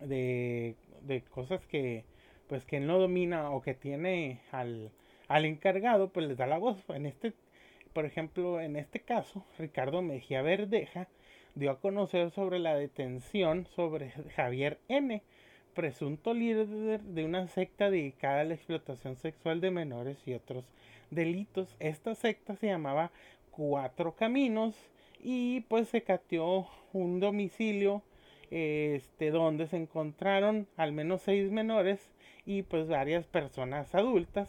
de, 0.00 0.74
de 1.02 1.20
cosas 1.24 1.66
que 1.66 2.06
pues 2.48 2.64
que 2.64 2.80
no 2.80 2.98
domina 2.98 3.50
o 3.50 3.60
que 3.60 3.74
tiene 3.74 4.40
al, 4.52 4.90
al 5.28 5.44
encargado, 5.44 6.08
pues 6.08 6.28
le 6.28 6.34
da 6.34 6.46
la 6.46 6.56
voz. 6.56 6.78
En 6.88 7.04
este, 7.04 7.34
por 7.92 8.06
ejemplo, 8.06 8.58
en 8.58 8.74
este 8.74 9.00
caso, 9.00 9.44
Ricardo 9.58 10.00
Mejía 10.00 10.40
Verdeja 10.40 11.08
dio 11.54 11.70
a 11.70 11.80
conocer 11.80 12.30
sobre 12.30 12.58
la 12.58 12.74
detención 12.74 13.66
sobre 13.74 14.10
Javier 14.36 14.78
N., 14.88 15.22
presunto 15.74 16.34
líder 16.34 17.00
de 17.00 17.24
una 17.24 17.46
secta 17.48 17.90
dedicada 17.90 18.40
a 18.40 18.44
la 18.44 18.54
explotación 18.54 19.16
sexual 19.16 19.60
de 19.60 19.70
menores 19.70 20.18
y 20.26 20.34
otros 20.34 20.64
delitos. 21.10 21.76
Esta 21.78 22.14
secta 22.14 22.56
se 22.56 22.66
llamaba 22.66 23.12
Cuatro 23.50 24.16
Caminos 24.16 24.74
y 25.22 25.60
pues 25.62 25.88
se 25.88 26.02
cateó 26.02 26.66
un 26.92 27.20
domicilio 27.20 28.02
este 28.50 29.30
donde 29.30 29.68
se 29.68 29.76
encontraron 29.76 30.66
al 30.76 30.92
menos 30.92 31.22
seis 31.22 31.50
menores 31.52 32.10
y 32.44 32.62
pues 32.62 32.88
varias 32.88 33.26
personas 33.26 33.94
adultas 33.94 34.48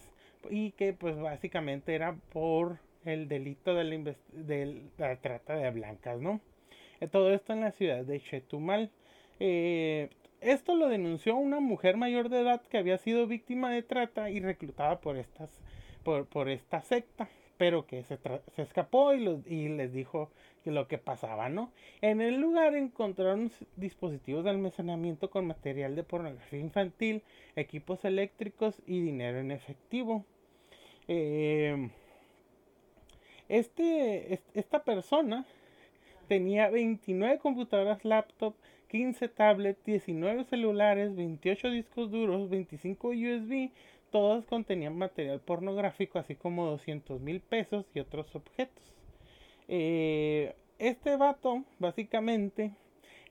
y 0.50 0.72
que 0.72 0.94
pues 0.94 1.20
básicamente 1.20 1.94
era 1.94 2.16
por 2.34 2.80
el 3.06 3.28
delito 3.28 3.76
de 3.76 3.84
la, 3.84 4.16
de 4.34 4.82
la 4.98 5.16
trata 5.18 5.56
de 5.56 5.70
blancas, 5.72 6.20
¿no? 6.20 6.42
Todo 7.10 7.34
esto 7.34 7.54
en 7.54 7.62
la 7.62 7.72
ciudad 7.72 8.04
de 8.04 8.20
Chetumal. 8.20 8.92
Eh, 9.40 10.10
esto 10.40 10.76
lo 10.76 10.88
denunció 10.88 11.36
una 11.36 11.60
mujer 11.60 11.98
mayor 11.98 12.30
de 12.30 12.42
edad 12.42 12.62
que 12.62 12.78
había 12.78 12.98
sido 12.98 13.28
víctima 13.28 13.72
de 13.72 13.84
trata 13.84 14.30
y 14.30 14.40
reclutada 14.40 15.00
por, 15.00 15.18
estas, 15.18 15.62
por, 16.04 16.50
esta 16.50 16.82
secta, 16.82 17.30
pero 17.58 17.86
que 17.86 18.04
se, 18.04 18.20
escapó 18.58 19.14
y, 19.14 19.42
y, 19.46 19.70
les 19.70 19.94
dijo 19.94 20.32
lo 20.66 20.88
que 20.88 20.98
pasaba, 20.98 21.50
¿no? 21.50 21.72
En 22.02 22.22
el 22.22 22.40
lugar 22.40 22.76
encontraron 22.76 23.52
dispositivos 23.76 24.44
de 24.44 24.52
almacenamiento 24.52 25.30
con 25.30 25.48
material 25.48 25.96
de 25.96 26.04
pornografía 26.04 26.60
infantil, 26.60 27.24
equipos 27.56 28.04
eléctricos 28.06 28.82
y 28.86 29.00
dinero 29.02 29.40
en 29.40 29.52
efectivo. 29.52 30.26
Eh, 31.08 31.90
este, 33.50 34.40
esta 34.54 34.84
persona 34.84 35.46
tenía 36.32 36.70
29 36.70 37.40
computadoras 37.40 38.06
laptop, 38.06 38.56
15 38.88 39.28
tablets, 39.28 39.84
19 39.84 40.46
celulares, 40.46 41.14
28 41.14 41.72
discos 41.72 42.10
duros, 42.10 42.50
25 42.50 43.10
USB, 43.10 43.72
todas 44.12 44.46
contenían 44.46 44.98
material 44.98 45.42
pornográfico, 45.42 46.20
así 46.20 46.36
como 46.36 46.68
200 46.68 47.20
mil 47.20 47.42
pesos 47.42 47.86
y 47.94 48.00
otros 48.00 48.34
objetos. 48.34 48.82
Eh, 49.68 50.56
este 50.80 51.18
vato, 51.18 51.66
básicamente, 51.80 52.72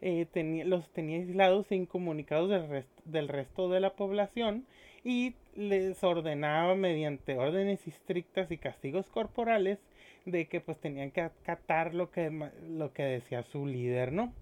eh, 0.03 0.27
los 0.67 0.87
tenía 0.91 1.21
aislados 1.21 1.73
e 1.73 1.77
incomunicados 1.77 2.51
del, 2.51 2.85
del 3.07 3.29
resto 3.29 3.71
de 3.71 3.81
la 3.81 3.95
población 3.95 4.67
y 5.05 5.37
les 5.55 6.05
ordenaba 6.05 6.75
mediante 6.75 7.39
órdenes 7.39 7.89
estrictas 7.89 8.51
y 8.51 8.59
castigos 8.59 9.09
corporales 9.09 9.79
de 10.25 10.47
que 10.47 10.61
pues 10.61 10.79
tenían 10.79 11.11
que 11.11 11.23
acatar 11.23 11.95
lo 11.95 12.11
que, 12.11 12.31
lo 12.69 12.93
que 12.93 13.03
decía 13.03 13.43
su 13.45 13.67
líder, 13.67 14.13
¿no? 14.13 14.33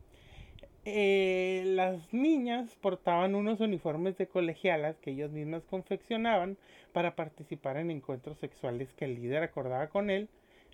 Eh, 0.85 1.65
las 1.67 2.13
niñas 2.15 2.75
portaban 2.77 3.35
unos 3.35 3.61
uniformes 3.61 4.17
de 4.17 4.27
colegialas 4.27 4.97
que 4.99 5.11
ellas 5.11 5.31
mismas 5.31 5.63
confeccionaban 5.65 6.57
para 6.93 7.15
participar 7.15 7.77
en 7.77 7.91
encuentros 7.91 8.39
sexuales 8.39 8.93
que 8.95 9.05
el 9.05 9.17
líder 9.17 9.43
acordaba 9.43 9.89
con 9.89 10.09
él, 10.09 10.29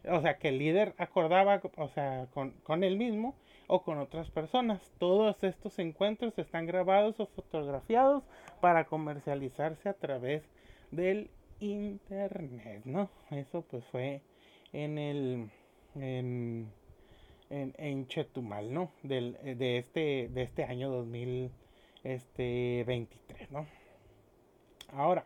o 0.09 0.21
sea, 0.21 0.39
que 0.39 0.51
el 0.51 0.59
líder 0.59 0.95
acordaba, 0.99 1.61
o 1.77 1.89
sea, 1.89 2.29
con, 2.33 2.53
con 2.63 2.85
él 2.85 2.97
mismo 2.97 3.35
o 3.67 3.83
con 3.83 3.99
otras 3.99 4.31
personas. 4.31 4.93
Todos 4.99 5.43
estos 5.43 5.79
encuentros 5.79 6.39
están 6.39 6.67
grabados 6.67 7.19
o 7.19 7.27
fotografiados 7.27 8.23
para 8.61 8.85
comercializarse 8.85 9.89
a 9.89 9.95
través 9.95 10.43
del 10.91 11.29
internet, 11.61 12.83
¿no? 12.85 13.11
Eso 13.31 13.63
pues 13.63 13.85
fue 13.87 14.21
en 14.75 14.99
el 14.99 15.49
en, 15.95 16.71
en, 17.49 18.07
Chetumal, 18.09 18.75
¿no? 18.75 18.91
Del, 19.03 19.39
de 19.43 19.79
este 19.79 20.29
de 20.29 20.43
este 20.43 20.65
año 20.65 20.91
2023, 20.91 23.51
¿no? 23.53 23.67
Ahora, 24.93 25.25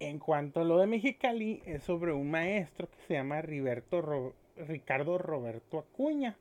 en 0.00 0.18
cuanto 0.18 0.60
a 0.60 0.64
lo 0.64 0.78
de 0.78 0.86
Mexicali, 0.86 1.60
es 1.66 1.82
sobre 1.82 2.12
un 2.12 2.30
maestro 2.30 2.88
que 2.88 2.96
se 3.06 3.12
llama 3.14 3.42
Riberto 3.42 4.32
Ricardo 4.56 5.18
Roberto 5.18 5.80
Acuña. 5.80 6.38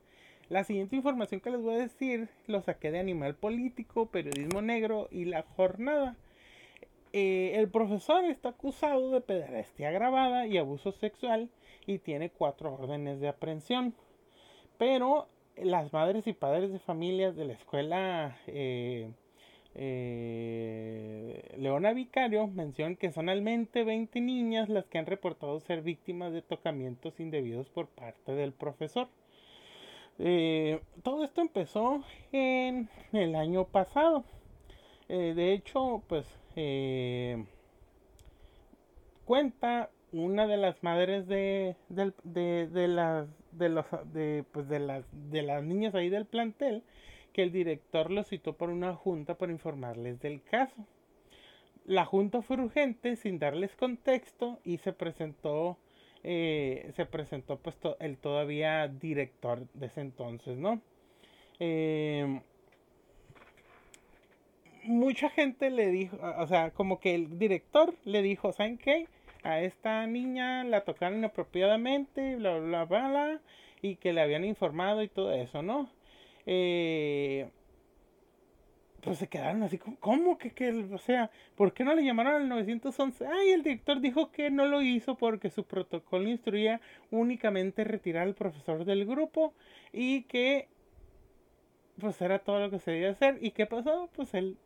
La 0.49 0.63
siguiente 0.63 0.95
información 0.95 1.41
que 1.41 1.49
les 1.49 1.61
voy 1.61 1.73
a 1.75 1.79
decir 1.79 2.29
lo 2.47 2.61
saqué 2.61 2.91
de 2.91 2.99
Animal 2.99 3.35
Político, 3.35 4.05
Periodismo 4.07 4.61
Negro 4.61 5.09
y 5.09 5.25
La 5.25 5.41
Jornada. 5.41 6.15
Eh, 7.13 7.53
el 7.55 7.69
profesor 7.69 8.25
está 8.25 8.49
acusado 8.49 9.11
de 9.11 9.21
pederastia 9.21 9.89
agravada 9.89 10.47
y 10.47 10.57
abuso 10.57 10.91
sexual 10.91 11.49
y 11.85 11.99
tiene 11.99 12.31
cuatro 12.31 12.73
órdenes 12.73 13.19
de 13.19 13.27
aprehensión. 13.27 13.93
Pero 14.79 15.27
las 15.57 15.93
madres 15.93 16.25
y 16.27 16.33
padres 16.33 16.71
de 16.71 16.79
familias 16.79 17.35
de 17.35 17.45
la 17.45 17.53
escuela 17.53 18.37
eh, 18.47 19.11
eh, 19.75 21.55
Leona 21.57 21.93
Vicario 21.93 22.47
menciona 22.47 22.95
que 22.95 23.11
son 23.11 23.29
al 23.29 23.41
menos 23.41 23.69
20 23.73 24.19
niñas 24.21 24.69
las 24.69 24.85
que 24.85 24.97
han 24.97 25.05
reportado 25.05 25.59
ser 25.59 25.81
víctimas 25.81 26.33
de 26.33 26.41
tocamientos 26.41 27.19
indebidos 27.19 27.69
por 27.69 27.87
parte 27.87 28.33
del 28.33 28.53
profesor. 28.53 29.07
Eh, 30.19 30.79
todo 31.03 31.23
esto 31.23 31.41
empezó 31.41 32.03
en 32.31 32.89
el 33.11 33.35
año 33.35 33.65
pasado. 33.65 34.23
De 35.07 35.53
hecho, 35.53 36.01
pues 36.07 36.25
cuenta 39.25 39.89
una 40.11 40.45
de 40.45 40.57
las 40.57 40.83
madres 40.83 41.27
de, 41.27 41.75
de, 41.89 42.87
las 42.87 43.27
de 43.51 43.69
los 43.69 43.85
de, 44.13 44.45
pues 44.51 44.69
de 44.69 44.79
las 44.79 45.05
de 45.11 45.41
las 45.41 45.63
niñas 45.63 45.95
ahí 45.95 46.09
del 46.09 46.25
plantel 46.25 46.83
que 47.33 47.41
el 47.41 47.51
director 47.51 48.11
lo 48.11 48.23
citó 48.23 48.53
por 48.53 48.69
una 48.69 48.93
junta 48.93 49.35
para 49.35 49.51
informarles 49.51 50.19
del 50.21 50.43
caso. 50.43 50.85
La 51.85 52.05
junta 52.05 52.43
fue 52.43 52.57
urgente 52.57 53.15
sin 53.15 53.39
darles 53.39 53.75
contexto 53.75 54.59
y 54.63 54.77
se 54.77 54.93
presentó 54.93 55.77
eh, 56.23 56.93
se 56.95 57.05
presentó 57.05 57.57
pues 57.57 57.77
el 57.99 58.17
todavía 58.17 58.87
director 58.87 59.67
de 59.73 59.87
ese 59.87 60.01
entonces, 60.01 60.57
¿no? 60.57 60.81
Em, 61.59 62.41
mucha 64.83 65.29
gente 65.29 65.69
le 65.69 65.87
dijo, 65.87 66.17
o 66.37 66.47
sea, 66.47 66.71
como 66.71 66.99
que 66.99 67.15
el 67.15 67.39
director 67.39 67.95
le 68.05 68.21
dijo, 68.21 68.51
¿saben 68.53 68.77
qué? 68.77 69.07
A 69.43 69.61
esta 69.61 70.05
niña 70.07 70.63
la 70.63 70.81
tocaron 70.81 71.19
inapropiadamente, 71.19 72.35
bla, 72.37 72.59
bla, 72.59 72.85
bla, 72.85 73.09
bla, 73.09 73.41
y 73.81 73.97
que 73.97 74.13
le 74.13 74.21
habían 74.21 74.45
informado 74.45 75.03
y 75.03 75.09
todo 75.09 75.33
eso, 75.33 75.61
¿no? 75.61 75.89
eh, 76.45 77.49
pues 79.01 79.17
se 79.17 79.27
quedaron 79.27 79.63
así 79.63 79.77
¿cómo 79.77 80.37
que, 80.37 80.51
que, 80.51 80.71
o 80.71 80.97
sea, 80.97 81.29
¿por 81.55 81.73
qué 81.73 81.83
no 81.83 81.93
le 81.93 82.05
llamaron 82.05 82.35
al 82.35 82.49
911? 82.49 83.27
Ay, 83.27 83.49
el 83.49 83.63
director 83.63 83.99
dijo 83.99 84.31
que 84.31 84.49
no 84.49 84.65
lo 84.65 84.81
hizo 84.81 85.15
porque 85.15 85.49
su 85.49 85.65
protocolo 85.65 86.29
instruía 86.29 86.79
únicamente 87.11 87.83
retirar 87.83 88.27
al 88.27 88.33
profesor 88.33 88.85
del 88.85 89.05
grupo 89.05 89.53
y 89.91 90.23
que 90.23 90.69
pues 91.99 92.21
era 92.21 92.39
todo 92.39 92.59
lo 92.59 92.69
que 92.71 92.79
se 92.79 92.91
debía 92.91 93.11
hacer. 93.11 93.37
¿Y 93.41 93.51
qué 93.51 93.65
pasó? 93.65 94.09
Pues 94.15 94.33
el 94.33 94.57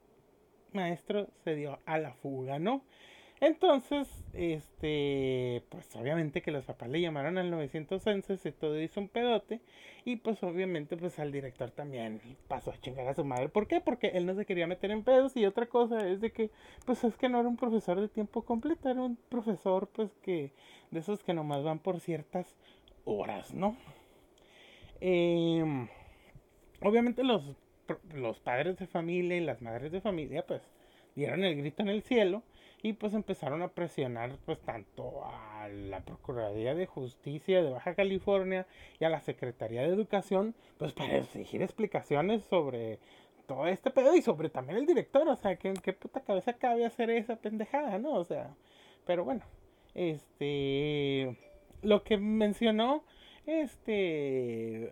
maestro 0.73 1.27
se 1.43 1.55
dio 1.55 1.79
a 1.85 1.97
la 1.97 2.13
fuga, 2.13 2.59
¿no? 2.59 2.83
Entonces, 3.39 4.09
este, 4.33 5.63
pues 5.69 5.95
obviamente 5.95 6.41
que 6.41 6.49
los 6.49 6.65
papás 6.65 6.89
le 6.89 7.01
llamaron 7.01 7.37
al 7.37 7.51
911, 7.51 8.37
se 8.37 8.51
todo 8.51 8.81
hizo 8.81 8.99
un 8.99 9.09
pedote 9.09 9.61
y 10.05 10.15
pues 10.15 10.41
obviamente 10.41 10.97
pues 10.97 11.19
al 11.19 11.31
director 11.31 11.69
también 11.69 12.19
pasó 12.47 12.71
a 12.71 12.81
chingar 12.81 13.07
a 13.07 13.13
su 13.13 13.23
madre. 13.23 13.49
¿Por 13.49 13.67
qué? 13.67 13.79
Porque 13.79 14.07
él 14.07 14.25
no 14.25 14.33
se 14.33 14.45
quería 14.45 14.65
meter 14.65 14.89
en 14.89 15.03
pedos 15.03 15.37
y 15.37 15.45
otra 15.45 15.67
cosa 15.67 16.07
es 16.07 16.19
de 16.19 16.31
que 16.31 16.49
pues 16.85 17.03
es 17.03 17.15
que 17.15 17.29
no 17.29 17.39
era 17.39 17.47
un 17.47 17.57
profesor 17.57 18.01
de 18.01 18.07
tiempo 18.07 18.43
completo, 18.43 18.89
era 18.89 19.01
un 19.01 19.17
profesor 19.29 19.87
pues 19.89 20.09
que 20.23 20.51
de 20.89 20.99
esos 20.99 21.21
que 21.23 21.35
nomás 21.35 21.63
van 21.63 21.77
por 21.77 21.99
ciertas 21.99 22.55
horas, 23.05 23.53
¿no? 23.53 23.77
Em, 24.99 25.87
obviamente 26.81 27.23
los, 27.23 27.43
los 28.13 28.39
padres 28.39 28.77
de 28.77 28.87
familia 28.87 29.37
y 29.37 29.41
las 29.41 29.61
madres 29.61 29.91
de 29.91 30.01
familia 30.01 30.45
pues 30.45 30.61
dieron 31.15 31.43
el 31.43 31.55
grito 31.55 31.81
en 31.81 31.89
el 31.89 32.03
cielo 32.03 32.43
y 32.83 32.93
pues 32.93 33.13
empezaron 33.13 33.61
a 33.63 33.69
presionar 33.69 34.37
pues 34.45 34.59
tanto 34.59 35.25
a 35.25 35.67
la 35.67 36.01
Procuraduría 36.01 36.75
de 36.75 36.85
Justicia 36.85 37.63
de 37.63 37.71
Baja 37.71 37.95
California 37.95 38.67
y 38.99 39.05
a 39.05 39.09
la 39.09 39.19
Secretaría 39.21 39.81
de 39.81 39.89
Educación 39.89 40.53
pues 40.77 40.93
para 40.93 41.17
exigir 41.17 41.61
explicaciones 41.61 42.43
sobre 42.43 42.99
todo 43.47 43.65
este 43.67 43.89
pedo 43.89 44.15
y 44.15 44.21
sobre 44.21 44.49
también 44.49 44.77
el 44.77 44.85
director, 44.85 45.27
o 45.27 45.35
sea, 45.35 45.55
que 45.55 45.69
en 45.69 45.75
qué 45.75 45.93
puta 45.93 46.19
cabeza 46.19 46.53
cabe 46.53 46.85
hacer 46.85 47.09
esa 47.09 47.37
pendejada, 47.37 47.97
¿no? 47.97 48.13
O 48.13 48.25
sea, 48.25 48.53
pero 49.05 49.23
bueno, 49.23 49.41
este 49.95 51.35
lo 51.81 52.03
que 52.03 52.17
mencionó 52.17 53.03
este 53.47 54.91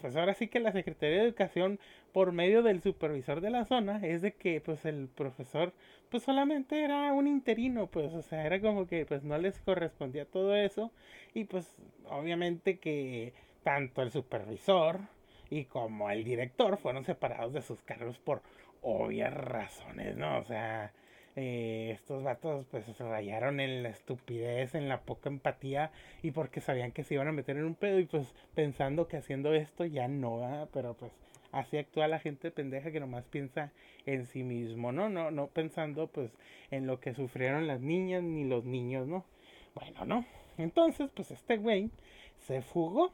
pues 0.00 0.14
ahora 0.16 0.34
sí 0.34 0.48
que 0.48 0.60
la 0.60 0.72
Secretaría 0.72 1.18
de 1.18 1.24
Educación 1.24 1.80
por 2.12 2.32
medio 2.32 2.62
del 2.62 2.82
supervisor 2.82 3.40
de 3.40 3.50
la 3.50 3.64
zona 3.64 4.00
es 4.06 4.22
de 4.22 4.34
que 4.34 4.60
pues 4.60 4.84
el 4.84 5.08
profesor 5.08 5.72
pues 6.10 6.24
solamente 6.24 6.82
era 6.84 7.10
un 7.14 7.26
interino, 7.26 7.86
pues, 7.86 8.12
o 8.12 8.20
sea, 8.20 8.44
era 8.44 8.60
como 8.60 8.86
que 8.86 9.06
pues 9.06 9.24
no 9.24 9.38
les 9.38 9.58
correspondía 9.60 10.26
todo 10.26 10.54
eso 10.54 10.92
y 11.32 11.44
pues 11.44 11.74
obviamente 12.10 12.78
que 12.78 13.32
tanto 13.62 14.02
el 14.02 14.10
supervisor 14.10 15.00
y 15.48 15.64
como 15.64 16.10
el 16.10 16.24
director 16.24 16.76
fueron 16.76 17.04
separados 17.04 17.54
de 17.54 17.62
sus 17.62 17.80
cargos 17.82 18.18
por 18.18 18.42
obvias 18.82 19.32
razones, 19.32 20.16
¿no? 20.16 20.38
O 20.38 20.44
sea, 20.44 20.92
eh, 21.36 21.90
estos 21.94 22.22
vatos 22.22 22.66
pues 22.70 22.86
rayaron 22.98 23.60
en 23.60 23.82
la 23.82 23.88
estupidez, 23.88 24.74
en 24.74 24.88
la 24.88 25.00
poca 25.00 25.28
empatía 25.28 25.90
y 26.22 26.30
porque 26.32 26.60
sabían 26.60 26.92
que 26.92 27.04
se 27.04 27.14
iban 27.14 27.28
a 27.28 27.32
meter 27.32 27.56
en 27.56 27.64
un 27.64 27.74
pedo 27.74 27.98
y 27.98 28.06
pues 28.06 28.34
pensando 28.54 29.08
que 29.08 29.16
haciendo 29.16 29.54
esto 29.54 29.84
ya 29.84 30.08
no, 30.08 30.68
pero 30.72 30.94
pues 30.94 31.12
así 31.52 31.78
actúa 31.78 32.08
la 32.08 32.18
gente 32.18 32.50
pendeja 32.50 32.90
que 32.90 33.00
nomás 33.00 33.24
piensa 33.24 33.72
en 34.06 34.26
sí 34.26 34.42
mismo, 34.42 34.92
¿no? 34.92 35.08
No, 35.08 35.30
no 35.30 35.48
pensando 35.48 36.06
pues 36.08 36.30
en 36.70 36.86
lo 36.86 37.00
que 37.00 37.14
sufrieron 37.14 37.66
las 37.66 37.80
niñas 37.80 38.22
ni 38.22 38.44
los 38.44 38.64
niños, 38.64 39.06
¿no? 39.06 39.24
Bueno, 39.74 40.04
¿no? 40.04 40.24
Entonces, 40.58 41.10
pues 41.14 41.30
este 41.30 41.56
güey 41.56 41.90
se 42.46 42.62
fugó. 42.62 43.12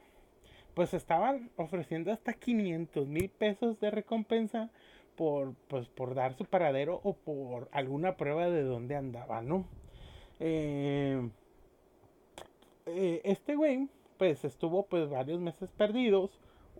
Pues 0.74 0.94
estaban 0.94 1.50
ofreciendo 1.56 2.12
hasta 2.12 2.34
500 2.34 3.08
mil 3.08 3.28
pesos 3.30 3.80
de 3.80 3.90
recompensa 3.90 4.70
por, 5.18 5.54
pues, 5.66 5.88
por 5.88 6.14
dar 6.14 6.34
su 6.34 6.44
paradero 6.44 7.00
o 7.02 7.12
por 7.12 7.68
alguna 7.72 8.16
prueba 8.16 8.48
de 8.48 8.62
dónde 8.62 8.94
andaba, 8.94 9.42
¿no? 9.42 9.66
Eh, 10.38 11.28
eh, 12.86 13.20
este 13.24 13.56
güey, 13.56 13.88
pues 14.16 14.44
estuvo 14.44 14.86
pues 14.86 15.10
varios 15.10 15.40
meses 15.40 15.72
perdidos. 15.72 16.30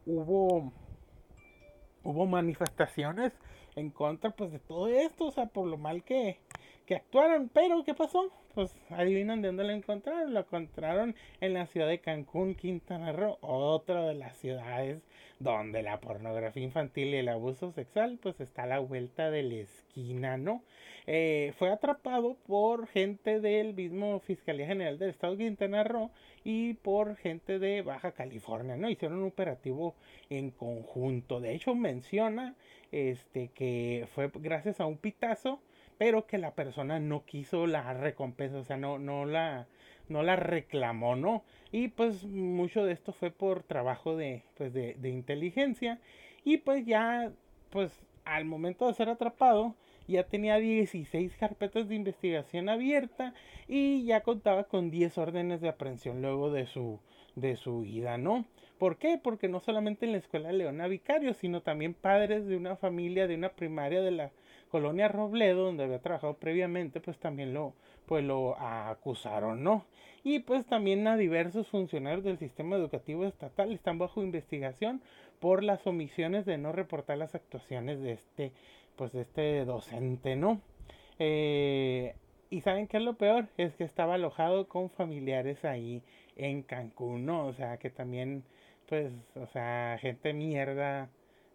Hubo 0.07 0.73
hubo 2.05 2.27
manifestaciones 2.27 3.33
en 3.75 3.91
contra 3.91 4.31
pues 4.31 4.53
de 4.53 4.61
todo 4.61 4.87
esto, 4.87 5.27
o 5.27 5.31
sea, 5.33 5.47
por 5.47 5.67
lo 5.67 5.77
mal 5.77 6.05
que, 6.05 6.39
que 6.87 6.95
actuaron. 6.95 7.51
Pero, 7.53 7.83
¿qué 7.83 7.95
pasó? 7.95 8.31
Pues 8.59 8.75
adivinan 8.91 9.41
de 9.41 9.47
dónde 9.47 9.63
lo 9.63 9.71
encontraron. 9.71 10.35
Lo 10.35 10.41
encontraron 10.41 11.15
en 11.41 11.55
la 11.55 11.67
ciudad 11.67 11.87
de 11.87 12.01
Cancún, 12.01 12.57
Quintana 12.57 13.13
Roo, 13.13 13.39
otra 13.41 14.05
de 14.05 14.15
las 14.15 14.37
ciudades 14.37 15.01
donde 15.39 15.85
la 15.85 16.01
pornografía 16.01 16.65
infantil 16.65 17.15
y 17.15 17.19
el 17.19 17.29
abuso 17.29 17.71
sexual 17.71 18.19
pues 18.21 18.41
está 18.41 18.65
a 18.65 18.67
la 18.67 18.81
vuelta 18.81 19.31
de 19.31 19.45
la 19.45 19.55
esquina, 19.55 20.39
¿no? 20.39 20.65
Eh, 21.07 21.53
fue 21.57 21.71
atrapado 21.71 22.37
por 22.49 22.89
gente 22.89 23.39
del 23.39 23.75
mismo 23.75 24.19
Fiscalía 24.19 24.67
General 24.67 24.99
del 24.99 25.11
Estado 25.11 25.37
de 25.37 25.45
Quintana 25.45 25.85
Roo 25.85 26.11
y 26.43 26.75
por 26.75 27.15
gente 27.15 27.61
de 27.61 27.83
Baja 27.83 28.11
California, 28.11 28.77
¿no? 28.77 28.91
Hicieron 28.91 29.19
un 29.19 29.29
operativo 29.29 29.95
en 30.31 30.51
conjunto. 30.51 31.39
De 31.41 31.55
hecho, 31.55 31.77
menciona 31.77 32.57
este 32.91 33.53
que 33.55 34.09
fue 34.17 34.33
gracias 34.35 34.81
a 34.81 34.87
un 34.87 34.99
pitazo, 34.99 35.61
pero 35.99 36.27
que 36.27 36.39
la 36.39 36.53
persona 36.55 37.01
no 37.01 37.25
quiso 37.25 37.67
la 37.67 37.93
recompensa, 37.93 38.59
o 38.59 38.65
sea, 38.65 38.77
no, 38.77 38.99
no 38.99 39.27
la 39.27 39.67
no 40.09 40.23
la 40.23 40.37
reclamó, 40.37 41.17
¿no? 41.17 41.45
Y 41.71 41.89
pues 41.89 42.25
mucho 42.25 42.85
de 42.85 42.93
esto 42.93 43.13
fue 43.13 43.31
por 43.31 43.63
trabajo 43.63 44.17
de, 44.17 44.43
pues, 44.57 44.73
de, 44.73 44.95
de 44.95 45.11
inteligencia. 45.11 45.99
Y 46.45 46.59
pues 46.59 46.87
ya, 46.87 47.31
pues 47.71 47.93
al 48.25 48.45
momento 48.45 48.87
de 48.87 48.95
ser 48.95 49.09
atrapado, 49.09 49.75
ya 50.07 50.25
tenía 50.25 50.59
16 50.59 51.37
carpetas 51.37 51.89
de 51.89 51.95
investigación 51.95 52.69
abierta 52.69 53.35
y 53.69 54.05
ya 54.05 54.23
contaba 54.23 54.65
con 54.65 54.91
10 54.91 55.19
órdenes 55.19 55.61
de 55.61 55.69
aprehensión 55.69 56.23
luego 56.23 56.51
de 56.51 56.67
su, 56.67 57.01
de 57.37 57.57
su 57.57 57.81
vida, 57.83 58.17
¿no? 58.17 58.47
¿Por 58.79 58.97
qué? 58.97 59.19
Porque 59.23 59.49
no 59.49 59.61
solamente 59.61 60.07
en 60.07 60.13
la 60.13 60.19
escuela 60.19 60.53
Leona 60.53 60.87
Vicario, 60.87 61.35
sino 61.35 61.63
también 61.63 61.95
padres 61.95 62.47
de 62.47 62.57
una 62.57 62.77
familia, 62.77 63.27
de 63.27 63.35
una 63.35 63.51
primaria 63.51 64.01
de 64.01 64.13
la 64.13 64.31
Colonia 64.69 65.09
Robledo, 65.09 65.65
donde 65.65 65.85
había 65.85 66.01
trabajado 66.01 66.35
previamente, 66.35 67.01
pues 67.01 67.19
también 67.19 67.55
lo, 67.55 67.75
pues 68.07 68.25
lo 68.25 68.59
acusaron, 68.59 69.63
¿no? 69.63 69.85
Y 70.25 70.41
pues 70.41 70.67
también 70.67 71.07
a 71.07 71.17
diversos 71.17 71.69
funcionarios 71.69 72.25
del 72.25 72.39
sistema 72.39 72.77
educativo 72.77 73.25
estatal 73.25 73.73
están 73.73 73.99
bajo 73.99 74.23
investigación 74.23 75.01
por 75.41 75.63
las 75.63 75.87
omisiones 75.87 76.45
de 76.45 76.59
no 76.59 76.73
reportar 76.73 77.19
las 77.19 77.35
actuaciones 77.35 78.01
de 78.01 78.13
este, 78.13 78.53
pues 78.97 79.13
de 79.13 79.23
este 79.23 79.65
docente, 79.65 80.37
¿no? 80.37 80.61
Eh, 81.19 82.15
y 82.51 82.61
saben 82.63 82.89
qué 82.89 82.97
es 82.97 83.03
lo 83.03 83.15
peor, 83.15 83.49
es 83.57 83.75
que 83.77 83.85
estaba 83.85 84.15
alojado 84.15 84.69
con 84.69 84.91
familiares 84.91 85.65
ahí 85.65 86.03
en 86.37 86.63
Cancún, 86.63 87.27
¿no? 87.27 87.47
O 87.47 87.53
sea, 87.53 87.77
que 87.79 87.91
también, 87.91 88.45
pues, 88.89 89.13
o 89.35 89.47
sea, 89.47 89.99
gente 90.01 90.33
mierda, 90.33 91.11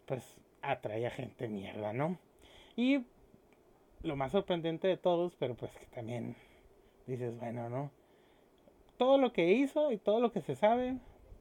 pues 0.06 0.36
atrae 0.62 1.06
a 1.06 1.10
gente 1.10 1.48
mierda, 1.48 1.92
¿no? 1.92 2.18
Y 2.76 3.04
lo 4.02 4.16
más 4.16 4.32
sorprendente 4.32 4.88
de 4.88 4.96
todos, 4.96 5.34
pero 5.38 5.54
pues 5.54 5.72
que 5.76 5.86
también 5.86 6.36
dices, 7.06 7.38
bueno, 7.38 7.68
¿no? 7.68 7.90
Todo 8.96 9.18
lo 9.18 9.32
que 9.32 9.52
hizo 9.52 9.92
y 9.92 9.98
todo 9.98 10.20
lo 10.20 10.32
que 10.32 10.40
se 10.40 10.54
sabe, 10.54 10.96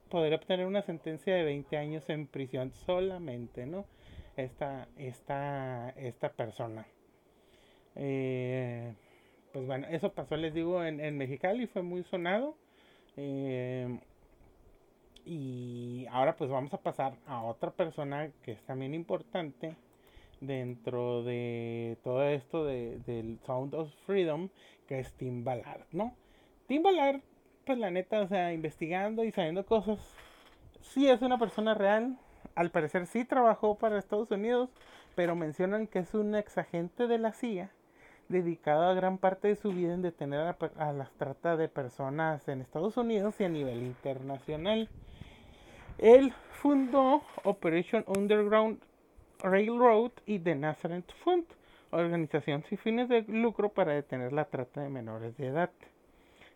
podría 0.10 0.38
obtener 0.38 0.66
una 0.66 0.82
sentencia 0.82 1.36
de 1.36 1.44
20 1.44 1.78
años 1.78 2.10
en 2.10 2.28
prisión 2.28 2.72
solamente, 2.72 3.66
¿no? 3.66 3.86
Esta, 4.38 4.88
esta, 4.98 5.90
esta 5.92 6.30
persona. 6.30 6.88
Eh, 7.96 8.94
pues 9.52 9.68
bueno, 9.68 9.88
eso 9.90 10.12
pasó, 10.14 10.36
les 10.36 10.54
digo, 10.54 10.84
en, 10.84 11.00
en 11.00 11.18
Mexicali, 11.18 11.68
fue 11.68 11.84
muy 11.84 12.04
sonado. 12.04 12.56
Eh, 13.18 14.00
y 15.26 16.06
ahora 16.10 16.36
pues 16.36 16.50
vamos 16.50 16.74
a 16.74 16.82
pasar 16.82 17.16
a 17.28 17.44
otra 17.44 17.72
persona 17.72 18.32
que 18.44 18.54
es 18.54 18.64
también 18.64 18.94
importante 18.94 19.76
dentro 20.46 21.24
de 21.24 21.98
todo 22.04 22.24
esto 22.24 22.66
de, 22.66 23.00
del 23.06 23.40
Sound 23.46 23.74
of 23.74 23.94
Freedom, 24.06 24.50
que 24.88 25.00
es 25.00 25.14
Tim 25.14 25.44
Ballard, 25.44 25.86
¿no? 25.92 26.16
Tim 26.68 26.84
Ballard, 26.84 27.22
pues 27.66 27.78
la 27.78 27.92
neta, 27.92 28.22
o 28.22 28.28
sea, 28.28 28.54
investigando 28.54 29.24
y 29.24 29.32
sabiendo 29.32 29.66
cosas, 29.66 30.00
sí 30.82 31.10
es 31.10 31.22
una 31.22 31.38
persona 31.38 31.74
real, 31.74 32.18
al 32.56 32.72
parecer 32.72 33.08
sí 33.08 33.26
trabajó 33.26 33.78
para 33.78 33.98
Estados 33.98 34.32
Unidos, 34.32 34.70
pero 35.16 35.36
mencionan 35.36 35.88
que 35.88 36.00
es 36.00 36.14
un 36.14 36.36
ex 36.36 36.58
agente 36.58 37.08
de 37.08 37.18
la 37.18 37.34
CIA 37.34 37.72
dedicado 38.30 38.84
a 38.84 38.94
gran 38.94 39.18
parte 39.18 39.50
de 39.50 39.56
su 39.56 39.72
vida 39.72 39.94
en 39.94 40.02
detener 40.02 40.40
a, 40.40 40.58
a 40.78 40.94
las 40.94 41.12
trata 41.14 41.58
de 41.58 41.68
personas 41.68 42.48
en 42.48 42.62
Estados 42.62 42.98
Unidos 42.98 43.36
y 43.40 43.44
a 43.44 43.50
nivel 43.50 43.84
internacional. 43.84 44.90
Él 46.00 46.34
fundó 46.52 47.22
Operation 47.44 48.04
Underground 48.08 48.80
Railroad 49.44 50.12
y 50.26 50.40
The 50.40 50.56
Nazareth 50.56 51.12
Fund, 51.24 51.46
organización 51.92 52.64
sin 52.64 52.78
fines 52.78 53.10
de 53.10 53.24
lucro 53.28 53.70
para 53.70 53.94
detener 53.94 54.34
la 54.34 54.46
trata 54.46 54.82
de 54.82 54.90
menores 54.90 55.38
de 55.38 55.48
edad. 55.48 55.70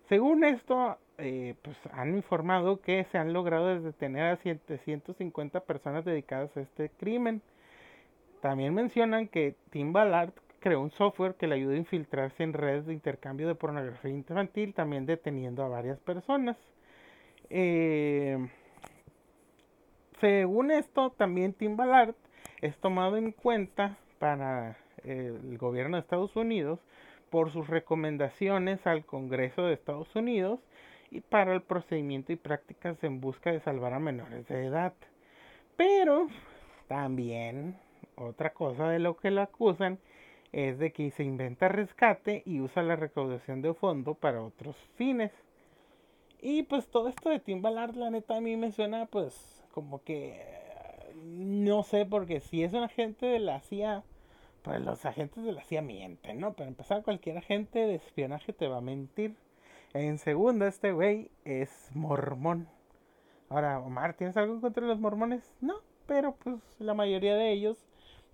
Según 0.09 0.45
esto, 0.45 0.97
eh, 1.17 1.55
pues 1.61 1.77
han 1.91 2.15
informado 2.15 2.79
que 2.79 3.03
se 3.11 3.17
han 3.17 3.33
logrado 3.33 3.79
detener 3.81 4.33
a 4.33 4.38
750 4.38 5.59
personas 5.61 6.05
dedicadas 6.05 6.55
a 6.55 6.61
este 6.61 6.89
crimen. 6.89 7.41
También 8.41 8.73
mencionan 8.73 9.27
que 9.27 9.55
Tim 9.69 9.91
Ballard 9.91 10.31
creó 10.59 10.81
un 10.81 10.91
software 10.91 11.35
que 11.35 11.47
le 11.47 11.55
ayudó 11.55 11.73
a 11.73 11.77
infiltrarse 11.77 12.43
en 12.43 12.53
redes 12.53 12.85
de 12.85 12.93
intercambio 12.93 13.47
de 13.47 13.55
pornografía 13.55 14.11
infantil, 14.11 14.73
también 14.73 15.05
deteniendo 15.05 15.63
a 15.63 15.67
varias 15.67 15.99
personas. 15.99 16.55
Eh, 17.49 18.38
según 20.21 20.71
esto, 20.71 21.11
también 21.11 21.53
Tim 21.53 21.75
Ballard 21.75 22.15
es 22.61 22.77
tomado 22.77 23.17
en 23.17 23.31
cuenta 23.31 23.97
para 24.19 24.77
el 25.03 25.57
gobierno 25.57 25.97
de 25.97 26.01
Estados 26.01 26.35
Unidos 26.35 26.79
por 27.29 27.51
sus 27.51 27.67
recomendaciones 27.67 28.85
al 28.87 29.05
Congreso 29.05 29.63
de 29.63 29.73
Estados 29.73 30.15
Unidos 30.15 30.59
y 31.11 31.21
para 31.21 31.53
el 31.53 31.61
procedimiento 31.61 32.33
y 32.33 32.35
prácticas 32.37 33.03
en 33.03 33.21
busca 33.21 33.51
de 33.51 33.59
salvar 33.59 33.93
a 33.93 33.99
menores 33.99 34.47
de 34.47 34.65
edad. 34.65 34.93
Pero 35.75 36.27
también 36.87 37.77
otra 38.15 38.53
cosa 38.53 38.89
de 38.89 38.99
lo 38.99 39.17
que 39.17 39.31
lo 39.31 39.41
acusan 39.41 39.99
es 40.51 40.79
de 40.79 40.91
que 40.91 41.11
se 41.11 41.23
inventa 41.23 41.67
rescate 41.67 42.41
y 42.45 42.61
usa 42.61 42.81
la 42.81 42.95
recaudación 42.95 43.61
de 43.61 43.73
fondo 43.73 44.15
para 44.15 44.41
otros 44.41 44.75
fines. 44.95 45.31
Y 46.41 46.63
pues 46.63 46.87
todo 46.87 47.09
esto 47.09 47.29
de 47.29 47.39
Tim 47.39 47.61
Ballard, 47.61 47.95
la 47.95 48.09
neta, 48.09 48.37
a 48.37 48.41
mí 48.41 48.55
me 48.57 48.71
suena 48.71 49.05
pues 49.05 49.63
como 49.73 50.01
que 50.03 50.66
no 51.24 51.84
sé, 51.84 52.05
porque 52.05 52.39
si 52.39 52.63
es 52.63 52.74
un 52.74 52.84
agente 52.84 53.26
de 53.26 53.39
la 53.39 53.59
CIA, 53.61 54.03
pues 54.61 54.82
los 54.82 55.05
agentes 55.05 55.43
de 55.43 55.51
la 55.51 55.63
CIA 55.63 55.82
mienten, 55.82 56.39
¿no? 56.39 56.53
Para 56.53 56.70
empezar, 56.70 57.03
cualquier 57.03 57.38
agente 57.38 57.80
de 57.80 57.95
espionaje 57.95 58.53
te 58.53 58.68
va 58.68 58.78
a 58.78 58.82
mentir. 58.82 59.36
En 59.93 60.18
segunda, 60.18 60.68
este 60.68 60.91
güey 60.91 61.30
es 61.45 61.89
mormón. 61.93 62.68
Ahora, 63.49 63.80
Omar, 63.80 64.15
¿tienes 64.15 64.36
algo 64.36 64.59
contra 64.59 64.86
los 64.86 64.99
mormones? 64.99 65.55
No, 65.61 65.76
pero 66.05 66.36
pues 66.36 66.59
la 66.80 66.93
mayoría 66.93 67.36
de 67.36 67.51
ellos 67.51 67.78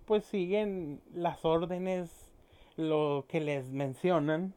pues 0.06 0.24
siguen 0.24 1.00
las 1.14 1.44
órdenes, 1.44 2.30
lo 2.76 3.24
que 3.28 3.40
les 3.40 3.70
mencionan 3.70 4.54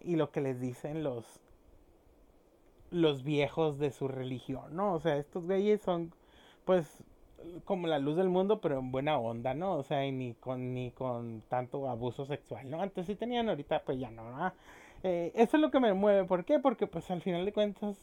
y 0.00 0.16
lo 0.16 0.30
que 0.30 0.40
les 0.40 0.60
dicen 0.60 1.02
los 1.02 1.40
los 2.90 3.24
viejos 3.24 3.78
de 3.78 3.90
su 3.90 4.06
religión, 4.06 4.76
¿no? 4.76 4.94
O 4.94 5.00
sea, 5.00 5.16
estos 5.16 5.46
güeyes 5.46 5.80
son 5.82 6.14
pues 6.64 7.02
como 7.64 7.86
la 7.86 7.98
luz 7.98 8.16
del 8.16 8.28
mundo, 8.28 8.60
pero 8.60 8.78
en 8.78 8.90
buena 8.90 9.18
onda, 9.18 9.54
¿no? 9.54 9.76
O 9.76 9.82
sea, 9.82 10.06
y 10.06 10.12
ni 10.12 10.34
con, 10.34 10.74
ni 10.74 10.90
con 10.90 11.42
tanto 11.48 11.88
abuso 11.88 12.26
sexual, 12.26 12.70
¿no? 12.70 12.80
Antes 12.80 13.06
sí 13.06 13.14
tenían, 13.14 13.48
ahorita 13.48 13.82
pues 13.84 13.98
ya 13.98 14.10
no, 14.10 14.52
eh, 15.02 15.32
eso 15.34 15.56
es 15.56 15.60
lo 15.60 15.70
que 15.70 15.80
me 15.80 15.92
mueve, 15.92 16.24
¿por 16.24 16.44
qué? 16.44 16.58
Porque 16.58 16.86
pues 16.86 17.10
al 17.10 17.22
final 17.22 17.44
de 17.44 17.52
cuentas 17.52 17.96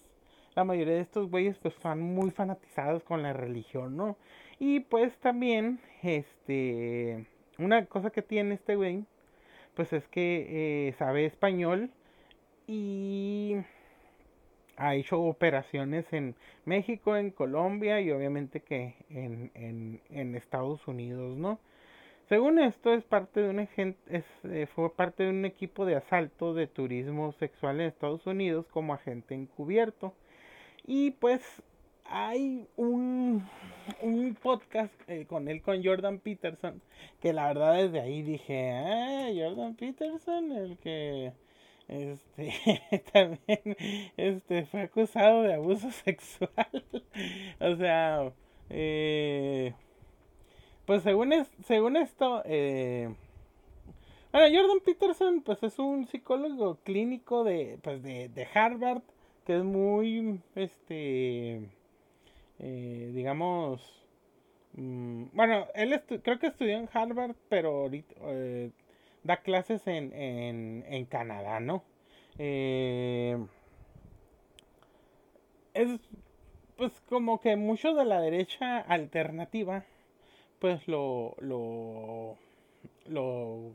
la 0.56 0.64
mayoría 0.64 0.96
de 0.96 1.02
estos 1.02 1.30
güeyes 1.30 1.58
pues 1.58 1.74
son 1.76 2.02
muy 2.02 2.32
fanatizados 2.32 3.04
con 3.04 3.24
la 3.24 3.34
religión, 3.34 3.98
¿no? 3.98 4.18
Y 4.60 4.82
pues 4.82 5.18
también, 5.18 5.80
este, 6.04 7.28
una 7.58 7.86
cosa 7.88 8.12
que 8.12 8.22
tiene 8.22 8.56
este 8.56 8.76
güey, 8.76 9.06
pues 9.76 9.94
es 9.94 10.08
que 10.08 10.88
eh, 10.88 10.94
sabe 10.94 11.26
español 11.26 11.90
y 12.68 13.58
ha 14.78 14.96
hecho 14.96 15.22
operaciones 15.22 16.06
en 16.12 16.36
México, 16.66 17.16
en 17.16 17.32
Colombia 17.32 18.02
y 18.02 18.12
obviamente 18.12 18.62
que 18.62 18.96
en, 19.10 19.52
en, 19.54 20.02
en 20.10 20.36
Estados 20.36 20.88
Unidos, 20.88 21.38
¿no? 21.38 21.60
Según 22.30 22.58
esto 22.60 22.94
es 22.94 23.04
parte 23.04 23.42
de 23.42 23.50
un 23.50 23.60
es, 23.60 24.26
eh, 24.44 24.68
fue 24.74 24.96
parte 24.96 25.24
de 25.24 25.30
un 25.30 25.46
equipo 25.46 25.86
de 25.86 25.98
asalto 25.98 26.54
de 26.54 26.68
turismo 26.68 27.34
sexual 27.34 27.82
en 27.82 27.88
Estados 27.88 28.26
Unidos 28.26 28.66
como 28.72 28.94
agente 28.94 29.36
encubierto. 29.36 30.14
Y 30.86 31.12
pues 31.12 31.42
hay 32.06 32.68
un, 32.76 33.48
un 34.02 34.36
podcast 34.36 34.94
eh, 35.08 35.26
con 35.28 35.48
él, 35.48 35.62
con 35.62 35.84
Jordan 35.84 36.20
Peterson, 36.20 36.82
que 37.22 37.34
la 37.34 37.48
verdad 37.48 37.76
desde 37.76 38.00
ahí 38.00 38.22
dije, 38.22 38.72
ah, 38.72 39.30
Jordan 39.36 39.76
Peterson, 39.76 40.52
el 40.54 40.78
que 40.78 41.34
este 41.88 43.04
también 43.14 43.78
este 44.18 44.66
fue 44.66 44.82
acusado 44.82 45.44
de 45.44 45.54
abuso 45.56 45.92
sexual. 46.06 46.86
O 47.60 47.76
sea 47.76 48.32
eh, 48.70 49.74
pues 50.86 51.04
según 51.04 51.34
es, 51.34 51.48
según 51.66 51.98
esto 51.98 52.42
eh, 52.46 53.14
bueno 54.32 54.48
Jordan 54.58 54.80
Peterson 54.84 55.42
pues 55.42 55.62
es 55.64 55.80
un 55.80 56.08
psicólogo 56.08 56.76
clínico 56.84 57.44
de 57.44 57.78
pues 57.82 58.02
de, 58.04 58.30
de 58.30 58.48
Harvard 58.54 59.02
que 59.46 59.58
es 59.58 59.64
muy 59.64 60.40
este 60.56 61.62
eh, 62.60 63.12
digamos 63.14 63.82
mm, 64.74 65.26
bueno 65.34 65.68
él 65.76 66.02
creo 66.24 66.40
que 66.40 66.48
estudió 66.48 66.78
en 66.78 66.90
Harvard 66.94 67.36
pero 67.50 67.82
ahorita 67.82 68.16
eh, 68.24 68.72
da 69.24 69.38
clases 69.38 69.86
en, 69.88 70.14
en, 70.14 70.86
en 70.88 71.06
Canadá, 71.06 71.60
¿no? 71.60 71.84
Eh, 72.38 73.38
es 75.74 76.00
pues 76.78 76.92
como 77.10 77.40
que 77.40 77.56
mucho 77.56 77.94
de 77.94 78.06
la 78.06 78.20
derecha 78.20 78.80
alternativa 78.80 79.86
pues 80.60 80.88
lo 80.88 81.36
lo 81.40 82.38
lo 83.08 83.72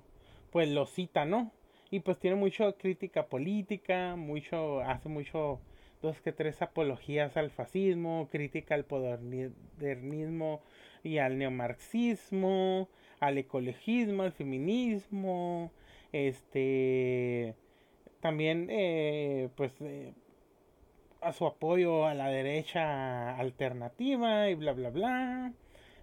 pues 0.51 0.69
lo 0.71 0.87
cita, 0.87 1.25
¿no? 1.25 1.53
Y 1.91 2.01
pues 2.01 2.19
tiene 2.19 2.37
mucha 2.37 2.73
crítica 2.73 3.27
política, 3.27 4.17
mucho 4.17 4.81
hace 4.81 5.09
mucho 5.09 5.61
dos 6.03 6.21
que 6.21 6.33
tres 6.33 6.63
apologías 6.63 7.37
al 7.37 7.51
fascismo, 7.51 8.29
crítica 8.31 8.75
al 8.75 8.87
modernismo 8.89 10.63
y 11.03 11.19
al 11.19 11.39
neomarxismo, 11.39 12.89
al 13.21 13.39
ecologismo, 13.39 14.23
al 14.25 14.33
feminismo, 14.33 15.73
este, 16.13 17.55
también, 18.21 18.69
eh, 18.71 19.51
pues, 19.57 19.73
eh, 19.81 20.15
a 21.21 21.33
su 21.33 21.47
apoyo 21.47 22.07
a 22.07 22.15
la 22.15 22.29
derecha 22.29 23.37
alternativa 23.37 24.49
y 24.51 24.55
bla, 24.55 24.73
bla, 24.73 24.91
bla. 24.91 25.53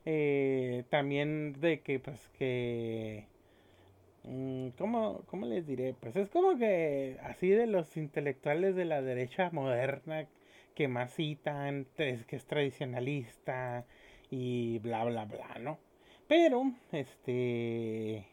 Eh, 0.06 0.84
también 0.90 1.54
de 1.60 1.82
que, 1.82 2.00
pues, 2.00 2.30
que 2.38 3.28
Mm, 4.24 4.70
¿Cómo, 4.78 5.24
¿Cómo 5.28 5.46
les 5.46 5.68
diré? 5.68 5.94
Pues 5.94 6.16
es 6.16 6.30
como 6.30 6.58
que 6.58 7.18
así 7.24 7.50
de 7.50 7.68
los 7.68 7.96
intelectuales 7.98 8.76
de 8.76 8.86
la 8.86 9.02
derecha 9.02 9.50
moderna 9.52 10.28
que 10.76 10.88
más 10.88 11.14
citan, 11.16 11.86
que 11.96 12.26
es 12.30 12.46
tradicionalista 12.46 13.86
y 14.30 14.80
bla 14.80 15.04
bla 15.06 15.26
bla, 15.26 15.58
¿no? 15.60 15.80
Pero, 16.28 16.72
este, 16.92 18.26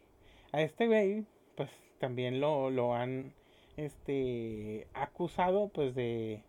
a 0.51 0.61
este 0.61 0.87
güey, 0.87 1.25
pues 1.55 1.69
también 1.99 2.39
lo, 2.39 2.69
lo 2.71 2.93
han, 2.95 3.33
este, 3.77 4.87
acusado, 4.93 5.69
pues 5.69 5.93
de, 5.95 6.41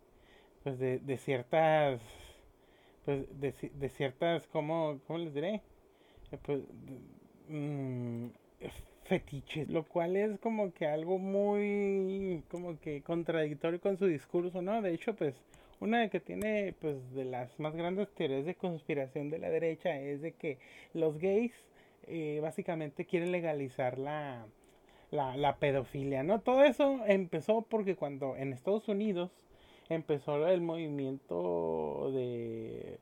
pues 0.63 0.79
de, 0.79 0.99
de 0.99 1.17
ciertas, 1.17 2.01
pues 3.05 3.27
de, 3.39 3.53
de 3.73 3.89
ciertas, 3.89 4.47
¿cómo, 4.47 4.99
¿cómo 5.07 5.19
les 5.19 5.33
diré? 5.33 5.61
Eh, 6.31 6.37
pues, 6.43 6.61
mmm, 7.49 8.27
fetiches, 9.03 9.69
lo 9.69 9.83
cual 9.83 10.15
es 10.15 10.39
como 10.39 10.73
que 10.73 10.87
algo 10.87 11.19
muy 11.19 12.43
como 12.49 12.79
que 12.79 13.01
contradictorio 13.03 13.79
con 13.79 13.97
su 13.97 14.07
discurso, 14.07 14.61
¿no? 14.61 14.81
De 14.81 14.93
hecho, 14.93 15.15
pues 15.15 15.35
una 15.85 16.09
que 16.09 16.19
tiene 16.19 16.73
pues 16.79 17.13
de 17.13 17.25
las 17.25 17.59
más 17.59 17.75
grandes 17.75 18.09
teorías 18.13 18.45
de 18.45 18.55
conspiración 18.55 19.29
de 19.29 19.39
la 19.39 19.49
derecha 19.49 19.99
es 19.99 20.21
de 20.21 20.33
que 20.33 20.57
los 20.93 21.17
gays 21.17 21.53
eh, 22.07 22.39
básicamente 22.41 23.05
quieren 23.05 23.31
legalizar 23.31 23.97
la, 23.97 24.45
la, 25.11 25.37
la 25.37 25.55
pedofilia, 25.57 26.23
¿no? 26.23 26.41
Todo 26.41 26.63
eso 26.63 26.99
empezó 27.07 27.61
porque 27.63 27.95
cuando 27.95 28.35
en 28.35 28.53
Estados 28.53 28.87
Unidos 28.87 29.31
empezó 29.89 30.47
el 30.47 30.61
movimiento 30.61 32.11
de 32.13 32.99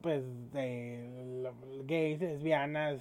pues 0.00 0.22
de 0.52 1.50
gays, 1.84 2.20
lesbianas, 2.20 3.00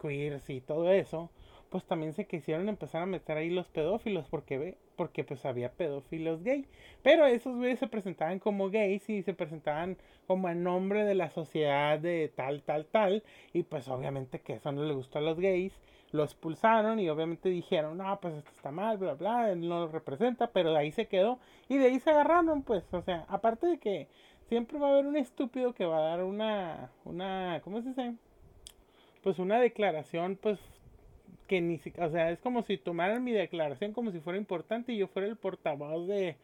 queers 0.00 0.50
y 0.50 0.60
todo 0.60 0.92
eso, 0.92 1.30
pues 1.76 1.84
también 1.84 2.14
se 2.14 2.26
quisieron 2.26 2.70
empezar 2.70 3.02
a 3.02 3.06
meter 3.06 3.36
ahí 3.36 3.50
los 3.50 3.68
pedófilos 3.68 4.26
porque 4.30 4.56
ve, 4.56 4.78
porque 4.96 5.24
pues 5.24 5.44
había 5.44 5.72
pedófilos 5.72 6.42
gay. 6.42 6.64
Pero 7.02 7.26
esos 7.26 7.54
güeyes 7.54 7.78
se 7.78 7.86
presentaban 7.86 8.38
como 8.38 8.70
gays 8.70 9.06
y 9.10 9.22
se 9.22 9.34
presentaban 9.34 9.98
como 10.26 10.48
en 10.48 10.62
nombre 10.62 11.04
de 11.04 11.14
la 11.14 11.28
sociedad 11.28 11.98
de 11.98 12.32
tal, 12.34 12.62
tal, 12.62 12.86
tal. 12.86 13.22
Y 13.52 13.64
pues 13.64 13.88
obviamente 13.88 14.40
que 14.40 14.54
eso 14.54 14.72
no 14.72 14.84
le 14.84 14.94
gustó 14.94 15.18
a 15.18 15.20
los 15.20 15.38
gays. 15.38 15.78
Lo 16.12 16.24
expulsaron 16.24 16.98
y 16.98 17.10
obviamente 17.10 17.50
dijeron, 17.50 17.98
no, 17.98 18.18
pues 18.22 18.36
esto 18.36 18.50
está 18.52 18.70
mal, 18.70 18.96
bla, 18.96 19.12
bla, 19.12 19.50
él 19.52 19.68
no 19.68 19.80
lo 19.80 19.88
representa, 19.88 20.46
pero 20.46 20.72
de 20.72 20.78
ahí 20.78 20.92
se 20.92 21.08
quedó 21.08 21.38
y 21.68 21.76
de 21.76 21.88
ahí 21.88 22.00
se 22.00 22.08
agarraron, 22.08 22.62
pues, 22.62 22.84
o 22.94 23.02
sea, 23.02 23.26
aparte 23.28 23.66
de 23.66 23.78
que 23.78 24.08
siempre 24.48 24.78
va 24.78 24.88
a 24.88 24.92
haber 24.92 25.06
un 25.06 25.18
estúpido 25.18 25.74
que 25.74 25.84
va 25.84 25.98
a 25.98 26.08
dar 26.08 26.24
una, 26.24 26.90
una, 27.04 27.60
¿cómo 27.62 27.82
se 27.82 27.90
dice? 27.90 28.14
Pues 29.22 29.38
una 29.38 29.60
declaración, 29.60 30.38
pues 30.40 30.58
que 31.46 31.60
ni 31.60 31.78
siquiera, 31.78 32.06
o 32.08 32.10
sea, 32.10 32.30
es 32.30 32.38
como 32.40 32.62
si 32.62 32.78
tomaran 32.78 33.24
mi 33.24 33.32
declaración 33.32 33.92
como 33.92 34.10
si 34.10 34.20
fuera 34.20 34.38
importante 34.38 34.92
y 34.92 34.98
yo 34.98 35.06
fuera 35.08 35.28
el 35.28 35.36
portavoz 35.36 36.06
de 36.06 36.36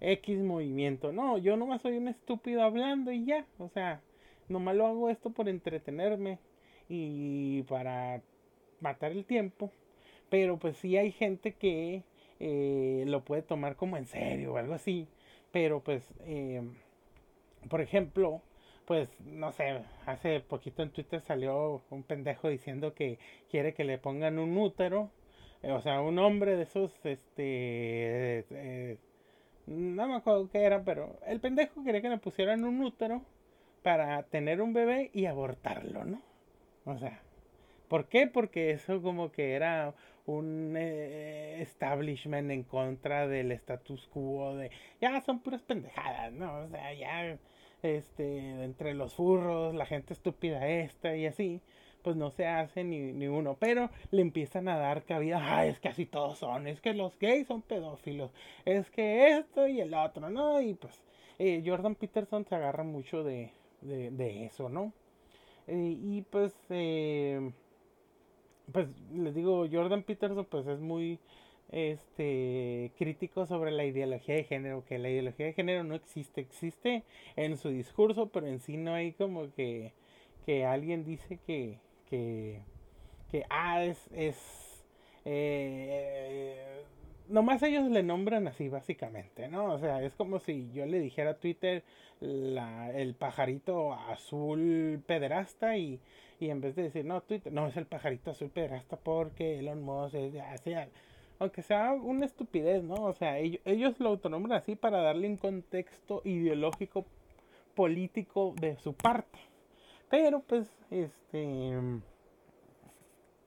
X 0.00 0.38
movimiento. 0.38 1.12
No, 1.12 1.38
yo 1.38 1.56
nomás 1.56 1.82
soy 1.82 1.96
un 1.96 2.08
estúpido 2.08 2.62
hablando 2.62 3.12
y 3.12 3.24
ya, 3.24 3.46
o 3.58 3.68
sea, 3.68 4.00
nomás 4.48 4.76
lo 4.76 4.86
hago 4.86 5.10
esto 5.10 5.30
por 5.30 5.48
entretenerme 5.48 6.38
y 6.88 7.62
para 7.64 8.22
matar 8.80 9.12
el 9.12 9.24
tiempo. 9.24 9.70
Pero 10.28 10.58
pues 10.58 10.76
sí 10.78 10.96
hay 10.96 11.12
gente 11.12 11.52
que 11.54 12.04
eh, 12.38 13.04
lo 13.06 13.24
puede 13.24 13.42
tomar 13.42 13.76
como 13.76 13.96
en 13.96 14.06
serio 14.06 14.54
o 14.54 14.56
algo 14.58 14.74
así. 14.74 15.08
Pero 15.52 15.80
pues, 15.80 16.08
eh, 16.26 16.62
por 17.68 17.80
ejemplo, 17.80 18.42
pues 18.90 19.08
no 19.20 19.52
sé, 19.52 19.84
hace 20.04 20.40
poquito 20.40 20.82
en 20.82 20.90
Twitter 20.90 21.20
salió 21.20 21.80
un 21.90 22.02
pendejo 22.02 22.48
diciendo 22.48 22.92
que 22.92 23.20
quiere 23.48 23.72
que 23.72 23.84
le 23.84 23.98
pongan 23.98 24.40
un 24.40 24.58
útero, 24.58 25.12
eh, 25.62 25.70
o 25.70 25.80
sea, 25.80 26.00
un 26.00 26.18
hombre 26.18 26.56
de 26.56 26.64
esos, 26.64 26.90
este, 27.06 28.44
eh, 28.50 28.98
no 29.68 30.08
me 30.08 30.16
acuerdo 30.16 30.50
qué 30.50 30.64
era, 30.64 30.82
pero 30.82 31.20
el 31.24 31.38
pendejo 31.38 31.84
quería 31.84 32.02
que 32.02 32.08
le 32.08 32.18
pusieran 32.18 32.64
un 32.64 32.82
útero 32.82 33.22
para 33.84 34.24
tener 34.24 34.60
un 34.60 34.72
bebé 34.72 35.12
y 35.14 35.26
abortarlo, 35.26 36.04
¿no? 36.04 36.20
O 36.84 36.98
sea, 36.98 37.20
¿por 37.86 38.08
qué? 38.08 38.26
Porque 38.26 38.72
eso 38.72 39.00
como 39.02 39.30
que 39.30 39.52
era 39.52 39.94
un 40.26 40.74
eh, 40.76 41.62
establishment 41.62 42.50
en 42.50 42.64
contra 42.64 43.28
del 43.28 43.52
status 43.52 44.08
quo 44.08 44.56
de, 44.56 44.72
ya 45.00 45.20
son 45.20 45.38
puras 45.38 45.62
pendejadas, 45.62 46.32
¿no? 46.32 46.64
O 46.64 46.68
sea, 46.70 46.92
ya 46.92 47.38
este, 47.82 48.64
entre 48.64 48.94
los 48.94 49.14
furros, 49.14 49.74
la 49.74 49.86
gente 49.86 50.12
estúpida 50.12 50.68
esta 50.68 51.16
y 51.16 51.26
así, 51.26 51.60
pues 52.02 52.16
no 52.16 52.30
se 52.30 52.46
hace 52.46 52.84
ni, 52.84 53.12
ni 53.12 53.28
uno, 53.28 53.56
pero 53.58 53.90
le 54.10 54.22
empiezan 54.22 54.68
a 54.68 54.78
dar 54.78 55.04
cabida, 55.04 55.38
ah, 55.40 55.66
es 55.66 55.80
que 55.80 55.88
así 55.88 56.06
todos 56.06 56.38
son, 56.38 56.66
es 56.66 56.80
que 56.80 56.94
los 56.94 57.18
gays 57.18 57.46
son 57.46 57.62
pedófilos, 57.62 58.30
es 58.64 58.90
que 58.90 59.36
esto 59.36 59.66
y 59.66 59.80
el 59.80 59.94
otro, 59.94 60.30
¿no? 60.30 60.60
Y 60.60 60.74
pues 60.74 61.02
eh, 61.38 61.62
Jordan 61.64 61.94
Peterson 61.94 62.44
se 62.46 62.54
agarra 62.54 62.84
mucho 62.84 63.24
de, 63.24 63.52
de, 63.80 64.44
eso, 64.44 64.68
¿no? 64.68 64.92
Eh, 65.66 65.96
y 65.98 66.22
pues, 66.22 66.54
eh, 66.70 67.52
pues 68.72 68.88
les 69.12 69.34
digo, 69.34 69.66
Jordan 69.70 70.02
Peterson 70.02 70.44
pues 70.44 70.66
es 70.66 70.80
muy 70.80 71.18
este 71.70 72.92
crítico 72.98 73.46
sobre 73.46 73.70
la 73.70 73.84
ideología 73.84 74.34
de 74.34 74.44
género, 74.44 74.84
que 74.84 74.98
la 74.98 75.10
ideología 75.10 75.46
de 75.46 75.52
género 75.52 75.84
no 75.84 75.94
existe, 75.94 76.40
existe 76.40 77.04
en 77.36 77.56
su 77.56 77.70
discurso, 77.70 78.28
pero 78.30 78.46
en 78.46 78.60
sí 78.60 78.76
no 78.76 78.94
hay 78.94 79.12
como 79.12 79.52
que, 79.54 79.92
que 80.46 80.64
alguien 80.64 81.04
dice 81.04 81.38
que, 81.46 81.78
que, 82.08 82.62
que 83.30 83.44
ah, 83.50 83.84
es, 83.84 84.08
es 84.12 84.84
eh, 85.24 86.84
nomás 87.30 87.62
ellos 87.62 87.88
le 87.90 88.02
nombran 88.02 88.48
así 88.48 88.68
básicamente, 88.68 89.48
¿no? 89.48 89.72
O 89.72 89.78
sea, 89.78 90.02
es 90.02 90.14
como 90.14 90.40
si 90.40 90.70
yo 90.72 90.86
le 90.86 91.00
dijera 91.00 91.30
a 91.30 91.38
Twitter 91.38 91.84
la, 92.20 92.90
el 92.92 93.14
pajarito 93.14 93.94
azul 93.94 95.02
pederasta 95.06 95.76
y, 95.76 96.00
y 96.38 96.50
en 96.50 96.60
vez 96.60 96.74
de 96.76 96.84
decir, 96.84 97.04
no, 97.04 97.22
Twitter, 97.22 97.52
no, 97.52 97.66
es 97.68 97.76
el 97.76 97.86
pajarito 97.86 98.32
azul 98.32 98.50
pederasta 98.50 98.96
porque 98.96 99.58
Elon 99.58 99.82
Musk 99.82 100.14
es, 100.14 100.34
así, 100.36 100.72
aunque 101.40 101.62
sea 101.62 101.92
una 101.94 102.26
estupidez, 102.26 102.84
¿no? 102.84 102.94
O 102.96 103.14
sea, 103.14 103.38
ellos, 103.38 103.98
lo 103.98 104.10
autonombran 104.10 104.58
así 104.58 104.76
para 104.76 105.00
darle 105.00 105.26
un 105.26 105.38
contexto 105.38 106.20
ideológico 106.24 107.06
político 107.74 108.54
de 108.60 108.76
su 108.76 108.92
parte. 108.92 109.38
Pero 110.10 110.40
pues, 110.40 110.70
este... 110.90 111.72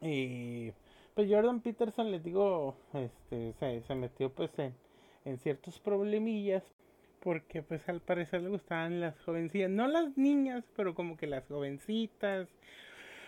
Eh, 0.02 0.74
pues 1.14 1.30
Jordan 1.30 1.62
Peterson, 1.62 2.12
les 2.12 2.24
digo, 2.24 2.76
este, 2.94 3.54
se, 3.84 3.96
metió 3.96 4.34
pues 4.34 4.58
en, 4.58 4.74
en 5.24 5.38
ciertos 5.38 5.80
problemillas 5.80 6.64
porque 7.20 7.62
pues 7.62 7.88
al 7.88 8.02
parecer 8.02 8.42
le 8.42 8.50
gustaban 8.50 9.00
las 9.00 9.22
jovencitas, 9.22 9.70
no 9.70 9.88
las 9.88 10.18
niñas, 10.18 10.66
pero 10.76 10.96
como 10.96 11.16
que 11.16 11.28
las 11.28 11.48
jovencitas. 11.48 12.50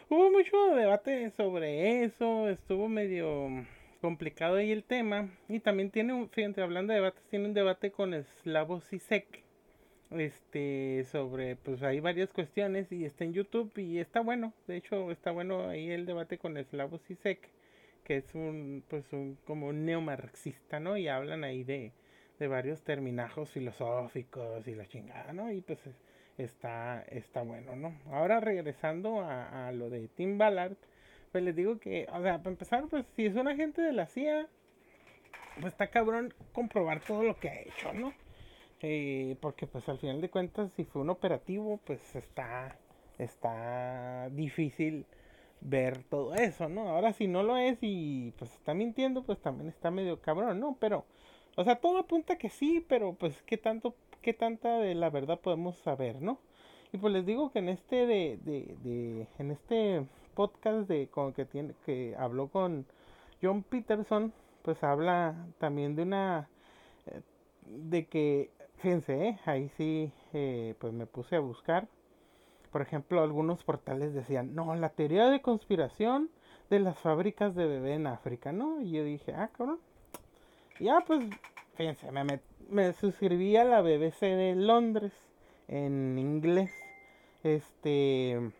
Hubo 0.09 0.31
mucho 0.31 0.75
debate 0.75 1.29
sobre 1.29 2.03
eso, 2.03 2.49
estuvo 2.49 2.89
medio 2.89 3.65
complicado 4.05 4.57
ahí 4.57 4.71
el 4.71 4.83
tema. 4.83 5.29
Y 5.49 5.59
también 5.61 5.89
tiene 5.89 6.13
un, 6.13 6.29
fíjate, 6.29 6.61
hablando 6.61 6.93
de 6.93 6.99
debates, 6.99 7.23
tiene 7.31 7.45
un 7.45 7.55
debate 7.55 7.89
con 7.89 8.13
Slavo 8.43 8.79
Zizek. 8.79 9.43
Este, 10.11 11.03
sobre, 11.11 11.55
pues 11.55 11.81
hay 11.81 11.99
varias 12.01 12.31
cuestiones 12.31 12.91
y 12.91 13.03
está 13.03 13.23
en 13.23 13.33
YouTube 13.33 13.75
y 13.79 13.97
está 13.97 14.21
bueno. 14.21 14.53
De 14.67 14.77
hecho, 14.77 15.09
está 15.09 15.31
bueno 15.31 15.69
ahí 15.69 15.89
el 15.89 16.05
debate 16.05 16.37
con 16.37 16.55
Slavo 16.63 16.99
Zizek, 16.99 17.49
que 18.03 18.17
es 18.17 18.35
un, 18.35 18.83
pues 18.87 19.11
un, 19.11 19.39
como 19.43 19.69
un 19.69 19.85
neomarxista, 19.85 20.79
¿no? 20.79 20.97
Y 20.97 21.07
hablan 21.07 21.43
ahí 21.43 21.63
de, 21.63 21.91
de 22.37 22.47
varios 22.47 22.83
terminajos 22.83 23.49
filosóficos 23.49 24.67
y 24.67 24.75
la 24.75 24.85
chingada, 24.85 25.33
¿no? 25.33 25.51
Y 25.51 25.61
pues 25.61 25.79
está, 26.37 27.01
está 27.09 27.41
bueno, 27.41 27.75
¿no? 27.75 27.95
Ahora 28.11 28.39
regresando 28.39 29.21
a 29.21 29.71
lo 29.71 29.89
de 29.89 30.07
Tim 30.09 30.37
Ballard 30.37 30.77
pues 31.35 31.43
les 31.43 31.55
digo 31.57 31.79
que, 31.79 32.07
o 32.13 32.21
sea, 32.21 32.37
para 32.37 32.51
empezar, 32.51 32.87
pues 32.87 33.05
si 33.13 33.25
es 33.25 33.35
un 33.35 33.49
agente 33.49 33.81
de 33.81 33.91
la 33.91 34.05
CIA, 34.05 34.47
pues 35.59 35.73
está 35.73 35.87
cabrón 35.87 36.33
comprobar 36.53 37.01
todo 37.01 37.23
lo 37.23 37.37
que 37.41 37.49
ha 37.49 37.59
hecho, 37.59 37.91
¿no? 37.91 38.13
Eh, 38.79 39.35
porque 39.41 39.67
pues 39.67 39.89
al 39.89 39.99
final 39.99 40.21
de 40.21 40.29
cuentas, 40.29 40.71
si 40.77 40.85
fue 40.85 41.01
un 41.01 41.09
operativo, 41.09 41.81
pues 41.85 42.15
está, 42.15 42.77
está 43.17 44.29
difícil 44.29 45.05
ver 45.59 46.03
todo 46.03 46.35
eso, 46.35 46.69
¿no? 46.69 46.87
Ahora 46.87 47.11
si 47.11 47.27
no 47.27 47.43
lo 47.43 47.57
es 47.57 47.79
y 47.81 48.31
pues 48.37 48.53
está 48.53 48.73
mintiendo, 48.73 49.23
pues 49.23 49.37
también 49.39 49.67
está 49.67 49.91
medio 49.91 50.21
cabrón, 50.21 50.61
¿no? 50.61 50.77
Pero, 50.79 51.03
o 51.57 51.65
sea, 51.65 51.75
todo 51.75 51.97
apunta 51.97 52.37
que 52.37 52.49
sí, 52.49 52.85
pero 52.87 53.11
pues 53.11 53.41
qué 53.41 53.57
tanto, 53.57 53.93
qué 54.21 54.31
tanta 54.31 54.77
de 54.77 54.95
la 54.95 55.09
verdad 55.09 55.41
podemos 55.41 55.75
saber, 55.79 56.21
¿no? 56.21 56.39
Y 56.93 56.97
pues 56.97 57.11
les 57.11 57.25
digo 57.25 57.51
que 57.51 57.59
en 57.59 57.67
este 57.67 58.05
de, 58.05 58.39
de, 58.41 58.77
de 58.85 59.27
en 59.37 59.51
este 59.51 60.05
podcast 60.35 60.87
de 60.87 61.07
con 61.07 61.33
que 61.33 61.45
tiene 61.45 61.73
que 61.85 62.15
habló 62.17 62.49
con 62.49 62.85
John 63.41 63.63
Peterson, 63.63 64.33
pues 64.61 64.83
habla 64.83 65.35
también 65.57 65.95
de 65.95 66.03
una 66.03 66.49
eh, 67.07 67.21
de 67.65 68.07
que 68.07 68.51
fíjense, 68.77 69.29
eh, 69.29 69.39
ahí 69.45 69.69
sí 69.77 70.11
eh, 70.33 70.75
pues 70.79 70.93
me 70.93 71.07
puse 71.07 71.35
a 71.37 71.39
buscar. 71.39 71.87
Por 72.71 72.81
ejemplo, 72.81 73.23
algunos 73.23 73.63
portales 73.63 74.13
decían, 74.13 74.53
"No, 74.53 74.75
la 74.75 74.89
teoría 74.89 75.27
de 75.27 75.41
conspiración 75.41 76.29
de 76.69 76.79
las 76.79 76.97
fábricas 76.99 77.55
de 77.55 77.67
bebé 77.67 77.93
en 77.93 78.07
África, 78.07 78.51
¿no? 78.51 78.81
Y 78.81 78.91
yo 78.91 79.03
dije, 79.03 79.33
ah, 79.33 79.49
cabrón. 79.55 79.79
Ya, 80.79 81.03
pues, 81.05 81.23
fíjense, 81.75 82.11
me, 82.11 82.39
me 82.69 82.93
suscribí 82.93 83.55
a 83.55 83.63
la 83.63 83.81
BBC 83.81 84.21
de 84.21 84.55
Londres 84.55 85.13
en 85.67 86.17
inglés. 86.17 86.71
Este, 87.43 88.51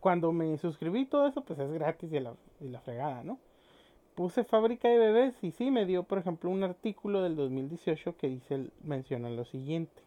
cuando 0.00 0.32
me 0.32 0.56
suscribí 0.58 1.06
todo 1.06 1.26
eso, 1.26 1.42
pues 1.42 1.58
es 1.58 1.70
gratis 1.72 2.12
y 2.12 2.20
la, 2.20 2.80
fregada, 2.80 3.22
¿no? 3.22 3.38
Puse 4.14 4.44
fábrica 4.44 4.88
de 4.88 4.98
bebés 4.98 5.34
y 5.42 5.50
sí 5.50 5.70
me 5.70 5.86
dio, 5.86 6.04
por 6.04 6.18
ejemplo, 6.18 6.50
un 6.50 6.62
artículo 6.62 7.22
del 7.22 7.36
2018 7.36 8.16
que 8.16 8.28
dice, 8.28 8.68
menciona 8.82 9.28
lo 9.28 9.44
siguiente. 9.44 10.02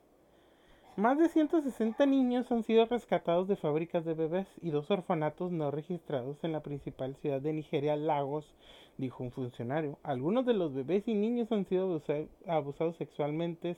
Más 0.95 1.19
de 1.19 1.29
160 1.29 2.05
niños 2.07 2.51
han 2.51 2.63
sido 2.63 2.85
rescatados 2.85 3.47
de 3.47 3.55
fábricas 3.55 4.03
de 4.03 4.15
bebés 4.15 4.47
y 4.61 4.71
dos 4.71 4.89
orfanatos 4.89 5.51
no 5.51 5.69
registrados 5.69 6.43
en 6.43 6.53
la 6.53 6.61
principal 6.61 7.15
ciudad 7.17 7.39
de 7.39 7.53
Nigeria, 7.53 7.95
Lagos, 7.95 8.55
dijo 8.97 9.23
un 9.23 9.31
funcionario. 9.31 9.99
Algunos 10.01 10.45
de 10.45 10.53
los 10.53 10.73
bebés 10.73 11.07
y 11.07 11.13
niños 11.13 11.51
han 11.51 11.65
sido 11.65 12.01
abusados 12.47 12.95
sexualmente, 12.95 13.77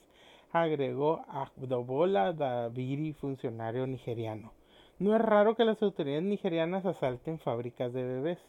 agregó 0.51 1.26
Abdobola 1.28 2.32
Daviri, 2.32 3.14
funcionario 3.14 3.86
nigeriano. 3.86 4.59
No 4.99 5.15
es 5.15 5.21
raro 5.21 5.55
que 5.55 5.65
las 5.65 5.81
autoridades 5.81 6.23
nigerianas 6.23 6.85
asalten 6.85 7.39
fábricas 7.39 7.93
de 7.93 8.03
bebés. 8.03 8.39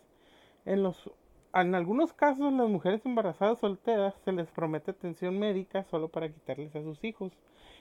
En 0.65 0.83
los 0.83 1.11
en 1.53 1.75
algunos 1.75 2.13
casos, 2.13 2.53
las 2.53 2.69
mujeres 2.69 3.05
embarazadas 3.05 3.59
solteras 3.59 4.15
se 4.25 4.31
les 4.31 4.49
promete 4.53 4.93
atención 4.93 5.37
médica 5.37 5.83
solo 5.83 6.09
para 6.09 6.29
quitarles 6.29 6.77
a 6.77 6.83
sus 6.83 7.03
hijos. 7.03 7.33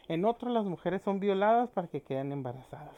En 0.07 0.26
otros, 0.26 0.51
las 0.51 0.65
mujeres 0.65 1.03
son 1.03 1.20
violadas 1.20 1.70
para 1.70 1.88
que 1.88 2.01
queden 2.01 2.32
embarazadas. 2.32 2.95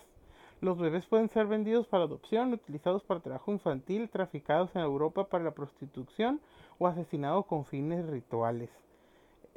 Los 0.62 0.78
bebés 0.78 1.06
pueden 1.08 1.28
ser 1.28 1.48
vendidos 1.48 1.88
para 1.88 2.06
adopción, 2.06 2.54
utilizados 2.54 3.04
para 3.04 3.20
trabajo 3.20 3.52
infantil, 3.52 4.10
traficados 4.10 4.74
en 4.76 4.82
Europa 4.82 5.28
para 5.28 5.44
la 5.44 5.52
prostitución 5.52 6.40
o 6.80 6.88
asesinados 6.88 7.46
con 7.48 7.66
fines 7.66 8.06
rituales. 8.08 8.70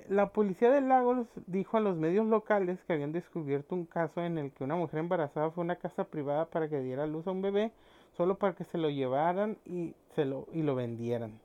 La 0.09 0.31
policía 0.31 0.71
de 0.71 0.81
Lagos 0.81 1.27
dijo 1.47 1.77
a 1.77 1.81
los 1.81 1.97
medios 1.97 2.27
locales 2.27 2.79
que 2.85 2.93
habían 2.93 3.13
descubierto 3.13 3.75
un 3.75 3.87
caso 3.87 4.23
en 4.23 4.39
el 4.39 4.53
que 4.53 4.65
una 4.65 4.77
mujer 4.77 5.01
embarazada 5.01 5.51
fue 5.51 5.63
a 5.63 5.65
una 5.65 5.77
casa 5.77 6.05
privada 6.05 6.47
para 6.47 6.69
que 6.69 6.81
diera 6.81 7.07
luz 7.07 7.27
a 7.27 7.31
un 7.31 7.43
bebé 7.43 7.73
solo 8.17 8.37
para 8.37 8.55
que 8.55 8.65
se 8.65 8.79
lo 8.79 8.91
llevaran 8.91 9.57
y, 9.65 9.95
se 10.15 10.25
lo, 10.25 10.47
y 10.53 10.63
lo 10.63 10.75
vendieran. 10.75 11.41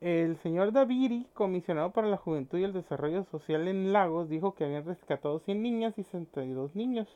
El 0.00 0.36
señor 0.38 0.72
Daviri, 0.72 1.26
comisionado 1.34 1.90
para 1.90 2.06
la 2.06 2.16
Juventud 2.16 2.58
y 2.58 2.64
el 2.64 2.72
Desarrollo 2.72 3.24
Social 3.24 3.66
en 3.66 3.92
Lagos, 3.92 4.28
dijo 4.28 4.54
que 4.54 4.64
habían 4.64 4.84
rescatado 4.84 5.40
100 5.40 5.60
niñas 5.60 5.98
y 5.98 6.04
62 6.04 6.76
niños. 6.76 7.08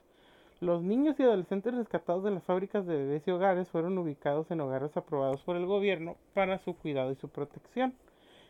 Los 0.61 0.83
niños 0.83 1.19
y 1.19 1.23
adolescentes 1.23 1.75
rescatados 1.75 2.25
de 2.25 2.33
las 2.33 2.45
fábricas 2.45 2.85
de 2.87 2.97
bebés 2.97 3.27
y 3.27 3.31
hogares 3.31 3.69
fueron 3.69 3.97
ubicados 3.99 4.51
en 4.51 4.61
hogares 4.61 4.97
aprobados 4.97 5.41
por 5.43 5.57
el 5.57 5.67
gobierno 5.67 6.17
para 6.35 6.59
su 6.59 6.77
cuidado 6.77 7.13
y 7.13 7.17
su 7.17 7.29
protección. 7.29 7.95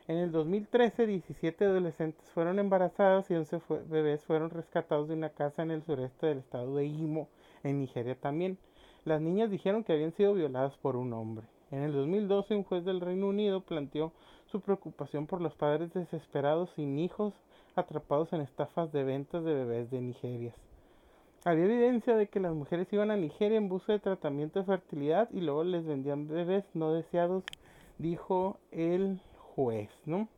En 0.08 0.16
el 0.16 0.32
2013, 0.32 1.06
17 1.06 1.64
adolescentes 1.64 2.28
fueron 2.32 2.58
embarazadas 2.58 3.30
y 3.30 3.34
11 3.34 3.60
bebés 3.88 4.24
fueron 4.24 4.50
rescatados 4.50 5.06
de 5.06 5.14
una 5.14 5.30
casa 5.30 5.62
en 5.62 5.70
el 5.70 5.84
sureste 5.84 6.26
del 6.26 6.38
estado 6.38 6.74
de 6.74 6.86
Imo, 6.86 7.28
en 7.62 7.78
Nigeria 7.78 8.16
también. 8.16 8.58
Las 9.04 9.20
niñas 9.20 9.50
dijeron 9.50 9.84
que 9.84 9.92
habían 9.92 10.12
sido 10.12 10.34
violadas 10.34 10.76
por 10.78 10.96
un 10.96 11.12
hombre. 11.12 11.46
En 11.70 11.84
el 11.84 11.92
2012 11.92 12.56
un 12.56 12.64
juez 12.64 12.84
del 12.84 13.00
Reino 13.00 13.28
Unido 13.28 13.60
planteó 13.60 14.12
su 14.50 14.60
preocupación 14.60 15.28
por 15.28 15.40
los 15.40 15.54
padres 15.54 15.94
desesperados 15.94 16.70
sin 16.74 16.98
hijos 16.98 17.32
atrapados 17.76 18.32
en 18.32 18.40
estafas 18.40 18.92
de 18.92 19.04
ventas 19.04 19.44
de 19.44 19.54
bebés 19.54 19.90
de 19.90 20.00
Nigeria. 20.00 20.52
Había 21.44 21.64
evidencia 21.64 22.16
de 22.16 22.26
que 22.26 22.40
las 22.40 22.54
mujeres 22.54 22.92
iban 22.92 23.10
a 23.12 23.16
Nigeria 23.16 23.56
en 23.56 23.68
busca 23.68 23.92
de 23.92 24.00
tratamiento 24.00 24.58
de 24.58 24.66
fertilidad 24.66 25.28
y 25.32 25.40
luego 25.40 25.62
les 25.62 25.86
vendían 25.86 26.28
bebés 26.28 26.64
no 26.74 26.92
deseados, 26.92 27.44
dijo 27.98 28.58
el 28.72 29.20
juez, 29.54 29.90
¿no? 30.06 30.28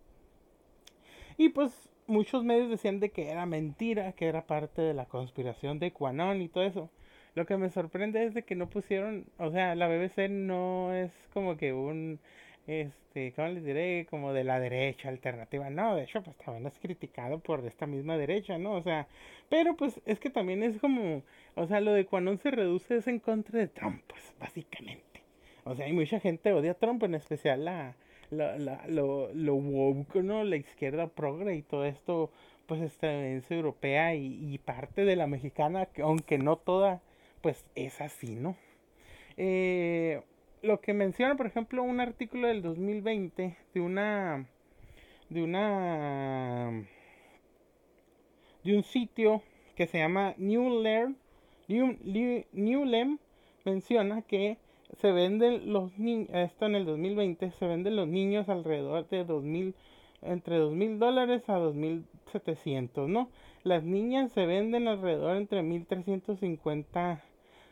Y 1.36 1.50
pues 1.50 1.90
muchos 2.06 2.44
medios 2.44 2.70
decían 2.70 3.00
de 3.00 3.10
que 3.10 3.30
era 3.30 3.46
mentira, 3.46 4.12
que 4.12 4.26
era 4.26 4.46
parte 4.46 4.82
de 4.82 4.94
la 4.94 5.06
conspiración 5.06 5.78
de 5.78 5.92
Quanon 5.92 6.42
y 6.42 6.48
todo 6.48 6.64
eso. 6.64 6.90
Lo 7.34 7.46
que 7.46 7.56
me 7.56 7.70
sorprende 7.70 8.24
es 8.24 8.34
de 8.34 8.44
que 8.44 8.54
no 8.54 8.70
pusieron, 8.70 9.26
o 9.38 9.50
sea, 9.50 9.74
la 9.74 9.88
BBC 9.88 10.28
no 10.28 10.94
es 10.94 11.10
como 11.32 11.56
que 11.56 11.72
un, 11.72 12.20
este, 12.68 13.32
¿cómo 13.32 13.48
les 13.48 13.64
diré? 13.64 14.06
Como 14.08 14.32
de 14.32 14.44
la 14.44 14.60
derecha 14.60 15.08
alternativa. 15.08 15.68
No, 15.70 15.96
de 15.96 16.04
hecho, 16.04 16.22
pues 16.22 16.36
también 16.36 16.66
es 16.66 16.78
criticado 16.78 17.40
por 17.40 17.64
esta 17.66 17.86
misma 17.86 18.16
derecha, 18.16 18.58
¿no? 18.58 18.74
O 18.74 18.82
sea, 18.82 19.08
pero 19.48 19.76
pues 19.76 20.00
es 20.06 20.20
que 20.20 20.30
también 20.30 20.62
es 20.62 20.78
como, 20.78 21.22
o 21.56 21.66
sea, 21.66 21.80
lo 21.80 21.92
de 21.92 22.06
cuando 22.06 22.36
se 22.36 22.50
reduce 22.52 22.96
es 22.96 23.08
en 23.08 23.18
contra 23.18 23.58
de 23.58 23.68
Trump, 23.68 24.02
pues 24.06 24.34
básicamente. 24.38 25.22
O 25.64 25.74
sea, 25.74 25.86
hay 25.86 25.92
mucha 25.92 26.20
gente 26.20 26.52
odia 26.52 26.72
a 26.72 26.74
Trump, 26.74 27.02
en 27.02 27.14
especial 27.14 27.64
la, 27.64 27.96
la, 28.30 28.58
la, 28.58 28.84
lo, 28.88 29.32
lo 29.34 29.54
woke, 29.54 30.16
¿no? 30.22 30.44
La 30.44 30.56
izquierda 30.56 31.06
progre 31.08 31.56
y 31.56 31.62
todo 31.62 31.84
esto, 31.84 32.30
pues 32.66 32.80
estadounidense, 32.80 33.54
europea 33.54 34.14
y, 34.14 34.54
y 34.54 34.58
parte 34.58 35.04
de 35.04 35.16
la 35.16 35.26
mexicana, 35.26 35.88
aunque 36.02 36.38
no 36.38 36.56
toda 36.56 37.02
pues 37.44 37.62
es 37.74 38.00
así, 38.00 38.36
¿no? 38.36 38.56
Eh, 39.36 40.22
lo 40.62 40.80
que 40.80 40.94
menciona, 40.94 41.36
por 41.36 41.46
ejemplo, 41.46 41.82
un 41.82 42.00
artículo 42.00 42.48
del 42.48 42.62
2020 42.62 43.56
de 43.74 43.80
una 43.80 44.46
de 45.28 45.42
una 45.42 46.86
de 48.62 48.76
un 48.76 48.82
sitio 48.82 49.42
que 49.76 49.86
se 49.86 49.98
llama 49.98 50.34
Newlem 50.38 51.16
New, 51.68 53.18
menciona 53.64 54.22
que 54.22 54.56
se 55.01 55.12
venden 55.12 55.72
los 55.72 55.97
niños, 55.99 56.28
esto 56.32 56.66
en 56.66 56.74
el 56.74 56.84
2020, 56.86 57.51
se 57.53 57.66
venden 57.66 57.97
los 57.97 58.09
niños 58.09 58.49
alrededor 58.49 59.09
de 59.09 59.24
2000, 59.24 59.74
entre 60.22 60.59
2.000 60.61 60.99
dólares 60.99 61.42
a 61.49 61.59
2.700, 61.59 63.09
¿no? 63.09 63.28
Las 63.62 63.82
niñas 63.84 64.32
se 64.32 64.47
venden 64.47 64.88
alrededor 64.88 65.36
entre 65.36 65.62
1.350 65.62 67.20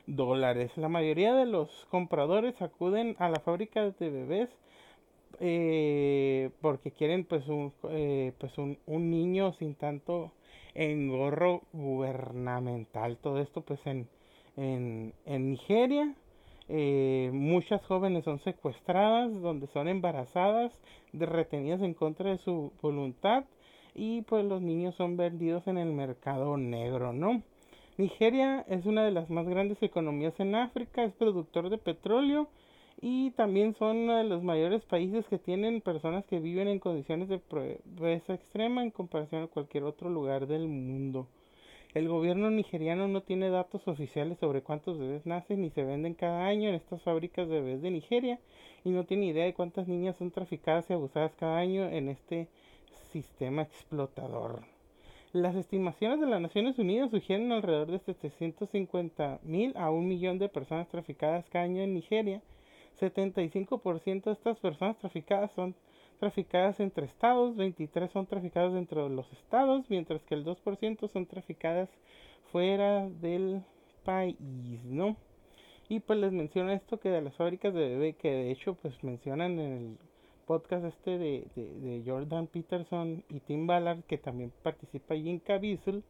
dólares. 0.06 0.70
La 0.76 0.88
mayoría 0.88 1.34
de 1.34 1.46
los 1.46 1.86
compradores 1.90 2.60
acuden 2.60 3.16
a 3.18 3.28
la 3.28 3.40
fábrica 3.40 3.90
de 3.90 4.10
bebés 4.10 4.48
eh, 5.40 6.50
porque 6.60 6.90
quieren 6.92 7.24
pues 7.24 7.48
un, 7.48 7.72
eh, 7.90 8.32
pues 8.38 8.56
un, 8.58 8.78
niño 8.86 9.52
sin 9.54 9.74
tanto 9.74 10.32
engorro 10.74 11.62
gubernamental. 11.72 13.16
Todo 13.18 13.40
esto 13.40 13.62
pues 13.62 13.80
en, 13.86 14.08
en, 14.56 15.12
Nigeria. 15.50 16.14
Eh, 16.74 17.28
muchas 17.34 17.84
jóvenes 17.84 18.24
son 18.24 18.38
secuestradas, 18.38 19.30
donde 19.42 19.66
son 19.66 19.88
embarazadas, 19.88 20.72
retenidas 21.12 21.82
en 21.82 21.92
contra 21.92 22.30
de 22.30 22.38
su 22.38 22.72
voluntad 22.80 23.44
y 23.94 24.22
pues 24.22 24.42
los 24.46 24.62
niños 24.62 24.94
son 24.94 25.18
vendidos 25.18 25.66
en 25.66 25.76
el 25.76 25.92
mercado 25.92 26.56
negro, 26.56 27.12
¿no? 27.12 27.42
Nigeria 27.98 28.64
es 28.70 28.86
una 28.86 29.04
de 29.04 29.10
las 29.10 29.28
más 29.28 29.46
grandes 29.46 29.82
economías 29.82 30.32
en 30.40 30.54
África, 30.54 31.04
es 31.04 31.12
productor 31.12 31.68
de 31.68 31.76
petróleo 31.76 32.48
y 33.02 33.32
también 33.32 33.74
son 33.74 33.98
uno 33.98 34.16
de 34.16 34.24
los 34.24 34.42
mayores 34.42 34.82
países 34.86 35.26
que 35.26 35.38
tienen 35.38 35.82
personas 35.82 36.24
que 36.24 36.40
viven 36.40 36.68
en 36.68 36.78
condiciones 36.78 37.28
de 37.28 37.38
pobreza 37.38 38.32
extrema 38.32 38.82
en 38.82 38.92
comparación 38.92 39.42
a 39.42 39.48
cualquier 39.48 39.84
otro 39.84 40.08
lugar 40.08 40.46
del 40.46 40.68
mundo. 40.68 41.28
El 41.94 42.08
gobierno 42.08 42.50
nigeriano 42.50 43.06
no 43.06 43.20
tiene 43.20 43.50
datos 43.50 43.86
oficiales 43.86 44.38
sobre 44.38 44.62
cuántos 44.62 44.98
bebés 44.98 45.26
nacen 45.26 45.60
ni 45.60 45.68
se 45.68 45.84
venden 45.84 46.14
cada 46.14 46.46
año 46.46 46.70
en 46.70 46.74
estas 46.74 47.02
fábricas 47.02 47.46
de 47.48 47.60
bebés 47.60 47.82
de 47.82 47.90
Nigeria 47.90 48.40
y 48.82 48.90
no 48.90 49.04
tiene 49.04 49.26
idea 49.26 49.44
de 49.44 49.52
cuántas 49.52 49.88
niñas 49.88 50.16
son 50.16 50.30
traficadas 50.30 50.88
y 50.88 50.94
abusadas 50.94 51.34
cada 51.34 51.58
año 51.58 51.84
en 51.84 52.08
este 52.08 52.48
sistema 53.12 53.60
explotador. 53.60 54.62
Las 55.34 55.54
estimaciones 55.54 56.20
de 56.20 56.26
las 56.26 56.40
Naciones 56.40 56.78
Unidas 56.78 57.10
sugieren 57.10 57.52
alrededor 57.52 57.90
de 57.90 57.98
750 57.98 59.40
mil 59.42 59.74
a 59.76 59.90
un 59.90 60.08
millón 60.08 60.38
de 60.38 60.48
personas 60.48 60.88
traficadas 60.88 61.44
cada 61.50 61.66
año 61.66 61.82
en 61.82 61.92
Nigeria. 61.92 62.40
75% 63.00 64.24
de 64.24 64.32
estas 64.32 64.58
personas 64.58 64.96
traficadas 64.96 65.50
son 65.52 65.74
traficadas 66.22 66.78
entre 66.78 67.04
estados, 67.04 67.56
23 67.56 68.08
son 68.12 68.26
traficadas 68.26 68.72
dentro 68.72 69.08
de 69.08 69.16
los 69.16 69.32
estados, 69.32 69.90
mientras 69.90 70.22
que 70.22 70.36
el 70.36 70.44
2% 70.44 71.08
son 71.08 71.26
traficadas 71.26 71.90
fuera 72.52 73.08
del 73.08 73.64
país, 74.04 74.38
¿no? 74.84 75.16
Y 75.88 75.98
pues 75.98 76.20
les 76.20 76.30
menciono 76.30 76.70
esto 76.70 77.00
que 77.00 77.08
de 77.08 77.22
las 77.22 77.34
fábricas 77.34 77.74
de 77.74 77.88
bebé, 77.88 78.12
que 78.12 78.30
de 78.30 78.52
hecho 78.52 78.74
pues 78.74 79.02
mencionan 79.02 79.58
en 79.58 79.72
el 79.72 79.98
podcast 80.46 80.84
este 80.84 81.18
de, 81.18 81.44
de, 81.56 82.04
Jordan 82.06 82.46
Peterson 82.46 83.24
y 83.28 83.40
Tim 83.40 83.66
Ballard, 83.66 84.04
que 84.04 84.16
también 84.16 84.52
participa 84.62 85.16
en 85.16 85.40
Caviezel, 85.40 86.04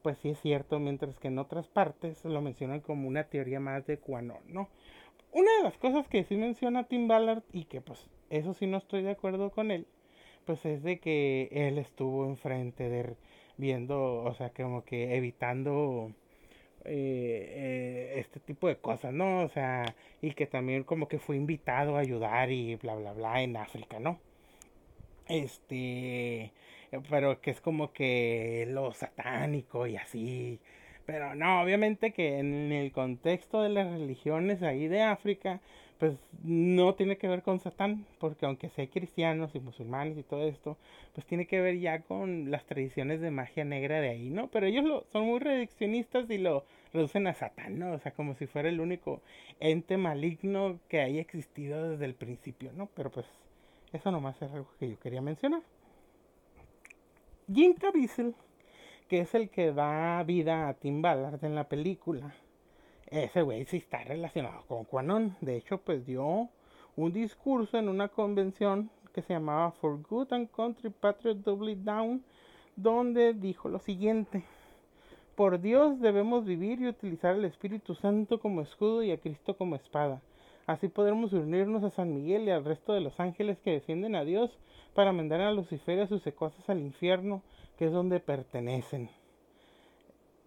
pues 0.00 0.16
sí 0.22 0.30
es 0.30 0.40
cierto, 0.40 0.78
mientras 0.78 1.18
que 1.18 1.28
en 1.28 1.38
otras 1.38 1.68
partes 1.68 2.24
lo 2.24 2.40
mencionan 2.40 2.80
como 2.80 3.06
una 3.06 3.24
teoría 3.24 3.60
más 3.60 3.86
de 3.86 3.98
Quanon, 3.98 4.40
¿no? 4.46 4.70
Una 5.30 5.54
de 5.58 5.64
las 5.64 5.76
cosas 5.76 6.08
que 6.08 6.24
sí 6.24 6.38
menciona 6.38 6.84
Tim 6.84 7.06
Ballard, 7.06 7.42
y 7.52 7.66
que 7.66 7.82
pues 7.82 8.08
eso 8.30 8.54
sí 8.54 8.66
no 8.66 8.78
estoy 8.78 9.02
de 9.02 9.10
acuerdo 9.10 9.50
con 9.50 9.70
él, 9.70 9.86
pues 10.44 10.64
es 10.66 10.82
de 10.82 10.98
que 10.98 11.48
él 11.52 11.78
estuvo 11.78 12.26
enfrente 12.26 12.88
de 12.88 13.14
viendo, 13.56 14.22
o 14.24 14.34
sea, 14.34 14.50
como 14.50 14.84
que 14.84 15.16
evitando 15.16 16.12
eh, 16.84 18.14
este 18.16 18.40
tipo 18.40 18.68
de 18.68 18.76
cosas, 18.76 19.12
¿no? 19.12 19.42
O 19.42 19.48
sea, 19.48 19.94
y 20.22 20.32
que 20.32 20.46
también 20.46 20.84
como 20.84 21.08
que 21.08 21.18
fue 21.18 21.36
invitado 21.36 21.96
a 21.96 22.00
ayudar 22.00 22.50
y 22.50 22.76
bla, 22.76 22.94
bla, 22.94 23.12
bla 23.12 23.42
en 23.42 23.56
África, 23.56 23.98
¿no? 24.00 24.18
Este, 25.28 26.52
pero 27.10 27.40
que 27.40 27.50
es 27.50 27.60
como 27.60 27.92
que 27.92 28.66
lo 28.70 28.92
satánico 28.92 29.86
y 29.86 29.96
así. 29.96 30.60
Pero 31.06 31.34
no, 31.34 31.62
obviamente 31.62 32.12
que 32.12 32.38
en 32.38 32.72
el 32.72 32.92
contexto 32.92 33.62
de 33.62 33.70
las 33.70 33.90
religiones 33.90 34.62
ahí 34.62 34.88
de 34.88 35.02
África, 35.02 35.60
pues 35.98 36.16
no 36.44 36.94
tiene 36.94 37.18
que 37.18 37.28
ver 37.28 37.42
con 37.42 37.58
Satán, 37.58 38.06
porque 38.20 38.46
aunque 38.46 38.68
sea 38.70 38.88
cristianos 38.88 39.54
y 39.54 39.60
musulmanes 39.60 40.16
y 40.16 40.22
todo 40.22 40.46
esto, 40.46 40.76
pues 41.14 41.26
tiene 41.26 41.46
que 41.46 41.60
ver 41.60 41.78
ya 41.78 42.00
con 42.02 42.50
las 42.50 42.64
tradiciones 42.66 43.20
de 43.20 43.32
magia 43.32 43.64
negra 43.64 44.00
de 44.00 44.10
ahí, 44.10 44.30
¿no? 44.30 44.48
Pero 44.48 44.66
ellos 44.66 44.84
lo, 44.84 45.04
son 45.12 45.26
muy 45.26 45.40
reduccionistas 45.40 46.30
y 46.30 46.38
lo 46.38 46.64
reducen 46.92 47.26
a 47.26 47.34
Satán, 47.34 47.78
¿no? 47.78 47.92
O 47.92 47.98
sea, 47.98 48.12
como 48.12 48.34
si 48.34 48.46
fuera 48.46 48.68
el 48.68 48.80
único 48.80 49.20
ente 49.58 49.96
maligno 49.96 50.78
que 50.88 51.00
haya 51.00 51.20
existido 51.20 51.90
desde 51.90 52.04
el 52.04 52.14
principio, 52.14 52.72
¿no? 52.72 52.88
Pero 52.94 53.10
pues 53.10 53.26
eso 53.92 54.12
nomás 54.12 54.40
es 54.40 54.52
algo 54.52 54.68
que 54.78 54.88
yo 54.88 54.98
quería 55.00 55.20
mencionar. 55.20 55.62
Jim 57.52 57.74
Caviezel, 57.74 58.34
que 59.08 59.20
es 59.20 59.34
el 59.34 59.48
que 59.48 59.72
da 59.72 60.22
vida 60.22 60.68
a 60.68 60.74
Tim 60.74 61.02
Ballard 61.02 61.42
en 61.44 61.54
la 61.54 61.68
película, 61.68 62.34
ese 63.10 63.42
güey 63.42 63.64
sí 63.64 63.78
está 63.78 64.04
relacionado 64.04 64.62
con 64.66 64.84
Quanon. 64.84 65.36
De 65.40 65.56
hecho, 65.56 65.78
pues 65.78 66.04
dio 66.06 66.48
un 66.96 67.12
discurso 67.12 67.78
en 67.78 67.88
una 67.88 68.08
convención 68.08 68.90
que 69.14 69.22
se 69.22 69.32
llamaba 69.32 69.72
For 69.72 70.00
Good 70.02 70.32
and 70.32 70.50
Country 70.50 70.90
Patriot 70.90 71.38
Doubly 71.38 71.74
Down, 71.76 72.22
donde 72.76 73.34
dijo 73.34 73.68
lo 73.68 73.78
siguiente. 73.78 74.44
Por 75.34 75.60
Dios 75.60 76.00
debemos 76.00 76.44
vivir 76.44 76.80
y 76.80 76.88
utilizar 76.88 77.36
el 77.36 77.44
Espíritu 77.44 77.94
Santo 77.94 78.40
como 78.40 78.60
escudo 78.60 79.02
y 79.02 79.12
a 79.12 79.20
Cristo 79.20 79.56
como 79.56 79.76
espada. 79.76 80.20
Así 80.66 80.88
podremos 80.88 81.32
unirnos 81.32 81.84
a 81.84 81.90
San 81.90 82.12
Miguel 82.14 82.42
y 82.44 82.50
al 82.50 82.64
resto 82.64 82.92
de 82.92 83.00
los 83.00 83.18
ángeles 83.20 83.58
que 83.60 83.70
defienden 83.72 84.16
a 84.16 84.24
Dios 84.24 84.58
para 84.94 85.12
mandar 85.12 85.40
a 85.40 85.52
Lucifer 85.52 85.98
y 85.98 86.02
a 86.02 86.06
sus 86.06 86.22
secuaces 86.22 86.68
al 86.68 86.80
infierno, 86.80 87.42
que 87.78 87.86
es 87.86 87.92
donde 87.92 88.20
pertenecen 88.20 89.08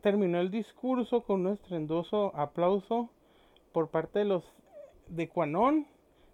terminó 0.01 0.39
el 0.39 0.51
discurso 0.51 1.23
con 1.23 1.45
un 1.45 1.53
estrendoso 1.53 2.35
aplauso 2.35 3.09
por 3.71 3.89
parte 3.89 4.19
de 4.19 4.25
los 4.25 4.43
de 5.07 5.27
Quanon 5.29 5.87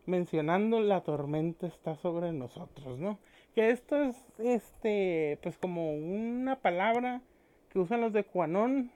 mencionando 0.05 0.79
la 0.79 1.01
tormenta 1.01 1.67
está 1.67 1.95
sobre 1.97 2.31
nosotros, 2.31 2.97
¿no? 2.97 3.19
Que 3.53 3.71
esto 3.71 4.01
es 4.01 4.15
este 4.39 5.37
pues 5.43 5.57
como 5.57 5.93
una 5.93 6.57
palabra 6.57 7.21
que 7.69 7.79
usan 7.79 8.01
los 8.01 8.13
de 8.13 8.23
Quanon 8.23 8.91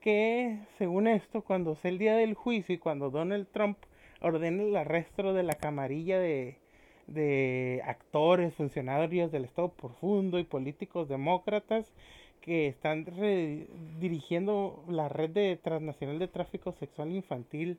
que 0.00 0.58
según 0.78 1.06
esto 1.06 1.42
cuando 1.42 1.76
sea 1.76 1.90
el 1.90 1.98
día 1.98 2.16
del 2.16 2.34
juicio 2.34 2.74
y 2.74 2.78
cuando 2.78 3.10
Donald 3.10 3.46
Trump 3.52 3.78
ordene 4.20 4.64
el 4.68 4.76
arresto 4.76 5.32
de 5.32 5.42
la 5.42 5.54
camarilla 5.54 6.18
de, 6.18 6.58
de 7.06 7.82
actores, 7.84 8.54
funcionarios 8.54 9.30
del 9.30 9.44
Estado 9.44 9.68
profundo 9.68 10.38
y 10.38 10.44
políticos 10.44 11.08
demócratas 11.08 11.92
que 12.40 12.68
están 12.68 13.04
dirigiendo 13.98 14.82
la 14.88 15.08
red 15.08 15.30
de 15.30 15.58
transnacional 15.62 16.18
de 16.18 16.28
tráfico 16.28 16.72
sexual 16.72 17.12
infantil 17.12 17.78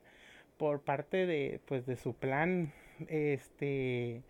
por 0.57 0.81
parte 0.81 1.25
de 1.25 1.59
pues 1.65 1.85
de 1.85 1.95
su 1.95 2.13
plan 2.13 2.71
este 3.07 4.21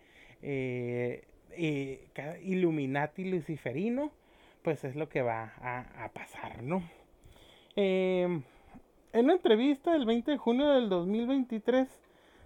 eh, 0.42 1.24
eh, 1.50 2.40
Illuminati 2.44 3.24
luciferino 3.24 4.10
pues 4.62 4.84
es 4.84 4.96
lo 4.96 5.08
que 5.08 5.22
va 5.22 5.52
a, 5.60 6.08
pasar 6.14 6.62
no 6.62 6.82
em, 7.76 8.42
en 9.12 9.24
una 9.24 9.34
entrevista 9.34 9.92
del 9.92 10.06
20 10.06 10.30
de 10.30 10.38
junio 10.38 10.68
del 10.70 10.88
2023 10.88 11.88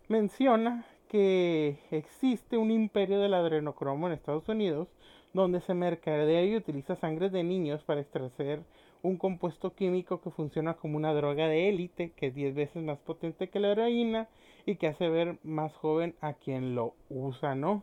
menciona 0.09 0.85
que 1.09 1.79
existe 1.91 2.59
un 2.59 2.71
imperio 2.71 3.21
del 3.21 3.35
adrenocromo 3.35 4.09
en 4.09 4.15
Estados 4.15 4.49
Unidos 4.49 4.89
donde 5.37 5.61
se 5.61 5.75
mercadea 5.75 6.45
y 6.45 6.57
utiliza 6.57 6.97
sangre 6.97 7.31
de 7.31 7.45
niños 7.45 7.83
para 7.85 8.01
extraer 8.01 8.63
un 9.03 9.17
compuesto 9.17 9.75
químico 9.75 10.21
que 10.21 10.31
funciona 10.31 10.75
como 10.75 10.97
una 10.97 11.15
droga 11.15 11.47
de 11.47 11.69
élite, 11.69 12.13
que 12.13 12.29
es 12.29 12.35
10 12.35 12.55
veces 12.55 12.83
más 12.83 12.99
potente 12.99 13.49
que 13.49 13.61
la 13.61 13.73
heroína 13.73 14.29
y 14.65 14.77
que 14.77 14.89
hace 14.89 15.09
ver 15.09 15.39
más 15.45 15.75
joven 15.77 16.15
a 16.21 16.33
quien 16.33 16.75
lo 16.75 16.95
usa, 17.09 17.55
¿no? 17.55 17.83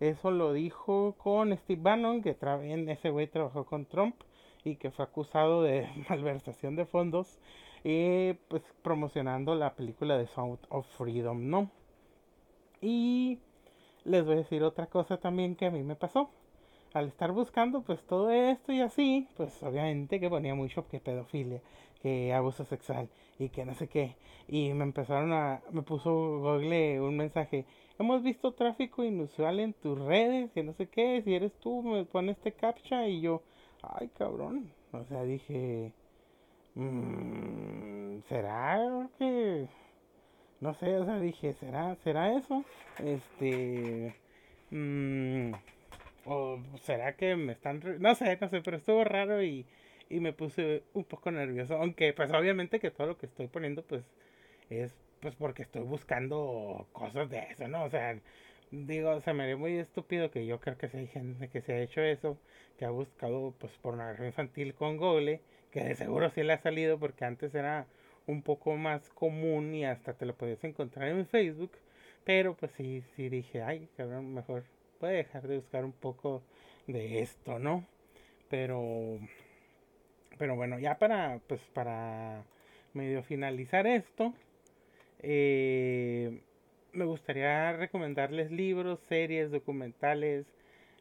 Eso 0.00 0.30
lo 0.30 0.52
dijo 0.52 1.14
con 1.18 1.56
Steve 1.56 1.82
Bannon, 1.82 2.22
que 2.22 2.36
en 2.40 2.88
ese 2.88 3.10
güey 3.10 3.26
trabajó 3.26 3.66
con 3.66 3.84
Trump 3.86 4.16
y 4.64 4.76
que 4.76 4.90
fue 4.90 5.04
acusado 5.04 5.62
de 5.62 5.88
malversación 6.08 6.76
de 6.76 6.86
fondos 6.86 7.38
y 7.84 8.32
pues 8.48 8.62
promocionando 8.82 9.54
la 9.54 9.74
película 9.74 10.16
de 10.16 10.26
Sound 10.28 10.58
of 10.70 10.86
Freedom, 10.96 11.50
¿no? 11.50 11.70
Y 12.80 13.38
les 14.04 14.24
voy 14.24 14.34
a 14.34 14.38
decir 14.38 14.62
otra 14.62 14.86
cosa 14.86 15.18
también 15.18 15.54
que 15.54 15.66
a 15.66 15.70
mí 15.70 15.82
me 15.82 15.96
pasó 15.96 16.30
al 16.94 17.08
estar 17.08 17.32
buscando 17.32 17.82
pues 17.82 18.02
todo 18.04 18.30
esto 18.30 18.72
y 18.72 18.80
así, 18.80 19.28
pues 19.36 19.62
obviamente 19.62 20.20
que 20.20 20.28
ponía 20.28 20.54
mucho 20.54 20.86
que 20.88 21.00
pedofilia, 21.00 21.60
que 22.02 22.32
abuso 22.32 22.64
sexual 22.64 23.08
y 23.38 23.48
que 23.48 23.64
no 23.64 23.74
sé 23.74 23.88
qué. 23.88 24.16
Y 24.48 24.72
me 24.74 24.84
empezaron 24.84 25.32
a, 25.32 25.62
me 25.70 25.82
puso 25.82 26.12
Google 26.40 27.00
un 27.00 27.16
mensaje, 27.16 27.64
hemos 27.98 28.22
visto 28.22 28.52
tráfico 28.52 29.04
inusual 29.04 29.60
en 29.60 29.72
tus 29.72 29.98
redes, 29.98 30.50
que 30.52 30.62
no 30.62 30.72
sé 30.74 30.88
qué, 30.88 31.22
si 31.22 31.34
eres 31.34 31.52
tú 31.60 31.82
me 31.82 32.04
pones 32.04 32.36
este 32.36 32.52
captcha 32.52 33.06
y 33.08 33.20
yo, 33.20 33.42
ay 33.82 34.08
cabrón, 34.08 34.72
o 34.92 35.04
sea 35.04 35.22
dije, 35.22 35.92
mmm, 36.74 38.20
¿será 38.28 39.08
que... 39.18 39.68
No 40.60 40.74
sé, 40.74 40.96
o 40.96 41.04
sea, 41.04 41.18
dije, 41.18 41.54
¿será, 41.54 41.96
será 42.04 42.36
eso? 42.36 42.64
Este... 43.00 44.14
Mmm, 44.70 45.52
o 46.24 46.60
será 46.82 47.16
que 47.16 47.36
me 47.36 47.52
están... 47.52 47.82
No 48.00 48.14
sé, 48.14 48.38
no 48.40 48.48
sé, 48.48 48.60
pero 48.62 48.76
estuvo 48.76 49.04
raro 49.04 49.42
y, 49.42 49.66
y 50.08 50.20
me 50.20 50.32
puse 50.32 50.82
un 50.94 51.04
poco 51.04 51.30
nervioso. 51.30 51.76
Aunque 51.76 52.12
pues 52.12 52.30
obviamente 52.32 52.80
que 52.80 52.90
todo 52.90 53.06
lo 53.08 53.18
que 53.18 53.26
estoy 53.26 53.48
poniendo 53.48 53.82
pues 53.82 54.04
es 54.70 54.94
pues 55.20 55.36
porque 55.36 55.62
estoy 55.62 55.82
buscando 55.82 56.86
cosas 56.92 57.30
de 57.30 57.38
eso, 57.50 57.68
¿no? 57.68 57.84
O 57.84 57.90
sea, 57.90 58.18
digo, 58.72 59.20
se 59.20 59.32
me 59.32 59.46
ve 59.46 59.56
muy 59.56 59.76
estúpido 59.78 60.30
que 60.30 60.46
yo 60.46 60.60
creo 60.60 60.76
que 60.76 60.90
hay 60.92 61.06
gente 61.06 61.48
que 61.48 61.60
se 61.62 61.74
ha 61.74 61.80
hecho 61.80 62.00
eso, 62.02 62.38
que 62.78 62.84
ha 62.84 62.90
buscado 62.90 63.54
pues 63.58 63.72
pornografía 63.78 64.26
infantil 64.26 64.74
con 64.74 64.96
Google, 64.96 65.40
que 65.70 65.84
de 65.84 65.94
seguro 65.94 66.28
sí 66.30 66.42
le 66.42 66.54
ha 66.54 66.58
salido 66.58 66.98
porque 66.98 67.24
antes 67.24 67.54
era 67.54 67.86
un 68.26 68.42
poco 68.42 68.76
más 68.76 69.08
común 69.10 69.74
y 69.74 69.84
hasta 69.84 70.14
te 70.14 70.26
lo 70.26 70.34
podías 70.34 70.62
encontrar 70.64 71.08
en 71.08 71.26
Facebook, 71.26 71.72
pero 72.24 72.54
pues 72.56 72.72
sí, 72.72 73.02
sí 73.14 73.28
dije, 73.28 73.62
ay, 73.62 73.88
cabrón, 73.96 74.34
mejor 74.34 74.64
puede 75.02 75.16
dejar 75.16 75.48
de 75.48 75.56
buscar 75.56 75.84
un 75.84 75.90
poco 75.90 76.44
de 76.86 77.22
esto, 77.22 77.58
¿no? 77.58 77.84
Pero, 78.48 79.18
pero 80.38 80.54
bueno, 80.54 80.78
ya 80.78 80.96
para, 81.00 81.40
pues 81.48 81.60
para 81.74 82.44
medio 82.94 83.24
finalizar 83.24 83.84
esto, 83.88 84.32
eh, 85.18 86.38
me 86.92 87.04
gustaría 87.04 87.72
recomendarles 87.72 88.52
libros, 88.52 89.00
series, 89.08 89.50
documentales 89.50 90.46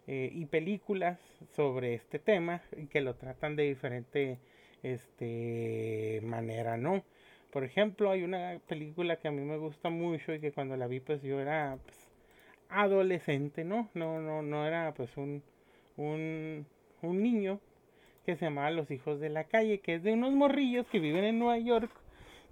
eh, 0.08 0.32
y 0.34 0.48
películas 0.48 1.20
sobre 1.56 1.94
este 1.94 2.18
tema 2.18 2.64
que 2.90 3.02
lo 3.02 3.14
tratan 3.14 3.56
de 3.56 3.66
diferente 3.66 4.40
este, 4.82 6.22
manera, 6.24 6.76
¿no? 6.76 7.04
Por 7.52 7.64
ejemplo, 7.66 8.10
hay 8.10 8.24
una 8.24 8.60
película 8.68 9.18
que 9.18 9.28
a 9.28 9.32
mí 9.32 9.42
me 9.42 9.58
gusta 9.58 9.92
mucho 9.92 10.34
y 10.34 10.40
que 10.40 10.54
cuando 10.54 10.76
la 10.76 10.88
vi 10.88 11.02
pues 11.02 11.22
yo 11.22 11.40
era 11.40 11.78
pues, 11.86 12.11
adolescente, 12.72 13.64
¿no? 13.64 13.90
No, 13.94 14.20
no, 14.22 14.42
no 14.42 14.66
era 14.66 14.94
pues 14.94 15.16
un, 15.18 15.44
un, 15.98 16.66
un 17.02 17.24
niño 17.24 17.60
que 18.26 18.36
se 18.36 18.46
llamaba 18.46 18.72
Los 18.72 18.92
Hijos 18.92 19.20
de 19.20 19.30
la 19.30 19.46
Calle, 19.46 19.80
que 19.80 19.96
es 19.96 20.04
de 20.04 20.14
unos 20.14 20.34
morrillos 20.34 20.88
que 20.88 21.00
viven 21.00 21.24
en 21.24 21.40
Nueva 21.40 21.58
York, 21.58 21.92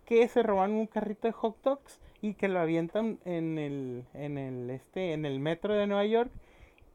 que 0.05 0.27
se 0.27 0.43
roban 0.43 0.71
un 0.71 0.87
carrito 0.87 1.27
de 1.27 1.33
hot 1.33 1.61
dogs 1.63 1.99
y 2.21 2.33
que 2.33 2.47
lo 2.47 2.59
avientan 2.59 3.19
en 3.25 3.57
el, 3.57 4.03
en 4.13 4.37
el, 4.37 4.69
este, 4.71 5.13
en 5.13 5.25
el 5.25 5.39
metro 5.39 5.73
de 5.73 5.87
Nueva 5.87 6.05
York 6.05 6.31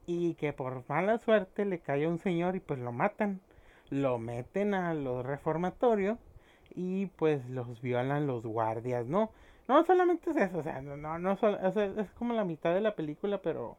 y 0.07 0.35
que 0.35 0.53
por 0.53 0.85
mala 0.89 1.19
suerte 1.19 1.65
le 1.65 1.79
cae 1.79 2.05
a 2.05 2.09
un 2.09 2.19
señor 2.19 2.57
y 2.57 2.61
pues 2.61 2.79
lo 2.81 2.93
matan. 2.93 3.41
Lo 3.91 4.19
meten 4.19 4.75
a 4.75 4.95
los 4.95 5.25
reformatorios 5.25 6.19
y 6.75 7.07
pues 7.07 7.49
los 7.49 7.81
violan 7.81 8.27
los 8.27 8.45
guardias, 8.45 9.07
¿no? 9.07 9.31
No 9.69 9.83
solamente 9.85 10.31
es 10.31 10.37
eso, 10.37 10.59
o 10.59 10.63
sea, 10.63 10.81
no, 10.83 10.97
no, 11.19 11.33
es 11.33 12.11
como 12.13 12.35
la 12.35 12.45
mitad 12.45 12.75
de 12.75 12.81
la 12.83 12.95
película, 12.95 13.39
pero 13.43 13.77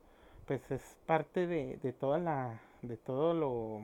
pues 0.48 0.72
es 0.72 0.98
parte 1.06 1.48
de, 1.48 1.78
de 1.82 1.94
toda 1.94 2.18
la, 2.18 2.60
de 2.82 2.98
todo 2.98 3.34
lo, 3.34 3.82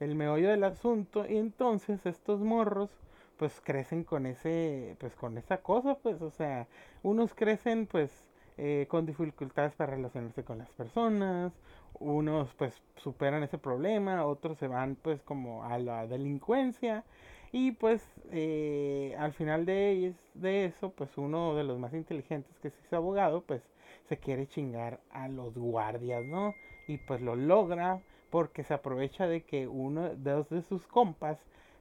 el 0.00 0.14
meollo 0.14 0.48
del 0.50 0.64
asunto. 0.64 1.26
Y 1.28 1.36
entonces 1.36 2.04
estos 2.06 2.40
morros, 2.40 2.90
pues 3.36 3.60
crecen 3.64 4.04
con 4.04 4.26
ese, 4.26 4.96
pues 5.00 5.14
con 5.16 5.38
esa 5.38 5.58
cosa, 5.58 5.96
pues, 5.96 6.22
o 6.22 6.30
sea, 6.30 6.66
unos 7.02 7.34
crecen 7.34 7.86
pues 7.86 8.10
eh, 8.58 8.86
con 8.88 9.06
dificultades 9.06 9.74
para 9.74 9.94
relacionarse 9.96 10.44
con 10.44 10.58
las 10.58 10.70
personas, 10.70 11.52
unos 11.94 12.54
pues 12.54 12.80
superan 12.96 13.42
ese 13.42 13.58
problema, 13.58 14.24
otros 14.26 14.58
se 14.58 14.68
van 14.68 14.96
pues 14.96 15.22
como 15.22 15.64
a 15.64 15.78
la 15.78 16.06
delincuencia 16.06 17.04
Y 17.52 17.72
pues 17.72 18.02
eh, 18.30 19.14
al 19.18 19.32
final 19.34 19.66
de, 19.66 20.14
de 20.34 20.64
eso, 20.64 20.90
pues 20.90 21.10
uno 21.18 21.54
de 21.54 21.64
los 21.64 21.78
más 21.78 21.92
inteligentes 21.92 22.58
que 22.60 22.68
es 22.68 22.92
abogado, 22.92 23.42
pues 23.42 23.62
se 24.08 24.16
quiere 24.16 24.46
chingar 24.46 25.00
a 25.10 25.28
los 25.28 25.54
guardias, 25.54 26.24
¿no? 26.24 26.54
Y 26.88 26.98
pues 26.98 27.20
lo 27.20 27.36
logra 27.36 28.00
porque 28.30 28.64
se 28.64 28.74
aprovecha 28.74 29.26
de 29.26 29.42
que 29.42 29.68
uno, 29.68 30.14
dos 30.16 30.48
de 30.48 30.62
sus 30.62 30.86
compas 30.86 31.38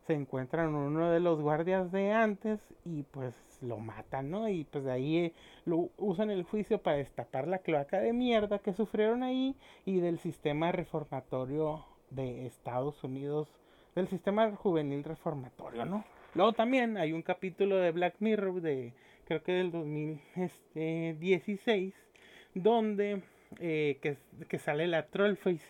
se 0.08 0.14
encuentran 0.14 0.76
uno 0.76 1.10
de 1.10 1.20
los 1.22 1.40
guardias 1.42 1.92
de 1.92 2.12
antes 2.12 2.60
y 2.84 3.04
pues 3.04 3.34
lo 3.62 3.78
matan, 3.78 4.30
¿no? 4.32 4.50
Y 4.50 4.66
pues 4.66 4.84
de 4.84 4.92
ahí 4.92 5.18
eh, 5.18 5.34
lo 5.66 5.90
usan 5.98 6.32
el 6.32 6.44
juicio 6.44 6.82
para 6.82 6.98
destapar 6.98 7.48
la 7.48 7.60
cloaca 7.60 8.00
de 8.02 8.12
mierda 8.12 8.60
que 8.60 8.74
sufrieron 8.74 9.24
ahí 9.24 9.56
y 9.86 10.00
del 10.00 10.20
sistema 10.20 10.72
reformatorio 10.72 11.86
de 12.10 12.46
Estados 12.46 13.04
Unidos, 13.04 13.48
del 13.96 14.08
sistema 14.08 14.56
juvenil 14.56 15.04
reformatorio, 15.04 15.86
¿no? 15.86 16.04
Luego 16.34 16.54
también 16.54 16.98
hay 16.98 17.14
un 17.14 17.22
capítulo 17.22 17.78
de 17.78 17.92
Black 17.92 18.16
Mirror 18.20 18.60
de 18.62 18.94
creo 19.26 19.44
que 19.44 19.52
del 19.52 19.72
2016 19.72 21.94
donde 22.54 23.22
eh, 23.60 24.00
que, 24.02 24.18
que 24.48 24.60
sale 24.60 24.88
la 24.88 25.08
Trollface 25.08 25.66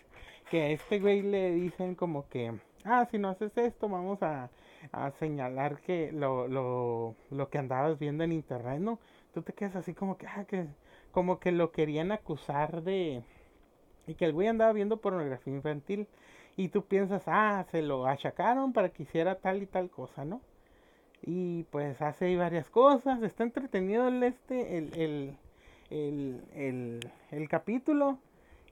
que 0.49 0.61
a 0.61 0.69
este 0.69 0.99
güey 0.99 1.21
le 1.21 1.51
dicen 1.51 1.95
como 1.95 2.29
que 2.29 2.53
ah 2.83 3.07
si 3.09 3.17
no 3.17 3.29
haces 3.29 3.57
esto 3.57 3.89
vamos 3.89 4.21
a 4.21 4.51
a 4.91 5.11
señalar 5.11 5.79
que 5.81 6.11
lo, 6.11 6.47
lo, 6.47 7.15
lo 7.29 7.49
que 7.49 7.57
andabas 7.57 7.99
viendo 7.99 8.23
en 8.23 8.31
internet, 8.31 8.79
¿no? 8.79 8.99
Tú 9.33 9.41
te 9.41 9.53
quedas 9.53 9.75
así 9.75 9.93
como 9.93 10.17
que, 10.17 10.27
ah, 10.27 10.45
que, 10.45 10.67
como 11.11 11.39
que 11.39 11.51
lo 11.51 11.71
querían 11.71 12.11
acusar 12.11 12.83
de, 12.83 13.23
y 14.07 14.15
que 14.15 14.25
el 14.25 14.33
güey 14.33 14.47
andaba 14.47 14.73
viendo 14.73 14.97
pornografía 14.97 15.53
infantil, 15.53 16.07
y 16.57 16.69
tú 16.69 16.83
piensas, 16.85 17.23
ah, 17.27 17.65
se 17.71 17.81
lo 17.81 18.07
achacaron 18.07 18.73
para 18.73 18.89
que 18.89 19.03
hiciera 19.03 19.35
tal 19.35 19.61
y 19.63 19.65
tal 19.65 19.89
cosa, 19.89 20.25
¿no? 20.25 20.41
Y 21.23 21.63
pues 21.71 22.01
hace 22.01 22.35
varias 22.35 22.69
cosas, 22.69 23.21
está 23.23 23.43
entretenido 23.43 24.07
el 24.07 24.23
este, 24.23 24.77
el, 24.77 24.93
el, 24.95 25.37
el, 25.89 26.41
el, 26.55 27.11
el 27.31 27.49
capítulo, 27.49 28.17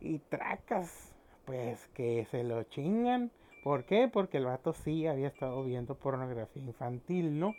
y 0.01 0.19
tracas, 0.19 1.13
pues 1.45 1.87
que 1.93 2.25
se 2.31 2.43
lo 2.43 2.63
chingan 2.63 3.31
¿Por 3.63 3.83
qué? 3.83 4.07
Porque 4.07 4.37
el 4.37 4.45
vato 4.45 4.73
sí 4.73 5.05
había 5.05 5.27
estado 5.27 5.63
viendo 5.63 5.95
pornografía 5.95 6.63
infantil, 6.63 7.39
¿no? 7.39 7.55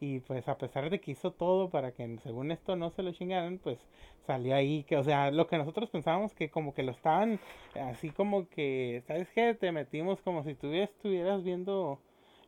Y 0.00 0.20
pues 0.20 0.46
a 0.48 0.58
pesar 0.58 0.90
de 0.90 1.00
que 1.00 1.10
hizo 1.12 1.32
todo 1.32 1.70
para 1.70 1.92
que 1.92 2.18
según 2.22 2.52
esto 2.52 2.76
no 2.76 2.90
se 2.90 3.02
lo 3.02 3.12
chingaran, 3.12 3.58
pues 3.58 3.78
salió 4.26 4.54
ahí 4.54 4.84
que, 4.84 4.96
o 4.96 5.02
sea, 5.02 5.30
lo 5.30 5.46
que 5.46 5.58
nosotros 5.58 5.90
pensábamos 5.90 6.34
que 6.34 6.50
como 6.50 6.72
que 6.74 6.84
lo 6.84 6.92
estaban 6.92 7.40
así 7.74 8.10
como 8.10 8.48
que, 8.48 9.02
¿sabes 9.06 9.28
qué? 9.34 9.54
Te 9.54 9.72
metimos 9.72 10.20
como 10.22 10.44
si 10.44 10.54
tú 10.54 10.72
estuvieras 10.72 11.42
viendo 11.42 12.00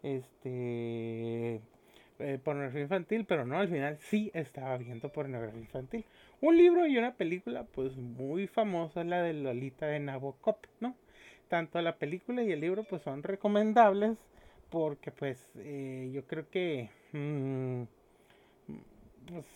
este 0.02 1.60
eh, 2.20 2.38
pornografía 2.44 2.82
infantil, 2.82 3.24
pero 3.26 3.44
no, 3.44 3.58
al 3.58 3.68
final 3.68 3.98
sí 3.98 4.30
estaba 4.34 4.76
viendo 4.76 5.10
pornografía 5.10 5.60
infantil. 5.60 6.04
Un 6.40 6.56
libro 6.56 6.86
y 6.86 6.96
una 6.98 7.14
película 7.14 7.64
pues 7.64 7.96
muy 7.96 8.46
famosa, 8.46 9.02
la 9.04 9.22
de 9.22 9.32
Lolita 9.34 9.86
de 9.86 10.00
Nabokov, 10.00 10.56
¿no? 10.80 10.94
tanto 11.50 11.82
la 11.82 11.98
película 11.98 12.42
y 12.42 12.52
el 12.52 12.60
libro 12.60 12.84
pues 12.84 13.02
son 13.02 13.22
recomendables 13.22 14.16
porque 14.70 15.10
pues 15.10 15.50
eh, 15.56 16.08
yo 16.14 16.24
creo 16.24 16.48
que 16.48 16.88
mm, 17.12 17.84
pues, 19.26 19.46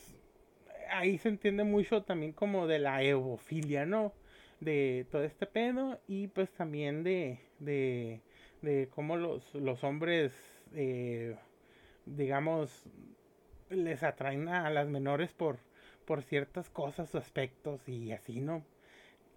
ahí 0.90 1.18
se 1.18 1.28
entiende 1.28 1.64
mucho 1.64 2.02
también 2.02 2.32
como 2.32 2.66
de 2.66 2.78
la 2.78 3.02
evofilia, 3.02 3.86
¿no? 3.86 4.12
De 4.60 5.06
todo 5.10 5.24
este 5.24 5.46
pedo 5.46 6.00
y 6.08 6.28
pues 6.28 6.50
también 6.52 7.02
de, 7.04 7.40
de, 7.58 8.20
de 8.62 8.88
cómo 8.94 9.16
los, 9.16 9.54
los 9.54 9.84
hombres, 9.84 10.32
eh, 10.74 11.36
digamos, 12.06 12.84
les 13.70 14.02
atraen 14.02 14.48
a 14.48 14.70
las 14.70 14.88
menores 14.88 15.32
por, 15.32 15.58
por 16.06 16.22
ciertas 16.22 16.70
cosas 16.70 17.14
o 17.14 17.18
aspectos 17.18 17.88
y 17.88 18.12
así, 18.12 18.40
¿no? 18.40 18.64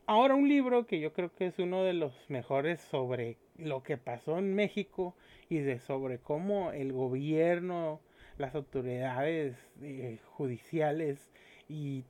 Ahora 0.08 0.36
un 0.36 0.48
libro 0.48 0.88
que 0.88 1.00
yo 1.00 1.14
creo 1.14 1.34
que 1.36 1.48
es 1.48 1.60
uno 1.60 1.84
de 1.84 1.94
los 1.94 2.30
mejores 2.30 2.82
sobre 2.82 3.38
lo 3.58 3.84
que 3.84 3.98
pasó 3.98 4.40
en 4.40 4.56
México 4.56 5.16
y 5.50 5.60
de 5.60 5.80
sobre 5.80 6.20
cómo 6.20 6.72
el 6.72 6.94
gobierno, 6.94 8.00
las 8.38 8.56
autoridades 8.56 9.56
eh, 9.82 10.20
judiciales 10.26 11.32
y 11.68 12.04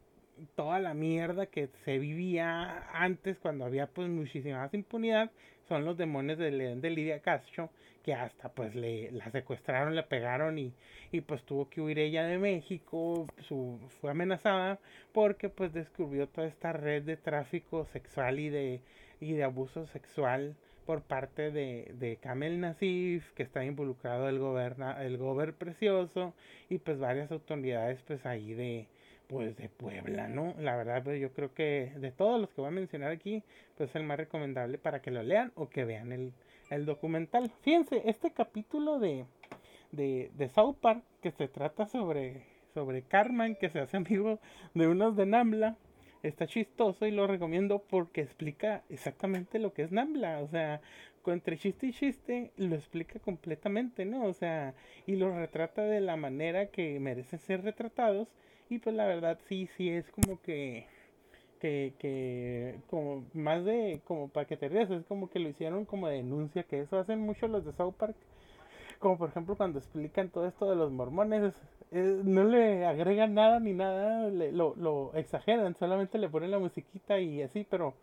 toda 0.56 0.80
la 0.80 0.94
mierda 0.94 1.48
que 1.48 1.70
se 1.84 1.98
vivía 1.98 2.88
antes 2.94 3.40
cuando 3.40 3.66
había 3.66 3.88
pues 3.88 4.08
muchísima 4.10 4.60
más 4.60 4.74
impunidad 4.74 5.32
son 5.68 5.84
los 5.84 5.98
demonios 5.98 6.38
de, 6.38 6.52
de 6.76 6.90
Lidia 6.90 7.22
Castro 7.22 7.72
que 8.04 8.14
hasta 8.14 8.50
pues 8.50 8.74
le 8.74 9.12
la 9.12 9.30
secuestraron, 9.32 9.96
le 9.96 10.04
pegaron 10.04 10.58
y, 10.58 10.74
y 11.12 11.22
pues 11.22 11.44
tuvo 11.44 11.70
que 11.70 11.82
huir 11.82 12.00
ella 12.00 12.24
de 12.24 12.38
México, 12.38 13.26
su, 13.40 13.80
fue 14.00 14.12
amenazada 14.12 14.80
porque 15.12 15.50
pues 15.50 15.74
descubrió 15.74 16.28
toda 16.28 16.48
esta 16.48 16.72
red 16.72 17.04
de 17.04 17.18
tráfico 17.18 17.86
sexual 17.92 18.40
y 18.40 18.50
de, 18.50 18.82
y 19.20 19.34
de 19.34 19.44
abuso 19.44 19.88
sexual 19.88 20.56
por 20.88 21.02
parte 21.02 21.52
de, 21.52 21.92
de 22.00 22.16
Kamel 22.16 22.62
Nasif, 22.62 23.30
que 23.34 23.44
está 23.44 23.66
involucrado 23.66 24.30
el 24.30 24.40
goberna, 24.40 25.04
el 25.04 25.18
gober 25.18 25.54
precioso, 25.54 26.34
y 26.70 26.78
pues 26.78 26.98
varias 26.98 27.30
autoridades 27.30 28.02
pues 28.08 28.26
ahí 28.26 28.54
de, 28.54 28.88
pues 29.28 29.58
de 29.58 29.68
Puebla, 29.68 30.30
¿no? 30.30 30.56
La 30.58 30.78
verdad, 30.78 31.04
pues 31.04 31.20
yo 31.20 31.34
creo 31.34 31.54
que 31.54 31.92
de 31.98 32.12
todos 32.12 32.40
los 32.40 32.50
que 32.52 32.62
voy 32.62 32.70
a 32.70 32.72
mencionar 32.72 33.12
aquí, 33.12 33.44
pues 33.76 33.90
es 33.90 33.96
el 33.98 34.04
más 34.04 34.18
recomendable 34.18 34.78
para 34.78 35.02
que 35.02 35.12
lo 35.12 35.22
lean 35.24 35.52
o 35.56 35.68
que 35.68 35.84
vean 35.84 36.14
el, 36.14 36.32
el 36.70 36.86
documental. 36.86 37.52
Fíjense, 37.64 38.04
este 38.06 38.32
capítulo 38.32 38.98
de, 38.98 39.26
de, 39.92 40.32
de 40.36 40.48
South 40.48 40.78
Park 40.80 41.04
que 41.22 41.32
se 41.32 41.50
trata 41.50 41.86
sobre, 41.88 42.46
sobre 42.74 43.02
Carmen 43.02 43.56
que 43.56 43.68
se 43.70 43.82
hace 43.82 43.98
amigo 43.98 44.40
de 44.74 44.88
unos 44.88 45.18
de 45.18 45.26
Nambla, 45.26 45.76
está 46.28 46.48
chistoso 46.48 47.06
y 47.06 47.12
lo 47.12 47.28
recomiendo 47.28 47.80
porque 47.90 48.22
explica 48.22 48.84
exactamente 48.90 49.60
lo 49.60 49.74
que 49.74 49.84
es 49.84 49.92
Nambla. 49.92 50.40
O 50.40 50.48
sea, 50.48 50.82
entre 51.32 51.58
chiste 51.58 51.88
y 51.88 51.94
chiste 51.94 52.52
lo 52.58 52.76
explica 52.76 53.20
completamente, 53.20 54.06
¿no? 54.06 54.26
O 54.26 54.34
sea, 54.34 54.74
y 55.06 55.16
lo 55.16 55.34
retrata 55.34 55.84
de 55.84 56.02
la 56.02 56.16
manera 56.16 56.68
que 56.68 57.00
merecen 57.00 57.40
ser 57.40 57.64
retratados. 57.64 58.28
Y 58.70 58.80
pues 58.80 58.96
la 58.96 59.06
verdad 59.06 59.40
sí, 59.48 59.68
sí 59.78 59.90
es 59.90 60.10
como 60.12 60.42
que 60.42 60.88
que, 61.60 61.94
que 62.00 62.80
como 62.88 63.26
más 63.34 63.66
de 63.66 64.02
como 64.06 64.30
para 64.30 64.46
que 64.46 64.58
te 64.58 64.70
rías, 64.70 64.92
es 64.92 65.06
como 65.06 65.30
que 65.30 65.40
lo 65.40 65.50
hicieron 65.50 65.86
como 65.86 66.08
denuncia, 66.08 66.64
que 66.64 66.82
eso 66.82 67.00
hacen 67.00 67.20
mucho 67.20 67.48
los 67.48 67.66
de 67.66 67.74
South 67.74 67.96
Park, 67.98 68.16
como 69.00 69.18
por 69.18 69.30
ejemplo 69.30 69.56
cuando 69.56 69.80
explican 69.80 70.30
todo 70.30 70.48
esto 70.48 70.70
de 70.70 70.76
los 70.76 70.92
mormones, 70.92 71.54
no 71.92 72.44
le 72.44 72.86
agregan 72.86 73.34
nada 73.34 73.60
ni 73.60 73.74
nada, 73.74 74.30
lo, 74.30 74.76
lo 74.76 75.14
exageran, 75.14 75.76
solamente 75.76 76.18
le 76.18 76.30
ponen 76.30 76.52
la 76.52 76.60
musiquita 76.60 77.20
y 77.20 77.42
así, 77.42 77.66
pero 77.70 77.94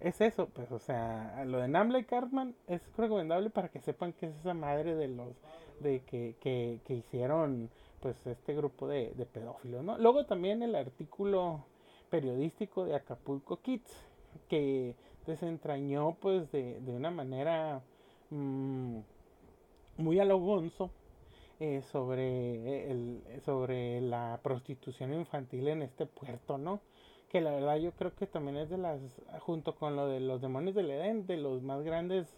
es 0.00 0.20
eso, 0.20 0.46
pues 0.46 0.70
o 0.72 0.78
sea, 0.78 1.44
lo 1.46 1.58
de 1.58 1.68
Namla 1.68 1.98
y 1.98 2.04
Cartman 2.04 2.54
es 2.66 2.82
recomendable 2.96 3.50
para 3.50 3.68
que 3.68 3.80
sepan 3.80 4.12
que 4.12 4.26
es 4.26 4.36
esa 4.36 4.54
madre 4.54 4.94
de 4.94 5.08
los 5.08 5.34
de 5.80 6.00
que, 6.00 6.36
que, 6.40 6.80
que 6.84 6.94
hicieron 6.94 7.70
pues 8.00 8.16
este 8.26 8.54
grupo 8.54 8.86
de, 8.86 9.12
de 9.16 9.26
pedófilos, 9.26 9.82
¿no? 9.82 9.98
Luego 9.98 10.24
también 10.24 10.62
el 10.62 10.74
artículo 10.74 11.64
periodístico 12.10 12.84
de 12.84 12.94
Acapulco 12.94 13.60
Kids 13.60 13.90
que 14.48 14.94
desentrañó 15.26 16.16
pues 16.20 16.50
de, 16.52 16.80
de 16.80 16.92
una 16.92 17.10
manera 17.10 17.80
mmm, 18.30 18.98
muy 19.96 20.18
alogonzo 20.18 20.90
eh, 21.60 21.82
sobre, 21.82 22.90
el, 22.90 23.22
sobre 23.44 24.00
la 24.00 24.40
prostitución 24.42 25.14
infantil 25.14 25.68
en 25.68 25.82
este 25.82 26.06
puerto, 26.06 26.58
¿no? 26.58 26.80
Que 27.30 27.40
la 27.40 27.52
verdad 27.52 27.76
yo 27.76 27.92
creo 27.92 28.14
que 28.14 28.26
también 28.26 28.56
es 28.56 28.70
de 28.70 28.78
las, 28.78 29.00
junto 29.40 29.74
con 29.76 29.96
lo 29.96 30.08
de 30.08 30.20
los 30.20 30.40
demonios 30.40 30.74
del 30.74 30.90
Edén, 30.90 31.26
de 31.26 31.36
los 31.36 31.62
más 31.62 31.82
grandes, 31.82 32.36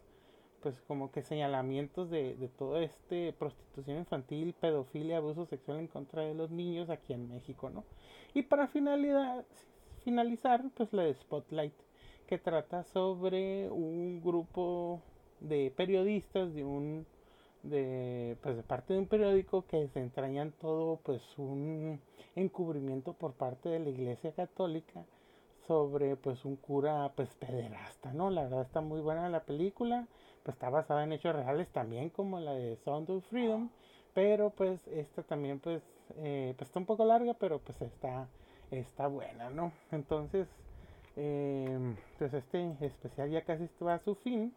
pues 0.62 0.80
como 0.86 1.10
que 1.10 1.22
señalamientos 1.22 2.10
de, 2.10 2.36
de 2.36 2.48
todo 2.48 2.78
este 2.78 3.32
prostitución 3.32 3.98
infantil, 3.98 4.54
pedofilia, 4.60 5.18
abuso 5.18 5.46
sexual 5.46 5.78
en 5.78 5.86
contra 5.86 6.22
de 6.22 6.34
los 6.34 6.50
niños 6.50 6.90
aquí 6.90 7.12
en 7.12 7.28
México, 7.28 7.70
¿no? 7.70 7.84
Y 8.34 8.42
para 8.42 8.68
finalidad, 8.68 9.44
finalizar, 10.04 10.62
pues 10.76 10.92
la 10.92 11.04
de 11.04 11.14
Spotlight, 11.14 11.74
que 12.26 12.38
trata 12.38 12.84
sobre 12.84 13.70
un 13.70 14.20
grupo 14.20 15.00
de 15.40 15.72
periodistas 15.76 16.54
de 16.54 16.64
un 16.64 17.06
de 17.68 18.36
pues 18.42 18.56
de 18.56 18.62
parte 18.62 18.94
de 18.94 19.00
un 19.00 19.06
periódico 19.06 19.66
que 19.66 19.88
se 19.88 20.00
entrañan 20.00 20.52
todo 20.52 21.00
pues 21.02 21.22
un 21.38 22.00
encubrimiento 22.34 23.12
por 23.12 23.34
parte 23.34 23.68
de 23.68 23.80
la 23.80 23.90
iglesia 23.90 24.32
católica 24.32 25.04
sobre 25.66 26.16
pues 26.16 26.44
un 26.44 26.56
cura 26.56 27.12
pues 27.16 27.28
pederasta 27.34 28.12
no 28.12 28.30
la 28.30 28.44
verdad 28.44 28.62
está 28.62 28.80
muy 28.80 29.00
buena 29.00 29.28
la 29.28 29.44
película 29.44 30.06
pues 30.42 30.54
está 30.54 30.70
basada 30.70 31.04
en 31.04 31.12
hechos 31.12 31.34
reales 31.34 31.68
también 31.70 32.10
como 32.10 32.40
la 32.40 32.52
de 32.52 32.76
Sound 32.84 33.10
of 33.10 33.24
Freedom 33.26 33.70
pero 34.14 34.50
pues 34.50 34.80
esta 34.88 35.22
también 35.22 35.60
pues 35.60 35.82
eh, 36.16 36.54
pues 36.56 36.68
está 36.68 36.78
un 36.78 36.86
poco 36.86 37.04
larga, 37.04 37.34
pero 37.34 37.58
pues 37.58 37.80
está, 37.82 38.28
está 38.70 39.06
buena, 39.08 39.50
¿no? 39.50 39.72
Entonces, 39.90 40.48
eh, 41.16 41.94
pues 42.18 42.32
este 42.34 42.76
especial 42.80 43.30
ya 43.30 43.42
casi 43.42 43.64
está 43.64 43.94
a 43.94 43.98
su 43.98 44.14
fin. 44.16 44.54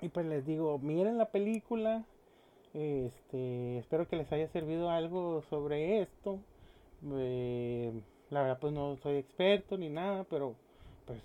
Y 0.00 0.08
pues 0.08 0.26
les 0.26 0.46
digo, 0.46 0.78
miren 0.78 1.18
la 1.18 1.30
película, 1.30 2.04
Este, 2.74 3.78
espero 3.78 4.08
que 4.08 4.16
les 4.16 4.32
haya 4.32 4.48
servido 4.48 4.90
algo 4.90 5.42
sobre 5.50 6.02
esto. 6.02 6.38
Eh, 7.12 7.92
la 8.30 8.42
verdad 8.42 8.58
pues 8.60 8.72
no 8.74 8.96
soy 8.98 9.16
experto 9.16 9.78
ni 9.78 9.88
nada, 9.90 10.24
pero 10.30 10.54
pues 11.06 11.20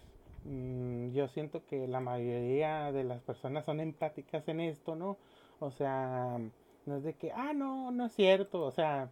mm, 0.46 1.12
yo 1.14 1.28
siento 1.30 1.66
que 1.68 1.88
la 1.88 2.00
mayoría 2.02 2.92
de 2.92 3.04
las 3.04 3.22
personas 3.24 3.66
son 3.66 3.80
empáticas 3.80 4.48
en 4.48 4.62
esto, 4.62 4.96
¿no? 4.96 5.18
O 5.60 5.72
sea, 5.72 6.40
no 6.86 6.98
es 6.98 7.04
de 7.04 7.14
que, 7.16 7.32
ah, 7.34 7.54
no, 7.54 7.92
no 7.92 8.06
es 8.08 8.14
cierto, 8.14 8.62
o 8.64 8.72
sea, 8.72 9.10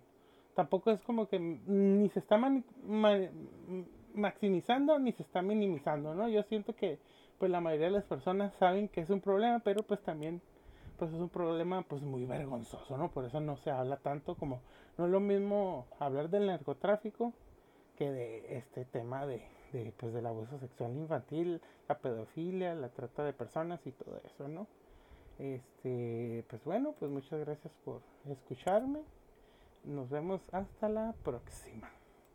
tampoco 0.56 0.92
es 0.92 1.02
como 1.04 1.28
que 1.28 1.40
ni 1.40 2.10
se 2.10 2.20
está 2.20 2.38
maximizando 4.14 5.00
ni 5.00 5.12
se 5.14 5.24
está 5.24 5.42
minimizando, 5.42 6.14
¿no? 6.16 6.28
Yo 6.30 6.44
siento 6.44 6.76
que 6.76 7.00
pues 7.42 7.52
la 7.52 7.60
mayoría 7.60 7.88
de 7.88 7.94
las 7.94 8.04
personas 8.04 8.54
saben 8.60 8.88
que 8.88 9.02
es 9.02 9.10
un 9.10 9.20
problema, 9.20 9.62
pero 9.64 9.82
pues 9.82 10.00
también 10.04 10.44
pues 11.00 11.12
es 11.12 11.20
un 11.20 11.30
problema 11.30 11.82
pues 11.82 12.04
muy 12.04 12.24
vergonzoso, 12.28 13.00
¿no? 13.00 13.10
Por 13.10 13.26
eso 13.26 13.40
no 13.42 13.58
se 13.58 13.72
habla 13.72 13.98
tanto 13.98 14.36
como 14.36 14.62
no 15.00 15.06
es 15.06 15.12
lo 15.12 15.20
mismo 15.20 15.88
hablar 15.98 16.30
del 16.30 16.46
narcotráfico 16.46 17.34
que 17.98 18.12
de 18.12 18.58
este 18.58 18.86
tema 18.86 19.26
de, 19.26 19.42
de 19.74 19.92
pues 19.98 20.14
del 20.14 20.28
abuso 20.28 20.60
sexual 20.60 20.92
infantil, 20.92 21.60
la 21.90 21.98
pedofilia, 21.98 22.76
la 22.76 22.90
trata 22.90 23.24
de 23.24 23.34
personas 23.34 23.80
y 23.88 23.92
todo 23.92 24.22
eso, 24.24 24.48
¿no? 24.48 24.68
Este, 25.40 26.46
pues 26.48 26.64
bueno, 26.64 26.94
pues 27.00 27.10
muchas 27.10 27.40
gracias 27.40 27.74
por 27.84 28.02
escucharme. 28.30 29.00
Nos 29.84 30.12
vemos 30.12 30.42
hasta 30.52 30.90
la 30.90 31.16
próxima. 31.24 31.90